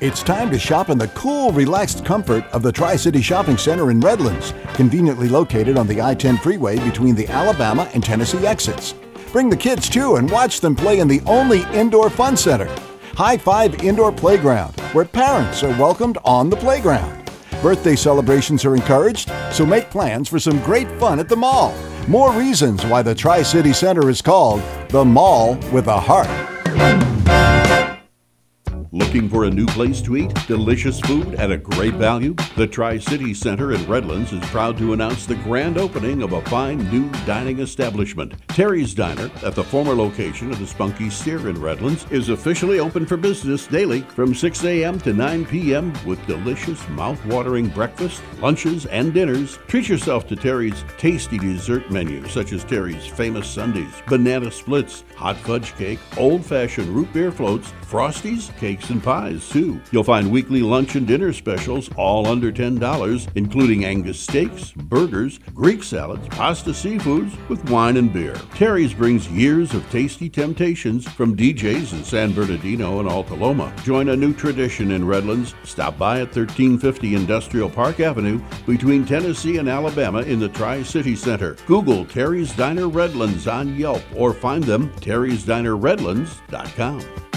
It's 0.00 0.22
time 0.22 0.48
to 0.52 0.58
shop 0.60 0.90
in 0.90 0.98
the 0.98 1.08
cool, 1.08 1.50
relaxed 1.50 2.04
comfort 2.04 2.44
of 2.52 2.62
the 2.62 2.70
Tri 2.70 2.94
City 2.94 3.20
Shopping 3.20 3.56
Center 3.56 3.90
in 3.90 3.98
Redlands, 3.98 4.54
conveniently 4.74 5.28
located 5.28 5.76
on 5.76 5.88
the 5.88 6.00
I 6.00 6.14
10 6.14 6.38
freeway 6.38 6.78
between 6.78 7.16
the 7.16 7.26
Alabama 7.26 7.90
and 7.92 8.04
Tennessee 8.04 8.46
exits. 8.46 8.94
Bring 9.32 9.50
the 9.50 9.56
kids 9.56 9.88
too 9.88 10.14
and 10.14 10.30
watch 10.30 10.60
them 10.60 10.76
play 10.76 11.00
in 11.00 11.08
the 11.08 11.20
only 11.26 11.64
indoor 11.74 12.10
fun 12.10 12.36
center, 12.36 12.72
High 13.16 13.38
Five 13.38 13.82
Indoor 13.82 14.12
Playground, 14.12 14.78
where 14.92 15.04
parents 15.04 15.64
are 15.64 15.76
welcomed 15.76 16.18
on 16.24 16.48
the 16.48 16.56
playground. 16.56 17.27
Birthday 17.62 17.96
celebrations 17.96 18.64
are 18.64 18.76
encouraged, 18.76 19.32
so 19.50 19.66
make 19.66 19.90
plans 19.90 20.28
for 20.28 20.38
some 20.38 20.62
great 20.62 20.88
fun 21.00 21.18
at 21.18 21.28
the 21.28 21.36
mall. 21.36 21.74
More 22.06 22.32
reasons 22.32 22.84
why 22.86 23.02
the 23.02 23.14
Tri 23.14 23.42
City 23.42 23.72
Center 23.72 24.08
is 24.08 24.22
called 24.22 24.62
the 24.90 25.04
Mall 25.04 25.56
with 25.72 25.88
a 25.88 25.98
Heart. 25.98 26.28
Looking 28.90 29.28
for 29.28 29.44
a 29.44 29.50
new 29.50 29.66
place 29.66 30.00
to 30.02 30.16
eat? 30.16 30.32
Delicious 30.46 30.98
food 31.00 31.34
at 31.34 31.50
a 31.50 31.58
great 31.58 31.92
value? 31.94 32.34
The 32.56 32.66
Tri 32.66 32.96
City 32.96 33.34
Center 33.34 33.72
in 33.72 33.86
Redlands 33.86 34.32
is 34.32 34.40
proud 34.46 34.78
to 34.78 34.94
announce 34.94 35.26
the 35.26 35.34
grand 35.36 35.76
opening 35.76 36.22
of 36.22 36.32
a 36.32 36.40
fine 36.46 36.78
new 36.90 37.10
dining 37.26 37.58
establishment. 37.58 38.32
Terry's 38.48 38.94
Diner, 38.94 39.30
at 39.44 39.54
the 39.54 39.62
former 39.62 39.94
location 39.94 40.50
of 40.50 40.58
the 40.58 40.66
Spunky 40.66 41.10
Steer 41.10 41.50
in 41.50 41.60
Redlands, 41.60 42.10
is 42.10 42.30
officially 42.30 42.80
open 42.80 43.04
for 43.04 43.18
business 43.18 43.66
daily 43.66 44.00
from 44.00 44.34
6 44.34 44.64
a.m. 44.64 44.98
to 45.00 45.12
9 45.12 45.44
p.m. 45.44 45.92
with 46.06 46.26
delicious, 46.26 46.88
mouth-watering 46.88 47.68
breakfast, 47.68 48.22
lunches, 48.40 48.86
and 48.86 49.12
dinners. 49.12 49.58
Treat 49.66 49.90
yourself 49.90 50.26
to 50.28 50.36
Terry's 50.36 50.82
tasty 50.96 51.36
dessert 51.36 51.90
menu, 51.90 52.26
such 52.28 52.54
as 52.54 52.64
Terry's 52.64 53.06
famous 53.06 53.46
sundaes, 53.50 54.02
banana 54.06 54.50
splits, 54.50 55.04
hot 55.14 55.36
fudge 55.36 55.76
cake, 55.76 56.00
old-fashioned 56.16 56.88
root 56.88 57.12
beer 57.12 57.30
floats, 57.30 57.70
frosties, 57.82 58.56
cakes, 58.78 58.90
and 58.90 59.02
pies, 59.02 59.48
too. 59.48 59.80
You'll 59.90 60.04
find 60.04 60.30
weekly 60.30 60.62
lunch 60.62 60.94
and 60.94 61.06
dinner 61.06 61.32
specials, 61.32 61.90
all 61.96 62.26
under 62.26 62.52
$10, 62.52 63.28
including 63.34 63.84
Angus 63.84 64.20
steaks, 64.20 64.72
burgers, 64.72 65.38
Greek 65.54 65.82
salads, 65.82 66.28
pasta 66.28 66.70
seafoods 66.70 67.36
with 67.48 67.68
wine 67.70 67.96
and 67.96 68.12
beer. 68.12 68.34
Terry's 68.54 68.94
brings 68.94 69.28
years 69.28 69.74
of 69.74 69.88
tasty 69.90 70.28
temptations 70.28 71.08
from 71.08 71.36
DJs 71.36 71.92
in 71.92 72.04
San 72.04 72.32
Bernardino 72.32 73.00
and 73.00 73.08
Alta 73.08 73.34
Loma. 73.34 73.72
Join 73.84 74.10
a 74.10 74.16
new 74.16 74.32
tradition 74.32 74.92
in 74.92 75.06
Redlands. 75.06 75.54
Stop 75.64 75.98
by 75.98 76.20
at 76.20 76.34
1350 76.34 77.14
Industrial 77.14 77.70
Park 77.70 78.00
Avenue 78.00 78.40
between 78.66 79.04
Tennessee 79.04 79.58
and 79.58 79.68
Alabama 79.68 80.22
in 80.22 80.38
the 80.38 80.48
Tri 80.48 80.82
City 80.82 81.16
Center. 81.16 81.56
Google 81.66 82.04
Terry's 82.04 82.54
Diner 82.54 82.88
Redlands 82.88 83.46
on 83.46 83.76
Yelp 83.76 84.02
or 84.14 84.32
find 84.32 84.64
them 84.64 84.90
terrysdinerredlands.com. 85.00 87.27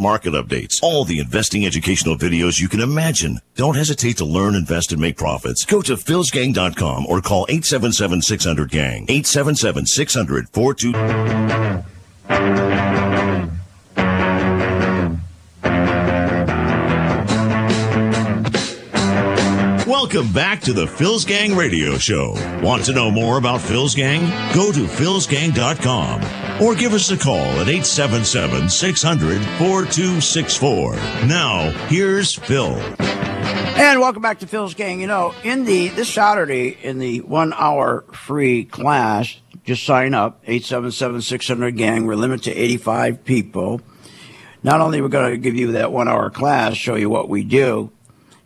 Market 0.04 0.34
updates, 0.34 0.80
all 0.82 1.06
the 1.06 1.18
investing 1.18 1.64
educational 1.64 2.14
videos 2.14 2.60
you 2.60 2.68
can 2.68 2.80
imagine. 2.80 3.40
Don't 3.56 3.74
hesitate 3.74 4.18
to 4.18 4.26
learn, 4.26 4.54
invest, 4.54 4.92
and 4.92 5.00
make 5.00 5.16
profits. 5.16 5.64
Go 5.64 5.80
to 5.80 5.94
philsgang.com 5.96 7.06
or 7.06 7.22
call 7.22 7.46
877 7.48 8.20
600 8.20 8.70
Welcome 20.04 20.32
back 20.32 20.60
to 20.60 20.74
the 20.74 20.86
Phil's 20.86 21.24
Gang 21.24 21.56
Radio 21.56 21.96
Show. 21.96 22.32
Want 22.62 22.84
to 22.84 22.92
know 22.92 23.10
more 23.10 23.38
about 23.38 23.62
Phil's 23.62 23.94
Gang? 23.94 24.20
Go 24.54 24.70
to 24.70 24.80
philsgang.com 24.80 26.62
or 26.62 26.74
give 26.74 26.92
us 26.92 27.10
a 27.10 27.16
call 27.16 27.38
at 27.38 27.70
877 27.70 28.68
600 28.68 29.40
4264. 29.56 30.96
Now, 31.26 31.70
here's 31.88 32.34
Phil. 32.34 32.76
And 32.76 33.98
welcome 33.98 34.20
back 34.20 34.40
to 34.40 34.46
Phil's 34.46 34.74
Gang. 34.74 35.00
You 35.00 35.06
know, 35.06 35.34
in 35.42 35.64
the 35.64 35.88
this 35.88 36.12
Saturday 36.12 36.76
in 36.82 36.98
the 36.98 37.22
one 37.22 37.54
hour 37.54 38.04
free 38.12 38.66
class, 38.66 39.40
just 39.64 39.84
sign 39.84 40.12
up 40.12 40.42
877 40.44 41.22
600 41.22 41.78
Gang. 41.78 42.04
We're 42.04 42.16
limited 42.16 42.44
to 42.52 42.52
85 42.52 43.24
people. 43.24 43.80
Not 44.62 44.82
only 44.82 45.00
we're 45.00 45.08
going 45.08 45.30
to 45.30 45.38
give 45.38 45.54
you 45.54 45.72
that 45.72 45.92
one 45.92 46.08
hour 46.08 46.28
class, 46.28 46.74
show 46.74 46.94
you 46.94 47.08
what 47.08 47.30
we 47.30 47.42
do, 47.42 47.90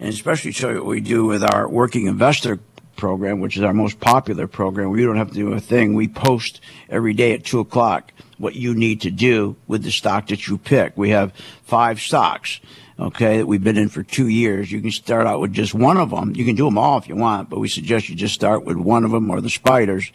and 0.01 0.09
especially 0.09 0.53
show 0.53 0.70
you 0.70 0.76
what 0.76 0.86
we 0.86 1.01
do 1.01 1.26
with 1.26 1.42
our 1.42 1.68
working 1.68 2.07
investor 2.07 2.59
program, 2.96 3.40
which 3.40 3.57
is 3.57 3.62
our 3.62 3.72
most 3.72 4.01
popular 4.01 4.46
program. 4.46 4.90
We 4.90 5.05
don't 5.05 5.16
have 5.16 5.28
to 5.28 5.34
do 5.34 5.53
a 5.53 5.61
thing. 5.61 5.94
We 5.94 6.09
post 6.09 6.61
every 6.88 7.14
day 7.14 7.32
at 7.32 7.44
two 7.44 7.61
o'clock 7.61 8.12
what 8.36 8.55
you 8.55 8.74
need 8.74 9.01
to 9.03 9.11
do 9.11 9.57
with 9.66 9.82
the 9.82 9.90
stock 9.90 10.28
that 10.28 10.46
you 10.46 10.59
pick. 10.59 10.96
We 10.96 11.11
have 11.11 11.32
five 11.62 12.01
stocks. 12.01 12.61
Okay, 13.01 13.36
that 13.36 13.46
we've 13.46 13.62
been 13.62 13.78
in 13.78 13.90
for 13.90 14.03
two 14.03 14.26
years. 14.26 14.72
You 14.72 14.80
can 14.80 14.90
start 14.90 15.24
out 15.24 15.40
with 15.40 15.53
just 15.53 15.72
one 15.72 15.99
of 15.99 16.11
them. 16.11 16.34
You 16.34 16.44
can 16.44 16.57
do 16.57 16.64
them 16.64 16.76
all 16.76 16.99
if 16.99 17.07
you 17.07 17.14
want, 17.14 17.49
but 17.49 17.61
we 17.61 17.68
suggest 17.68 18.09
you 18.09 18.16
just 18.16 18.34
start 18.34 18.64
with 18.64 18.76
one 18.76 19.05
of 19.05 19.12
them 19.12 19.30
or 19.30 19.40
the 19.40 19.49
spiders. 19.49 20.11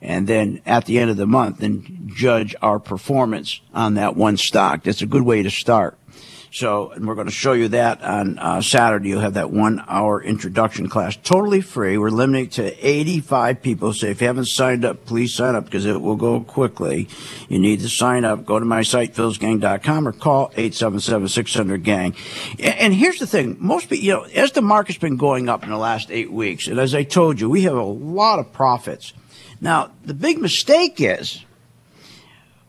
And 0.00 0.28
then 0.28 0.62
at 0.64 0.84
the 0.84 1.00
end 1.00 1.10
of 1.10 1.16
the 1.16 1.26
month, 1.26 1.58
then 1.58 2.08
judge 2.14 2.54
our 2.62 2.78
performance 2.78 3.60
on 3.74 3.94
that 3.94 4.14
one 4.14 4.36
stock. 4.36 4.84
That's 4.84 5.02
a 5.02 5.06
good 5.06 5.22
way 5.22 5.42
to 5.42 5.50
start. 5.50 5.98
So, 6.58 6.90
and 6.90 7.06
we're 7.06 7.14
going 7.14 7.28
to 7.28 7.32
show 7.32 7.52
you 7.52 7.68
that 7.68 8.02
on 8.02 8.36
uh, 8.36 8.60
Saturday. 8.60 9.10
You'll 9.10 9.20
have 9.20 9.34
that 9.34 9.52
one 9.52 9.80
hour 9.86 10.20
introduction 10.20 10.88
class, 10.88 11.14
totally 11.14 11.60
free. 11.60 11.96
We're 11.98 12.10
limiting 12.10 12.48
to 12.50 12.84
85 12.84 13.62
people. 13.62 13.92
So 13.92 14.08
if 14.08 14.20
you 14.20 14.26
haven't 14.26 14.46
signed 14.46 14.84
up, 14.84 15.04
please 15.04 15.32
sign 15.32 15.54
up 15.54 15.66
because 15.66 15.86
it 15.86 16.00
will 16.00 16.16
go 16.16 16.40
quickly. 16.40 17.06
You 17.48 17.60
need 17.60 17.78
to 17.82 17.88
sign 17.88 18.24
up. 18.24 18.44
Go 18.44 18.58
to 18.58 18.64
my 18.64 18.82
site, 18.82 19.14
philsgang.com 19.14 20.08
or 20.08 20.10
call 20.10 20.50
877-600-GANG. 20.50 22.16
And 22.58 22.92
here's 22.92 23.20
the 23.20 23.28
thing. 23.28 23.56
Most 23.60 23.88
people, 23.88 24.04
you 24.04 24.14
know, 24.14 24.22
as 24.24 24.50
the 24.50 24.60
market's 24.60 24.98
been 24.98 25.16
going 25.16 25.48
up 25.48 25.62
in 25.62 25.70
the 25.70 25.78
last 25.78 26.10
eight 26.10 26.32
weeks, 26.32 26.66
and 26.66 26.80
as 26.80 26.92
I 26.92 27.04
told 27.04 27.40
you, 27.40 27.48
we 27.48 27.62
have 27.62 27.76
a 27.76 27.84
lot 27.84 28.40
of 28.40 28.52
profits. 28.52 29.12
Now, 29.60 29.92
the 30.04 30.14
big 30.14 30.38
mistake 30.38 31.00
is, 31.00 31.44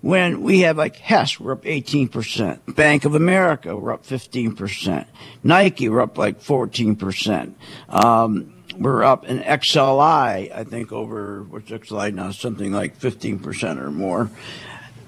when 0.02 0.42
we 0.42 0.62
have 0.62 0.78
like 0.78 0.96
Hess, 0.96 1.40
we're 1.40 1.54
up 1.54 1.64
18%. 1.64 2.76
Bank 2.76 3.06
of 3.06 3.16
America, 3.16 3.76
we're 3.76 3.94
up 3.94 4.06
15%. 4.06 5.06
Nike, 5.44 5.90
we're 5.90 6.02
up 6.02 6.18
like 6.18 6.42
14%. 6.42 7.54
Um, 7.90 8.54
we're 8.78 9.04
up 9.04 9.26
in 9.26 9.40
XLI, 9.40 10.56
I 10.56 10.64
think 10.64 10.94
over, 10.94 11.44
what's 11.44 11.70
XLI 11.70 12.14
now? 12.14 12.32
Something 12.32 12.72
like 12.72 12.98
15% 12.98 13.78
or 13.78 13.92
more. 13.92 14.30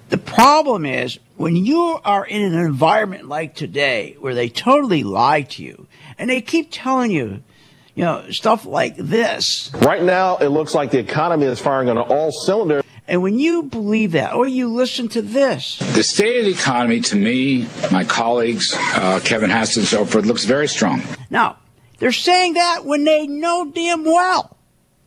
The 0.10 0.18
problem 0.18 0.86
is 0.86 1.20
when 1.38 1.56
you 1.56 1.98
are 2.04 2.26
in 2.26 2.42
an 2.42 2.60
environment 2.60 3.30
like 3.30 3.56
today 3.56 4.18
where 4.20 4.36
they 4.36 4.50
totally 4.50 5.04
lie 5.04 5.44
to 5.44 5.64
you 5.64 5.88
and 6.18 6.30
they 6.30 6.42
keep 6.42 6.68
telling 6.70 7.12
you, 7.12 7.42
you 7.96 8.04
know, 8.04 8.30
stuff 8.30 8.66
like 8.66 8.98
this. 8.98 9.72
Right 9.74 10.04
now, 10.04 10.36
it 10.38 10.48
looks 10.48 10.76
like 10.76 10.92
the 10.92 11.00
economy 11.00 11.46
is 11.46 11.62
firing 11.62 11.88
on 11.90 11.98
all 11.98 12.32
cylinders. 12.34 12.84
And 13.12 13.22
when 13.22 13.38
you 13.38 13.64
believe 13.64 14.14
that, 14.14 14.34
or 14.36 14.48
you 14.48 14.70
listen 14.70 15.10
to 15.10 15.22
this, 15.22 15.80
the 15.80 16.02
state 16.02 16.40
of 16.40 16.46
the 16.46 16.52
economy, 16.52 17.02
to 17.02 17.18
me, 17.18 17.68
my 17.92 18.06
colleagues, 18.06 18.74
uh, 18.74 19.20
Kevin 19.22 19.50
Hassett 19.50 19.80
and 19.80 19.86
so 19.86 20.06
forth, 20.06 20.26
looks 20.26 20.46
very 20.46 20.70
strong. 20.70 21.02
Now, 21.30 21.58
they're 22.00 22.14
saying 22.14 22.54
that 22.54 22.86
when 22.86 23.04
they 23.04 23.28
know 23.28 23.70
damn 23.70 24.06
well 24.06 24.56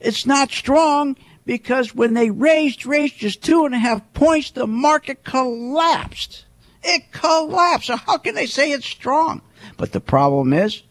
it's 0.01 0.27
not 0.27 0.51
strong 0.51 1.17
because 1.47 1.95
when 1.95 2.13
they 2.13 2.29
raised 2.29 2.85
rates 2.85 3.15
just 3.15 3.43
two 3.43 3.65
and 3.65 3.75
a 3.75 3.79
half 3.79 4.03
points, 4.13 4.51
the 4.51 4.67
market 4.67 5.25
collapsed. 5.25 6.45
It 6.83 7.11
collapsed. 7.11 7.87
So 7.87 7.97
how 7.97 8.19
can 8.19 8.35
they 8.35 8.45
say 8.45 8.71
it's 8.71 8.85
strong? 8.85 9.41
But 9.79 9.93
the 9.93 10.01
problem 10.01 10.53
is, 10.53 10.83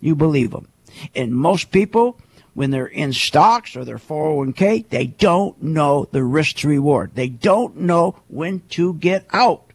you 0.00 0.16
believe 0.16 0.50
them. 0.50 0.66
And 1.14 1.32
most 1.32 1.70
people, 1.70 2.18
when 2.56 2.70
they're 2.70 2.86
in 2.86 3.12
stocks 3.12 3.76
or 3.76 3.84
their 3.84 3.98
401k, 3.98 4.88
they 4.88 5.08
don't 5.08 5.62
know 5.62 6.08
the 6.10 6.24
risk 6.24 6.56
to 6.56 6.68
reward. 6.68 7.10
They 7.14 7.28
don't 7.28 7.76
know 7.76 8.18
when 8.28 8.60
to 8.70 8.94
get 8.94 9.26
out. 9.30 9.70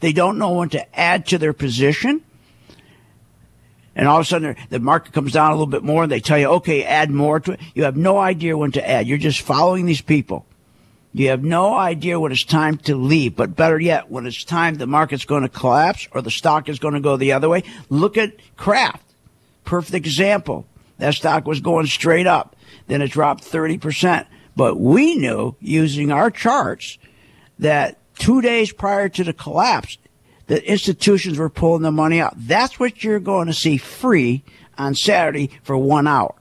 They 0.00 0.12
don't 0.12 0.36
know 0.36 0.52
when 0.52 0.68
to 0.70 1.00
add 1.00 1.26
to 1.28 1.38
their 1.38 1.54
position. 1.54 2.20
And 3.94 4.06
all 4.06 4.18
of 4.18 4.22
a 4.22 4.24
sudden 4.26 4.54
the 4.68 4.78
market 4.80 5.14
comes 5.14 5.32
down 5.32 5.50
a 5.50 5.54
little 5.54 5.66
bit 5.66 5.82
more 5.82 6.02
and 6.02 6.12
they 6.12 6.20
tell 6.20 6.36
you, 6.36 6.48
okay, 6.48 6.84
add 6.84 7.10
more 7.10 7.40
to 7.40 7.52
it. 7.52 7.60
You 7.74 7.84
have 7.84 7.96
no 7.96 8.18
idea 8.18 8.54
when 8.54 8.72
to 8.72 8.86
add. 8.86 9.06
You're 9.06 9.16
just 9.16 9.40
following 9.40 9.86
these 9.86 10.02
people. 10.02 10.44
You 11.14 11.30
have 11.30 11.42
no 11.42 11.74
idea 11.74 12.20
when 12.20 12.32
it's 12.32 12.44
time 12.44 12.76
to 12.80 12.96
leave. 12.96 13.34
But 13.34 13.56
better 13.56 13.80
yet, 13.80 14.10
when 14.10 14.26
it's 14.26 14.44
time 14.44 14.74
the 14.74 14.86
market's 14.86 15.24
going 15.24 15.44
to 15.44 15.48
collapse 15.48 16.06
or 16.12 16.20
the 16.20 16.30
stock 16.30 16.68
is 16.68 16.78
going 16.78 16.92
to 16.92 17.00
go 17.00 17.16
the 17.16 17.32
other 17.32 17.48
way, 17.48 17.62
look 17.88 18.18
at 18.18 18.34
Kraft. 18.58 19.04
Perfect 19.64 19.94
example. 19.94 20.66
That 20.98 21.14
stock 21.14 21.46
was 21.46 21.60
going 21.60 21.86
straight 21.86 22.26
up. 22.26 22.56
Then 22.86 23.02
it 23.02 23.10
dropped 23.10 23.44
30%. 23.44 24.26
But 24.54 24.80
we 24.80 25.16
knew 25.16 25.56
using 25.60 26.10
our 26.10 26.30
charts 26.30 26.98
that 27.58 27.98
two 28.18 28.40
days 28.40 28.72
prior 28.72 29.08
to 29.10 29.24
the 29.24 29.32
collapse, 29.32 29.98
the 30.46 30.66
institutions 30.68 31.38
were 31.38 31.50
pulling 31.50 31.82
the 31.82 31.92
money 31.92 32.20
out. 32.20 32.34
That's 32.36 32.80
what 32.80 33.04
you're 33.04 33.20
going 33.20 33.48
to 33.48 33.52
see 33.52 33.76
free 33.76 34.44
on 34.78 34.94
Saturday 34.94 35.50
for 35.62 35.76
one 35.76 36.06
hour. 36.06 36.34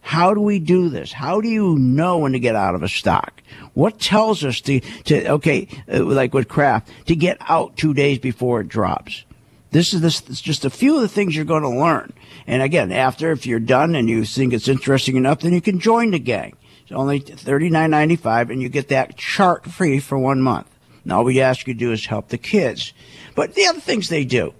How 0.00 0.32
do 0.32 0.40
we 0.40 0.58
do 0.58 0.88
this? 0.88 1.12
How 1.12 1.40
do 1.42 1.48
you 1.48 1.76
know 1.78 2.18
when 2.18 2.32
to 2.32 2.38
get 2.38 2.54
out 2.56 2.74
of 2.74 2.82
a 2.82 2.88
stock? 2.88 3.42
What 3.74 4.00
tells 4.00 4.42
us 4.42 4.60
to, 4.62 4.80
to 5.04 5.32
okay, 5.32 5.68
uh, 5.92 6.02
like 6.02 6.32
with 6.32 6.48
Kraft, 6.48 6.88
to 7.06 7.14
get 7.14 7.36
out 7.40 7.76
two 7.76 7.92
days 7.92 8.18
before 8.18 8.62
it 8.62 8.68
drops? 8.68 9.24
This 9.70 9.92
is 9.92 10.00
this, 10.00 10.22
just 10.40 10.64
a 10.64 10.70
few 10.70 10.96
of 10.96 11.02
the 11.02 11.08
things 11.08 11.36
you're 11.36 11.44
going 11.44 11.62
to 11.62 11.68
learn. 11.68 12.14
And 12.48 12.62
again, 12.62 12.90
after, 12.92 13.30
if 13.30 13.46
you're 13.46 13.60
done 13.60 13.94
and 13.94 14.08
you 14.08 14.24
think 14.24 14.54
it's 14.54 14.68
interesting 14.68 15.16
enough, 15.16 15.40
then 15.40 15.52
you 15.52 15.60
can 15.60 15.78
join 15.78 16.12
the 16.12 16.18
gang. 16.18 16.56
It's 16.82 16.92
only 16.92 17.20
$39.95 17.20 18.50
and 18.50 18.62
you 18.62 18.70
get 18.70 18.88
that 18.88 19.18
chart 19.18 19.66
free 19.66 20.00
for 20.00 20.18
one 20.18 20.40
month. 20.40 20.66
And 21.04 21.12
all 21.12 21.24
we 21.24 21.42
ask 21.42 21.66
you 21.66 21.74
to 21.74 21.78
do 21.78 21.92
is 21.92 22.06
help 22.06 22.28
the 22.28 22.38
kids. 22.38 22.94
But 23.34 23.54
the 23.54 23.66
other 23.66 23.80
things 23.80 24.08
they 24.08 24.24
do 24.24 24.54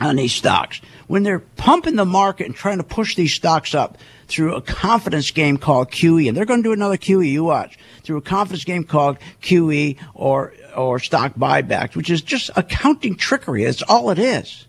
on 0.00 0.16
these 0.16 0.32
stocks, 0.32 0.80
when 1.06 1.22
they're 1.22 1.38
pumping 1.38 1.94
the 1.94 2.04
market 2.04 2.46
and 2.46 2.56
trying 2.56 2.78
to 2.78 2.84
push 2.84 3.14
these 3.14 3.34
stocks 3.34 3.72
up 3.72 3.96
through 4.26 4.56
a 4.56 4.60
confidence 4.60 5.30
game 5.30 5.58
called 5.58 5.92
QE, 5.92 6.26
and 6.26 6.36
they're 6.36 6.44
going 6.44 6.64
to 6.64 6.68
do 6.68 6.72
another 6.72 6.96
QE, 6.96 7.30
you 7.30 7.44
watch, 7.44 7.78
through 8.02 8.16
a 8.16 8.22
confidence 8.22 8.64
game 8.64 8.82
called 8.82 9.16
QE 9.42 9.96
or, 10.14 10.54
or 10.76 10.98
stock 10.98 11.34
buybacks, 11.34 11.94
which 11.94 12.10
is 12.10 12.20
just 12.20 12.50
accounting 12.56 13.14
trickery. 13.14 13.62
That's 13.62 13.82
all 13.82 14.10
it 14.10 14.18
is. 14.18 14.66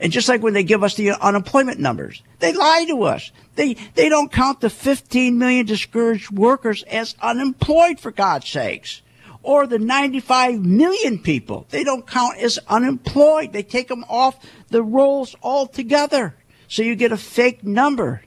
And 0.00 0.12
just 0.12 0.28
like 0.28 0.42
when 0.42 0.54
they 0.54 0.64
give 0.64 0.82
us 0.82 0.94
the 0.94 1.12
unemployment 1.12 1.78
numbers, 1.78 2.22
they 2.40 2.52
lie 2.52 2.84
to 2.88 3.04
us. 3.04 3.30
They, 3.54 3.74
they 3.94 4.08
don't 4.08 4.32
count 4.32 4.60
the 4.60 4.70
15 4.70 5.38
million 5.38 5.66
discouraged 5.66 6.30
workers 6.30 6.82
as 6.84 7.14
unemployed 7.20 8.00
for 8.00 8.10
God's 8.10 8.48
sakes. 8.48 9.02
Or 9.42 9.66
the 9.66 9.78
95 9.78 10.64
million 10.64 11.18
people 11.18 11.66
they 11.68 11.84
don't 11.84 12.06
count 12.06 12.38
as 12.38 12.58
unemployed. 12.66 13.52
They 13.52 13.62
take 13.62 13.88
them 13.88 14.04
off 14.08 14.36
the 14.68 14.82
rolls 14.82 15.36
altogether. 15.42 16.34
So 16.66 16.82
you 16.82 16.96
get 16.96 17.12
a 17.12 17.16
fake 17.16 17.62
number. 17.62 18.22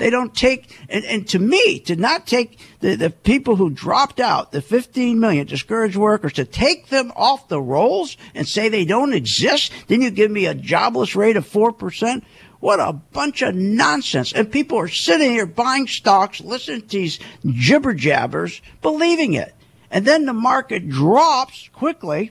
They 0.00 0.08
don't 0.08 0.34
take, 0.34 0.74
and, 0.88 1.04
and 1.04 1.28
to 1.28 1.38
me, 1.38 1.78
to 1.80 1.94
not 1.94 2.26
take 2.26 2.58
the, 2.80 2.94
the 2.94 3.10
people 3.10 3.56
who 3.56 3.68
dropped 3.68 4.18
out, 4.18 4.50
the 4.50 4.62
15 4.62 5.20
million 5.20 5.46
discouraged 5.46 5.96
workers, 5.96 6.32
to 6.32 6.46
take 6.46 6.86
them 6.86 7.12
off 7.14 7.48
the 7.48 7.60
rolls 7.60 8.16
and 8.34 8.48
say 8.48 8.70
they 8.70 8.86
don't 8.86 9.12
exist, 9.12 9.72
then 9.88 10.00
you 10.00 10.10
give 10.10 10.30
me 10.30 10.46
a 10.46 10.54
jobless 10.54 11.14
rate 11.14 11.36
of 11.36 11.46
4%. 11.46 12.22
What 12.60 12.80
a 12.80 12.94
bunch 12.94 13.42
of 13.42 13.54
nonsense. 13.54 14.32
And 14.32 14.50
people 14.50 14.78
are 14.78 14.88
sitting 14.88 15.32
here 15.32 15.44
buying 15.44 15.86
stocks, 15.86 16.40
listening 16.40 16.80
to 16.80 16.88
these 16.88 17.18
jibber 17.44 17.92
jabbers, 17.92 18.62
believing 18.80 19.34
it. 19.34 19.54
And 19.90 20.06
then 20.06 20.24
the 20.24 20.32
market 20.32 20.88
drops 20.88 21.68
quickly, 21.74 22.30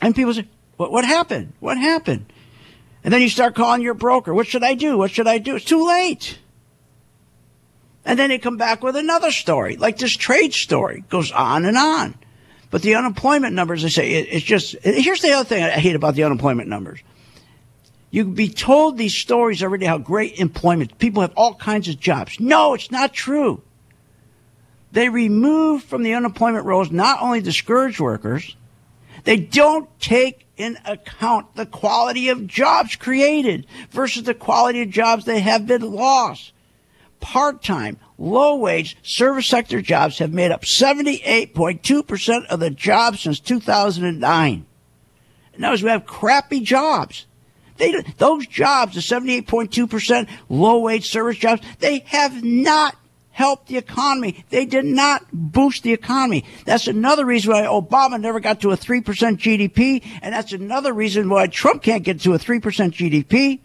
and 0.00 0.16
people 0.16 0.32
say, 0.32 0.48
what, 0.78 0.90
what 0.90 1.04
happened? 1.04 1.52
What 1.60 1.76
happened? 1.76 2.32
And 3.04 3.12
then 3.12 3.20
you 3.20 3.28
start 3.28 3.54
calling 3.54 3.82
your 3.82 3.92
broker. 3.92 4.32
What 4.32 4.46
should 4.46 4.64
I 4.64 4.72
do? 4.72 4.96
What 4.96 5.10
should 5.10 5.28
I 5.28 5.36
do? 5.36 5.56
It's 5.56 5.66
too 5.66 5.86
late. 5.86 6.38
And 8.04 8.18
then 8.18 8.30
they 8.30 8.38
come 8.38 8.56
back 8.56 8.82
with 8.82 8.96
another 8.96 9.30
story, 9.30 9.76
like 9.76 9.98
this 9.98 10.16
trade 10.16 10.54
story 10.54 11.04
goes 11.08 11.30
on 11.30 11.64
and 11.64 11.76
on. 11.76 12.14
But 12.70 12.82
the 12.82 12.94
unemployment 12.94 13.54
numbers, 13.54 13.82
they 13.82 13.90
say, 13.90 14.12
it, 14.12 14.28
it's 14.30 14.44
just, 14.44 14.76
here's 14.82 15.20
the 15.20 15.32
other 15.32 15.44
thing 15.44 15.62
I 15.62 15.70
hate 15.70 15.94
about 15.94 16.14
the 16.14 16.24
unemployment 16.24 16.68
numbers. 16.68 17.00
You 18.10 18.24
can 18.24 18.34
be 18.34 18.48
told 18.48 18.98
these 18.98 19.14
stories 19.14 19.62
already 19.62 19.86
how 19.86 19.98
great 19.98 20.38
employment, 20.38 20.98
people 20.98 21.22
have 21.22 21.32
all 21.36 21.54
kinds 21.54 21.88
of 21.88 22.00
jobs. 22.00 22.40
No, 22.40 22.74
it's 22.74 22.90
not 22.90 23.12
true. 23.12 23.62
They 24.90 25.08
remove 25.08 25.84
from 25.84 26.02
the 26.02 26.14
unemployment 26.14 26.66
rolls 26.66 26.90
not 26.90 27.22
only 27.22 27.40
discouraged 27.40 28.00
workers, 28.00 28.56
they 29.24 29.36
don't 29.38 29.88
take 30.00 30.46
in 30.56 30.78
account 30.84 31.54
the 31.54 31.66
quality 31.66 32.28
of 32.28 32.46
jobs 32.46 32.96
created 32.96 33.66
versus 33.90 34.24
the 34.24 34.34
quality 34.34 34.82
of 34.82 34.90
jobs 34.90 35.24
that 35.24 35.38
have 35.40 35.66
been 35.66 35.92
lost 35.92 36.51
part 37.22 37.62
time, 37.62 37.96
low 38.18 38.56
wage 38.56 38.98
service 39.02 39.46
sector 39.46 39.80
jobs 39.80 40.18
have 40.18 40.34
made 40.34 40.50
up 40.50 40.62
78.2% 40.62 42.46
of 42.46 42.60
the 42.60 42.70
jobs 42.70 43.20
since 43.20 43.40
2009. 43.40 44.66
In 45.54 45.64
other 45.64 45.82
we 45.82 45.90
have 45.90 46.04
crappy 46.04 46.60
jobs. 46.60 47.26
They, 47.78 47.92
those 48.18 48.46
jobs, 48.46 48.94
the 48.94 49.00
78.2% 49.00 50.28
low 50.50 50.80
wage 50.80 51.08
service 51.08 51.38
jobs, 51.38 51.62
they 51.78 52.00
have 52.00 52.44
not 52.44 52.96
helped 53.30 53.68
the 53.68 53.78
economy. 53.78 54.44
They 54.50 54.66
did 54.66 54.84
not 54.84 55.24
boost 55.32 55.82
the 55.82 55.92
economy. 55.92 56.44
That's 56.66 56.86
another 56.86 57.24
reason 57.24 57.52
why 57.52 57.62
Obama 57.62 58.20
never 58.20 58.40
got 58.40 58.60
to 58.60 58.72
a 58.72 58.76
3% 58.76 59.02
GDP. 59.02 60.04
And 60.20 60.34
that's 60.34 60.52
another 60.52 60.92
reason 60.92 61.30
why 61.30 61.46
Trump 61.46 61.82
can't 61.82 62.04
get 62.04 62.20
to 62.20 62.34
a 62.34 62.38
3% 62.38 62.60
GDP 62.60 63.60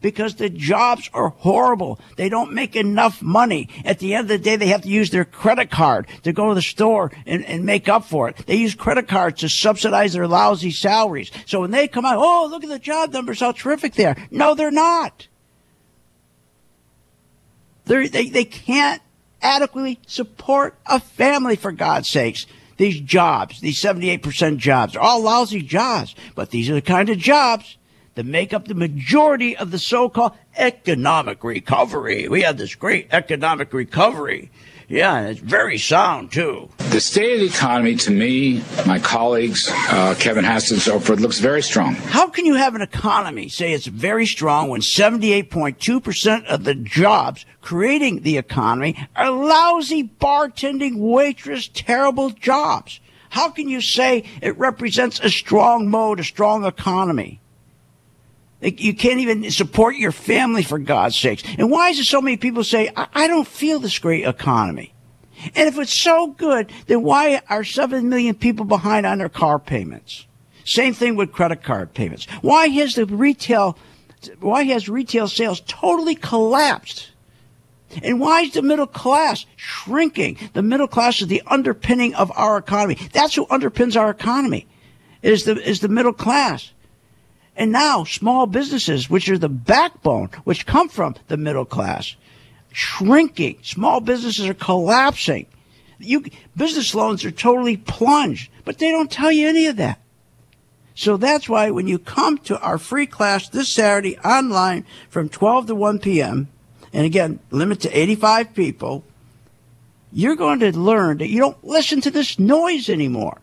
because 0.00 0.36
the 0.36 0.48
jobs 0.48 1.10
are 1.12 1.30
horrible. 1.30 2.00
They 2.16 2.28
don't 2.28 2.52
make 2.52 2.76
enough 2.76 3.22
money. 3.22 3.68
At 3.84 3.98
the 3.98 4.14
end 4.14 4.22
of 4.22 4.28
the 4.28 4.38
day, 4.38 4.56
they 4.56 4.68
have 4.68 4.82
to 4.82 4.88
use 4.88 5.10
their 5.10 5.24
credit 5.24 5.70
card 5.70 6.06
to 6.22 6.32
go 6.32 6.48
to 6.48 6.54
the 6.54 6.62
store 6.62 7.12
and, 7.26 7.44
and 7.44 7.64
make 7.64 7.88
up 7.88 8.04
for 8.04 8.28
it. 8.28 8.36
They 8.46 8.56
use 8.56 8.74
credit 8.74 9.08
cards 9.08 9.40
to 9.40 9.48
subsidize 9.48 10.12
their 10.12 10.28
lousy 10.28 10.70
salaries. 10.70 11.30
So 11.46 11.60
when 11.60 11.70
they 11.70 11.88
come 11.88 12.04
out, 12.04 12.16
oh, 12.18 12.48
look 12.50 12.64
at 12.64 12.70
the 12.70 12.78
job 12.78 13.12
numbers, 13.12 13.40
how 13.40 13.52
terrific 13.52 13.94
they 13.94 14.06
are. 14.06 14.16
No, 14.30 14.54
they're 14.54 14.70
not. 14.70 15.28
They're, 17.84 18.08
they, 18.08 18.28
they 18.28 18.44
can't 18.44 19.02
adequately 19.42 20.00
support 20.06 20.78
a 20.86 21.00
family, 21.00 21.56
for 21.56 21.72
God's 21.72 22.08
sakes 22.08 22.46
these 22.80 23.00
jobs, 23.02 23.60
these 23.60 23.78
78% 23.78 24.56
jobs, 24.56 24.96
are 24.96 25.00
all 25.00 25.20
lousy 25.20 25.60
jobs, 25.60 26.14
but 26.34 26.48
these 26.48 26.70
are 26.70 26.74
the 26.74 26.80
kind 26.80 27.10
of 27.10 27.18
jobs 27.18 27.76
that 28.20 28.26
make 28.26 28.52
up 28.52 28.68
the 28.68 28.74
majority 28.74 29.56
of 29.56 29.70
the 29.70 29.78
so-called 29.78 30.32
economic 30.54 31.42
recovery. 31.42 32.28
We 32.28 32.42
had 32.42 32.58
this 32.58 32.74
great 32.74 33.08
economic 33.12 33.72
recovery. 33.72 34.50
Yeah, 34.88 35.16
and 35.16 35.28
it's 35.30 35.40
very 35.40 35.78
sound 35.78 36.30
too. 36.30 36.68
The 36.90 37.00
state 37.00 37.32
of 37.32 37.40
the 37.40 37.46
economy, 37.46 37.94
to 37.94 38.10
me, 38.10 38.62
my 38.84 38.98
colleagues, 38.98 39.70
uh, 39.72 40.14
Kevin 40.18 40.44
Hassett 40.44 40.72
and 40.72 40.82
so 40.82 41.00
forth, 41.00 41.20
looks 41.20 41.38
very 41.38 41.62
strong. 41.62 41.94
How 41.94 42.28
can 42.28 42.44
you 42.44 42.56
have 42.56 42.74
an 42.74 42.82
economy 42.82 43.48
say 43.48 43.72
it's 43.72 43.86
very 43.86 44.26
strong 44.26 44.68
when 44.68 44.82
78.2% 44.82 46.44
of 46.44 46.64
the 46.64 46.74
jobs 46.74 47.46
creating 47.62 48.20
the 48.20 48.36
economy 48.36 48.98
are 49.16 49.30
lousy 49.30 50.04
bartending, 50.20 50.98
waitress, 50.98 51.70
terrible 51.72 52.28
jobs? 52.28 53.00
How 53.30 53.48
can 53.48 53.70
you 53.70 53.80
say 53.80 54.24
it 54.42 54.58
represents 54.58 55.20
a 55.20 55.30
strong 55.30 55.88
mode, 55.88 56.20
a 56.20 56.24
strong 56.24 56.66
economy? 56.66 57.40
You 58.62 58.94
can't 58.94 59.20
even 59.20 59.50
support 59.50 59.96
your 59.96 60.12
family 60.12 60.62
for 60.62 60.78
God's 60.78 61.16
sakes. 61.16 61.42
And 61.58 61.70
why 61.70 61.90
is 61.90 61.98
it 61.98 62.04
so 62.04 62.20
many 62.20 62.36
people 62.36 62.62
say, 62.62 62.90
I, 62.94 63.26
don't 63.26 63.46
feel 63.46 63.78
this 63.78 63.98
great 63.98 64.26
economy? 64.26 64.92
And 65.54 65.66
if 65.66 65.78
it's 65.78 65.98
so 65.98 66.28
good, 66.28 66.70
then 66.86 67.02
why 67.02 67.40
are 67.48 67.64
7 67.64 68.08
million 68.08 68.34
people 68.34 68.66
behind 68.66 69.06
on 69.06 69.18
their 69.18 69.30
car 69.30 69.58
payments? 69.58 70.26
Same 70.64 70.92
thing 70.92 71.16
with 71.16 71.32
credit 71.32 71.62
card 71.62 71.94
payments. 71.94 72.26
Why 72.42 72.68
has 72.68 72.96
the 72.96 73.06
retail, 73.06 73.78
why 74.40 74.64
has 74.64 74.90
retail 74.90 75.26
sales 75.26 75.62
totally 75.66 76.14
collapsed? 76.14 77.10
And 78.02 78.20
why 78.20 78.42
is 78.42 78.52
the 78.52 78.62
middle 78.62 78.86
class 78.86 79.46
shrinking? 79.56 80.36
The 80.52 80.62
middle 80.62 80.86
class 80.86 81.22
is 81.22 81.28
the 81.28 81.42
underpinning 81.46 82.14
of 82.14 82.30
our 82.36 82.58
economy. 82.58 82.98
That's 83.12 83.34
who 83.34 83.46
underpins 83.46 83.96
our 83.96 84.10
economy. 84.10 84.66
Is 85.22 85.44
the, 85.44 85.56
is 85.56 85.80
the 85.80 85.88
middle 85.88 86.12
class. 86.12 86.72
And 87.60 87.72
now 87.72 88.04
small 88.04 88.46
businesses, 88.46 89.10
which 89.10 89.28
are 89.28 89.36
the 89.36 89.50
backbone, 89.50 90.30
which 90.44 90.64
come 90.64 90.88
from 90.88 91.14
the 91.28 91.36
middle 91.36 91.66
class, 91.66 92.16
shrinking. 92.72 93.58
Small 93.62 94.00
businesses 94.00 94.48
are 94.48 94.54
collapsing. 94.54 95.44
You, 95.98 96.24
business 96.56 96.94
loans 96.94 97.22
are 97.22 97.30
totally 97.30 97.76
plunged, 97.76 98.50
but 98.64 98.78
they 98.78 98.90
don't 98.90 99.10
tell 99.10 99.30
you 99.30 99.46
any 99.46 99.66
of 99.66 99.76
that. 99.76 100.00
So 100.94 101.18
that's 101.18 101.50
why 101.50 101.70
when 101.70 101.86
you 101.86 101.98
come 101.98 102.38
to 102.38 102.58
our 102.60 102.78
free 102.78 103.06
class 103.06 103.50
this 103.50 103.68
Saturday 103.68 104.16
online 104.20 104.86
from 105.10 105.28
12 105.28 105.66
to 105.66 105.74
1 105.74 105.98
p.m., 105.98 106.48
and 106.94 107.04
again, 107.04 107.40
limit 107.50 107.80
to 107.80 107.90
85 107.90 108.54
people, 108.54 109.04
you're 110.10 110.34
going 110.34 110.60
to 110.60 110.72
learn 110.72 111.18
that 111.18 111.28
you 111.28 111.38
don't 111.40 111.62
listen 111.62 112.00
to 112.00 112.10
this 112.10 112.38
noise 112.38 112.88
anymore. 112.88 113.38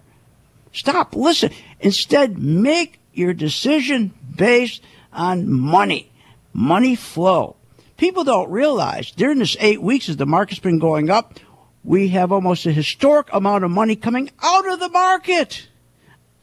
Stop, 0.71 1.15
listen. 1.15 1.51
Instead, 1.79 2.39
make 2.39 2.99
your 3.17 3.33
decision 3.33 4.13
based 4.35 4.81
on 5.11 5.49
money, 5.49 6.11
money 6.53 6.95
flow. 6.95 7.55
People 7.97 8.23
don't 8.23 8.51
realize 8.51 9.11
during 9.11 9.39
this 9.39 9.57
eight 9.59 9.81
weeks 9.81 10.07
as 10.07 10.17
the 10.17 10.25
market's 10.25 10.59
been 10.59 10.79
going 10.79 11.09
up, 11.09 11.39
we 11.83 12.09
have 12.09 12.31
almost 12.31 12.65
a 12.65 12.71
historic 12.71 13.27
amount 13.33 13.63
of 13.63 13.71
money 13.71 13.95
coming 13.95 14.29
out 14.43 14.67
of 14.67 14.79
the 14.79 14.89
market. 14.89 15.67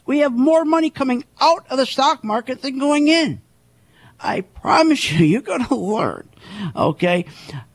We 0.07 0.19
have 0.21 0.33
more 0.33 0.65
money 0.65 0.91
coming 0.91 1.25
out 1.41 1.67
of 1.71 1.79
the 1.79 1.87
stock 1.87 2.25
market 2.25 2.63
than 2.63 2.79
going 2.79 3.09
in. 3.09 3.41
I 4.19 4.41
promise 4.41 5.13
you, 5.13 5.25
you're 5.27 5.43
going 5.43 5.65
to 5.67 5.75
learn, 5.75 6.29
okay, 6.75 7.27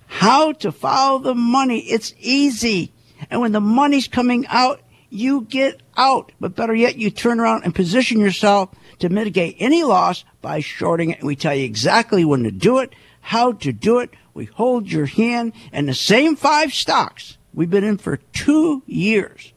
how 0.07 0.53
to 0.53 0.71
follow 0.71 1.19
the 1.19 1.35
money. 1.35 1.79
It's 1.79 2.13
easy. 2.19 2.91
And 3.29 3.39
when 3.41 3.51
the 3.51 3.61
money's 3.61 4.07
coming 4.07 4.45
out, 4.47 4.81
you 5.09 5.41
get 5.41 5.81
out. 5.95 6.31
But 6.39 6.55
better 6.55 6.73
yet, 6.73 6.97
you 6.97 7.11
turn 7.11 7.39
around 7.39 7.63
and 7.63 7.73
position 7.73 8.19
yourself 8.19 8.69
to 8.99 9.09
mitigate 9.09 9.55
any 9.59 9.83
loss 9.83 10.23
by 10.41 10.59
shorting 10.59 11.11
it. 11.11 11.23
We 11.23 11.35
tell 11.35 11.55
you 11.55 11.65
exactly 11.65 12.23
when 12.25 12.43
to 12.43 12.51
do 12.51 12.79
it, 12.79 12.93
how 13.21 13.53
to 13.53 13.71
do 13.71 13.99
it. 13.99 14.11
We 14.33 14.45
hold 14.45 14.91
your 14.91 15.05
hand 15.05 15.53
and 15.71 15.87
the 15.87 15.93
same 15.93 16.35
five 16.35 16.73
stocks 16.73 17.37
we've 17.53 17.69
been 17.69 17.83
in 17.83 17.97
for 17.97 18.17
two 18.17 18.83
years. 18.85 19.53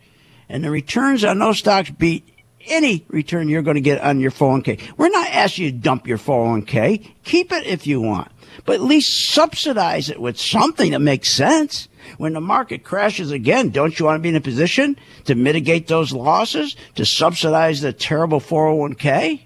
And 0.48 0.64
the 0.64 0.70
returns 0.70 1.24
on 1.24 1.38
those 1.38 1.58
stocks 1.58 1.90
beat 1.90 2.28
any 2.66 3.04
return 3.08 3.48
you're 3.48 3.62
going 3.62 3.76
to 3.76 3.80
get 3.80 4.00
on 4.00 4.20
your 4.20 4.30
401k. 4.30 4.96
We're 4.96 5.08
not 5.08 5.28
asking 5.28 5.64
you 5.64 5.70
to 5.72 5.78
dump 5.78 6.06
your 6.06 6.18
401k. 6.18 7.12
Keep 7.24 7.52
it 7.52 7.66
if 7.66 7.86
you 7.86 8.00
want, 8.00 8.30
but 8.64 8.74
at 8.74 8.82
least 8.82 9.30
subsidize 9.30 10.10
it 10.10 10.20
with 10.20 10.38
something 10.38 10.92
that 10.92 11.00
makes 11.00 11.30
sense. 11.30 11.88
When 12.18 12.32
the 12.32 12.40
market 12.40 12.84
crashes 12.84 13.30
again, 13.30 13.70
don't 13.70 13.98
you 13.98 14.06
want 14.06 14.16
to 14.16 14.22
be 14.22 14.28
in 14.28 14.36
a 14.36 14.40
position 14.40 14.96
to 15.24 15.34
mitigate 15.34 15.86
those 15.86 16.12
losses, 16.12 16.76
to 16.94 17.04
subsidize 17.04 17.80
the 17.80 17.92
terrible 17.92 18.40
401k? 18.40 19.40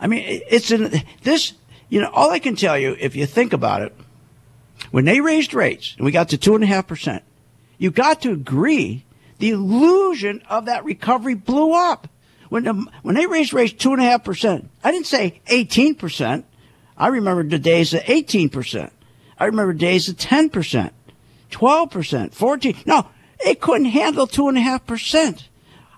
I 0.00 0.06
mean, 0.06 0.42
it's 0.48 0.70
in 0.70 1.02
this, 1.22 1.54
you 1.88 2.00
know, 2.00 2.10
all 2.10 2.30
I 2.30 2.38
can 2.38 2.56
tell 2.56 2.78
you, 2.78 2.96
if 2.98 3.16
you 3.16 3.26
think 3.26 3.52
about 3.52 3.82
it, 3.82 3.94
when 4.90 5.04
they 5.04 5.20
raised 5.20 5.54
rates 5.54 5.94
and 5.96 6.04
we 6.04 6.12
got 6.12 6.30
to 6.30 6.38
two 6.38 6.54
and 6.54 6.64
a 6.64 6.66
half 6.66 6.86
percent, 6.86 7.22
you 7.78 7.90
got 7.90 8.22
to 8.22 8.32
agree 8.32 9.04
the 9.38 9.50
illusion 9.50 10.42
of 10.48 10.66
that 10.66 10.84
recovery 10.84 11.34
blew 11.34 11.72
up. 11.72 12.08
When 12.48 12.64
the, 12.64 12.86
when 13.02 13.14
they 13.14 13.26
raised 13.26 13.52
rates 13.52 13.72
two 13.72 13.92
and 13.92 14.00
a 14.00 14.04
half 14.04 14.24
percent, 14.24 14.70
I 14.82 14.90
didn't 14.90 15.06
say 15.06 15.40
18 15.48 15.94
percent. 15.96 16.46
I 16.96 17.08
remember 17.08 17.44
the 17.44 17.58
days 17.58 17.94
of 17.94 18.02
18 18.06 18.48
percent. 18.48 18.92
I 19.38 19.46
remember 19.46 19.72
days 19.72 20.08
of 20.08 20.16
10 20.16 20.50
percent. 20.50 20.92
12%, 21.50 22.34
14. 22.34 22.76
No, 22.86 23.08
it 23.40 23.60
couldn't 23.60 23.86
handle 23.86 24.26
two 24.26 24.48
and 24.48 24.58
a 24.58 24.60
half 24.60 24.86
percent. 24.86 25.48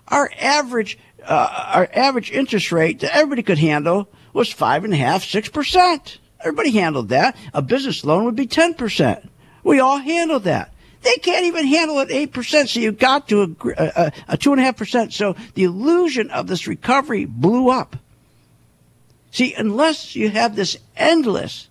Our 0.07 0.31
average, 0.39 0.97
uh, 1.23 1.71
our 1.73 1.89
average 1.93 2.31
interest 2.31 2.71
rate 2.71 2.99
that 2.99 3.15
everybody 3.15 3.43
could 3.43 3.59
handle 3.59 4.07
was 4.33 4.51
five 4.51 4.83
and 4.83 4.93
a 4.93 4.97
half, 4.97 5.23
six 5.23 5.49
percent. 5.49 6.19
Everybody 6.41 6.71
handled 6.71 7.09
that. 7.09 7.35
A 7.53 7.61
business 7.61 8.03
loan 8.03 8.25
would 8.25 8.35
be 8.35 8.47
10%. 8.47 9.27
We 9.63 9.79
all 9.79 9.97
handled 9.97 10.43
that. 10.45 10.73
They 11.03 11.15
can't 11.15 11.45
even 11.45 11.65
handle 11.65 11.99
it 11.99 12.09
8%, 12.09 12.67
so 12.67 12.79
you 12.79 12.91
got 12.91 13.27
to 13.29 13.41
a, 13.41 13.45
a, 13.77 14.11
a 14.29 14.37
2.5%. 14.37 15.11
So 15.13 15.35
the 15.55 15.63
illusion 15.63 16.29
of 16.29 16.47
this 16.47 16.67
recovery 16.67 17.25
blew 17.25 17.69
up. 17.69 17.95
See, 19.31 19.53
unless 19.53 20.15
you 20.15 20.29
have 20.29 20.55
this 20.55 20.77
endless 20.95 21.69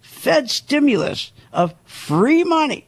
Fed 0.00 0.50
stimulus 0.50 1.32
of 1.52 1.74
free 1.84 2.44
money 2.44 2.86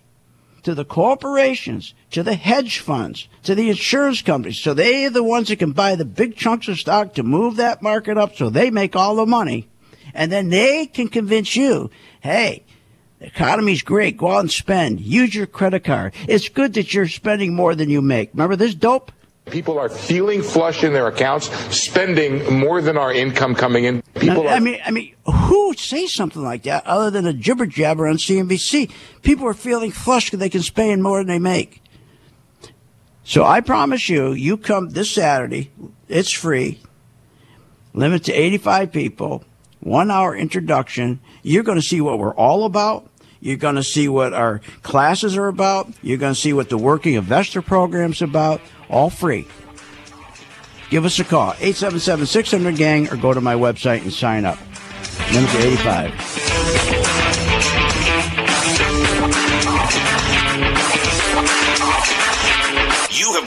to 0.62 0.74
the 0.74 0.84
corporations, 0.84 1.94
to 2.10 2.22
the 2.22 2.34
hedge 2.34 2.78
funds, 2.78 3.28
to 3.42 3.54
the 3.54 3.68
insurance 3.68 4.22
companies, 4.22 4.58
so 4.58 4.74
they 4.74 5.06
are 5.06 5.10
the 5.10 5.22
ones 5.22 5.48
that 5.48 5.58
can 5.58 5.72
buy 5.72 5.94
the 5.94 6.04
big 6.04 6.36
chunks 6.36 6.68
of 6.68 6.78
stock 6.78 7.14
to 7.14 7.22
move 7.22 7.56
that 7.56 7.82
market 7.82 8.16
up 8.16 8.36
so 8.36 8.48
they 8.48 8.70
make 8.70 8.94
all 8.94 9.16
the 9.16 9.26
money. 9.26 9.68
And 10.14 10.30
then 10.30 10.50
they 10.50 10.86
can 10.86 11.08
convince 11.08 11.56
you, 11.56 11.90
hey, 12.20 12.64
the 13.18 13.26
economy's 13.26 13.82
great. 13.82 14.16
Go 14.16 14.32
out 14.32 14.40
and 14.40 14.50
spend. 14.50 15.00
Use 15.00 15.34
your 15.34 15.46
credit 15.46 15.84
card. 15.84 16.14
It's 16.28 16.48
good 16.48 16.74
that 16.74 16.92
you're 16.92 17.08
spending 17.08 17.54
more 17.54 17.74
than 17.74 17.88
you 17.88 18.02
make. 18.02 18.30
Remember 18.32 18.56
this 18.56 18.74
dope? 18.74 19.12
People 19.46 19.78
are 19.78 19.88
feeling 19.88 20.40
flush 20.40 20.84
in 20.84 20.92
their 20.92 21.08
accounts, 21.08 21.50
spending 21.76 22.58
more 22.58 22.80
than 22.80 22.96
our 22.96 23.12
income 23.12 23.54
coming 23.54 23.84
in. 23.84 24.02
People 24.14 24.48
I 24.48 24.56
are. 24.56 24.60
mean, 24.60 24.80
I 24.84 24.90
mean, 24.90 25.14
who 25.26 25.68
would 25.68 25.78
say 25.78 26.06
something 26.06 26.42
like 26.42 26.62
that 26.62 26.86
other 26.86 27.10
than 27.10 27.26
a 27.26 27.32
jibber 27.32 27.66
jabber 27.66 28.06
on 28.06 28.16
CNBC? 28.16 28.90
People 29.22 29.46
are 29.46 29.54
feeling 29.54 29.90
flush 29.90 30.26
because 30.26 30.38
they 30.38 30.48
can 30.48 30.62
spend 30.62 31.02
more 31.02 31.18
than 31.18 31.26
they 31.26 31.38
make. 31.38 31.82
So 33.24 33.44
I 33.44 33.60
promise 33.60 34.08
you, 34.08 34.32
you 34.32 34.56
come 34.56 34.90
this 34.90 35.10
Saturday. 35.10 35.70
It's 36.08 36.30
free. 36.30 36.80
Limit 37.94 38.24
to 38.24 38.32
85 38.32 38.92
people. 38.92 39.44
One 39.80 40.10
hour 40.10 40.36
introduction. 40.36 41.20
You're 41.42 41.62
going 41.64 41.78
to 41.78 41.86
see 41.86 42.00
what 42.00 42.18
we're 42.18 42.34
all 42.34 42.64
about. 42.64 43.08
You're 43.42 43.56
going 43.56 43.74
to 43.74 43.82
see 43.82 44.08
what 44.08 44.32
our 44.32 44.60
classes 44.84 45.36
are 45.36 45.48
about. 45.48 45.92
You're 46.00 46.16
going 46.16 46.32
to 46.32 46.40
see 46.40 46.52
what 46.52 46.68
the 46.68 46.78
working 46.78 47.14
investor 47.14 47.60
program's 47.60 48.22
about. 48.22 48.60
All 48.88 49.10
free. 49.10 49.48
Give 50.90 51.04
us 51.04 51.18
a 51.18 51.24
call, 51.24 51.54
877 51.58 52.26
600 52.26 52.76
Gang, 52.76 53.12
or 53.12 53.16
go 53.16 53.34
to 53.34 53.40
my 53.40 53.54
website 53.54 54.02
and 54.02 54.12
sign 54.12 54.44
up. 54.44 54.58
To 55.32 55.58
85. 55.58 56.51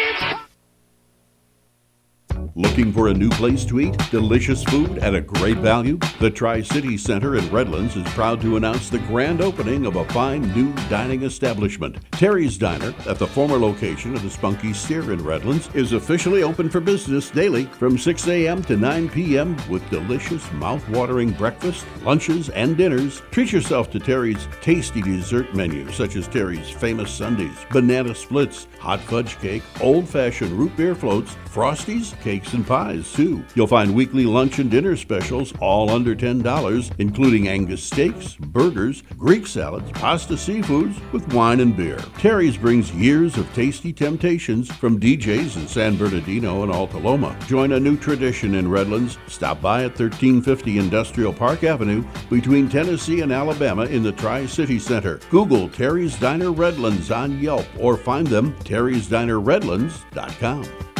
Looking 2.54 2.92
for 2.92 3.08
a 3.08 3.14
new 3.14 3.30
place 3.30 3.64
to 3.64 3.80
eat? 3.80 3.96
Delicious 4.10 4.62
food 4.62 4.98
at 4.98 5.14
a 5.14 5.22
great 5.22 5.56
value? 5.56 5.98
The 6.20 6.30
Tri 6.30 6.60
City 6.60 6.98
Center 6.98 7.36
in 7.36 7.50
Redlands 7.50 7.96
is 7.96 8.06
proud 8.08 8.42
to 8.42 8.58
announce 8.58 8.90
the 8.90 8.98
grand 8.98 9.40
opening 9.40 9.86
of 9.86 9.96
a 9.96 10.04
fine 10.10 10.42
new 10.52 10.70
dining 10.90 11.22
establishment. 11.22 11.96
Terry's 12.10 12.58
Diner, 12.58 12.94
at 13.08 13.18
the 13.18 13.26
former 13.26 13.56
location 13.56 14.14
of 14.14 14.22
the 14.22 14.28
Spunky 14.28 14.74
Steer 14.74 15.14
in 15.14 15.24
Redlands, 15.24 15.74
is 15.74 15.94
officially 15.94 16.42
open 16.42 16.68
for 16.68 16.80
business 16.80 17.30
daily 17.30 17.64
from 17.64 17.96
6 17.96 18.28
a.m. 18.28 18.62
to 18.64 18.76
9 18.76 19.08
p.m. 19.08 19.56
with 19.70 19.88
delicious, 19.88 20.52
mouth-watering 20.52 21.30
breakfast, 21.30 21.86
lunches, 22.02 22.50
and 22.50 22.76
dinners. 22.76 23.22
Treat 23.30 23.50
yourself 23.50 23.90
to 23.92 23.98
Terry's 23.98 24.46
tasty 24.60 25.00
dessert 25.00 25.54
menu, 25.54 25.90
such 25.90 26.16
as 26.16 26.28
Terry's 26.28 26.68
famous 26.68 27.10
sundaes, 27.10 27.64
banana 27.70 28.14
splits, 28.14 28.68
hot 28.78 29.00
fudge 29.00 29.38
cake, 29.38 29.62
old-fashioned 29.80 30.52
root 30.52 30.76
beer 30.76 30.94
floats, 30.94 31.34
frosties, 31.46 32.18
cakes, 32.42 32.54
and 32.54 32.66
pies, 32.66 33.12
too. 33.12 33.44
You'll 33.54 33.66
find 33.66 33.94
weekly 33.94 34.24
lunch 34.24 34.58
and 34.58 34.70
dinner 34.70 34.96
specials, 34.96 35.52
all 35.60 35.90
under 35.90 36.16
$10, 36.16 36.92
including 36.98 37.48
Angus 37.48 37.82
steaks, 37.82 38.34
burgers, 38.34 39.02
Greek 39.18 39.46
salads, 39.46 39.90
pasta 39.92 40.34
seafoods 40.34 41.00
with 41.12 41.32
wine 41.32 41.60
and 41.60 41.74
beer. 41.76 41.98
Terry's 42.18 42.56
brings 42.56 42.92
years 42.92 43.38
of 43.38 43.52
tasty 43.54 43.92
temptations 43.92 44.72
from 44.72 44.98
DJs 44.98 45.56
in 45.56 45.68
San 45.68 45.96
Bernardino 45.96 46.62
and 46.62 46.72
Alta 46.72 46.98
Loma. 46.98 47.36
Join 47.46 47.72
a 47.72 47.80
new 47.80 47.96
tradition 47.96 48.54
in 48.54 48.70
Redlands. 48.70 49.18
Stop 49.26 49.60
by 49.60 49.84
at 49.84 49.98
1350 49.98 50.78
Industrial 50.78 51.32
Park 51.32 51.64
Avenue 51.64 52.04
between 52.30 52.68
Tennessee 52.68 53.20
and 53.20 53.32
Alabama 53.32 53.84
in 53.84 54.02
the 54.02 54.12
Tri 54.12 54.46
City 54.46 54.78
Center. 54.78 55.20
Google 55.30 55.68
Terry's 55.68 56.18
Diner 56.18 56.52
Redlands 56.52 57.10
on 57.10 57.40
Yelp 57.40 57.66
or 57.78 57.96
find 57.96 58.26
them 58.26 58.54
terrysdinerredlands.com. 58.64 60.91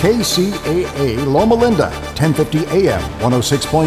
KCAA 0.00 1.26
Loma 1.26 1.54
Linda, 1.54 1.90
1050 2.16 2.64
AM, 2.88 3.02
106.9 3.20 3.70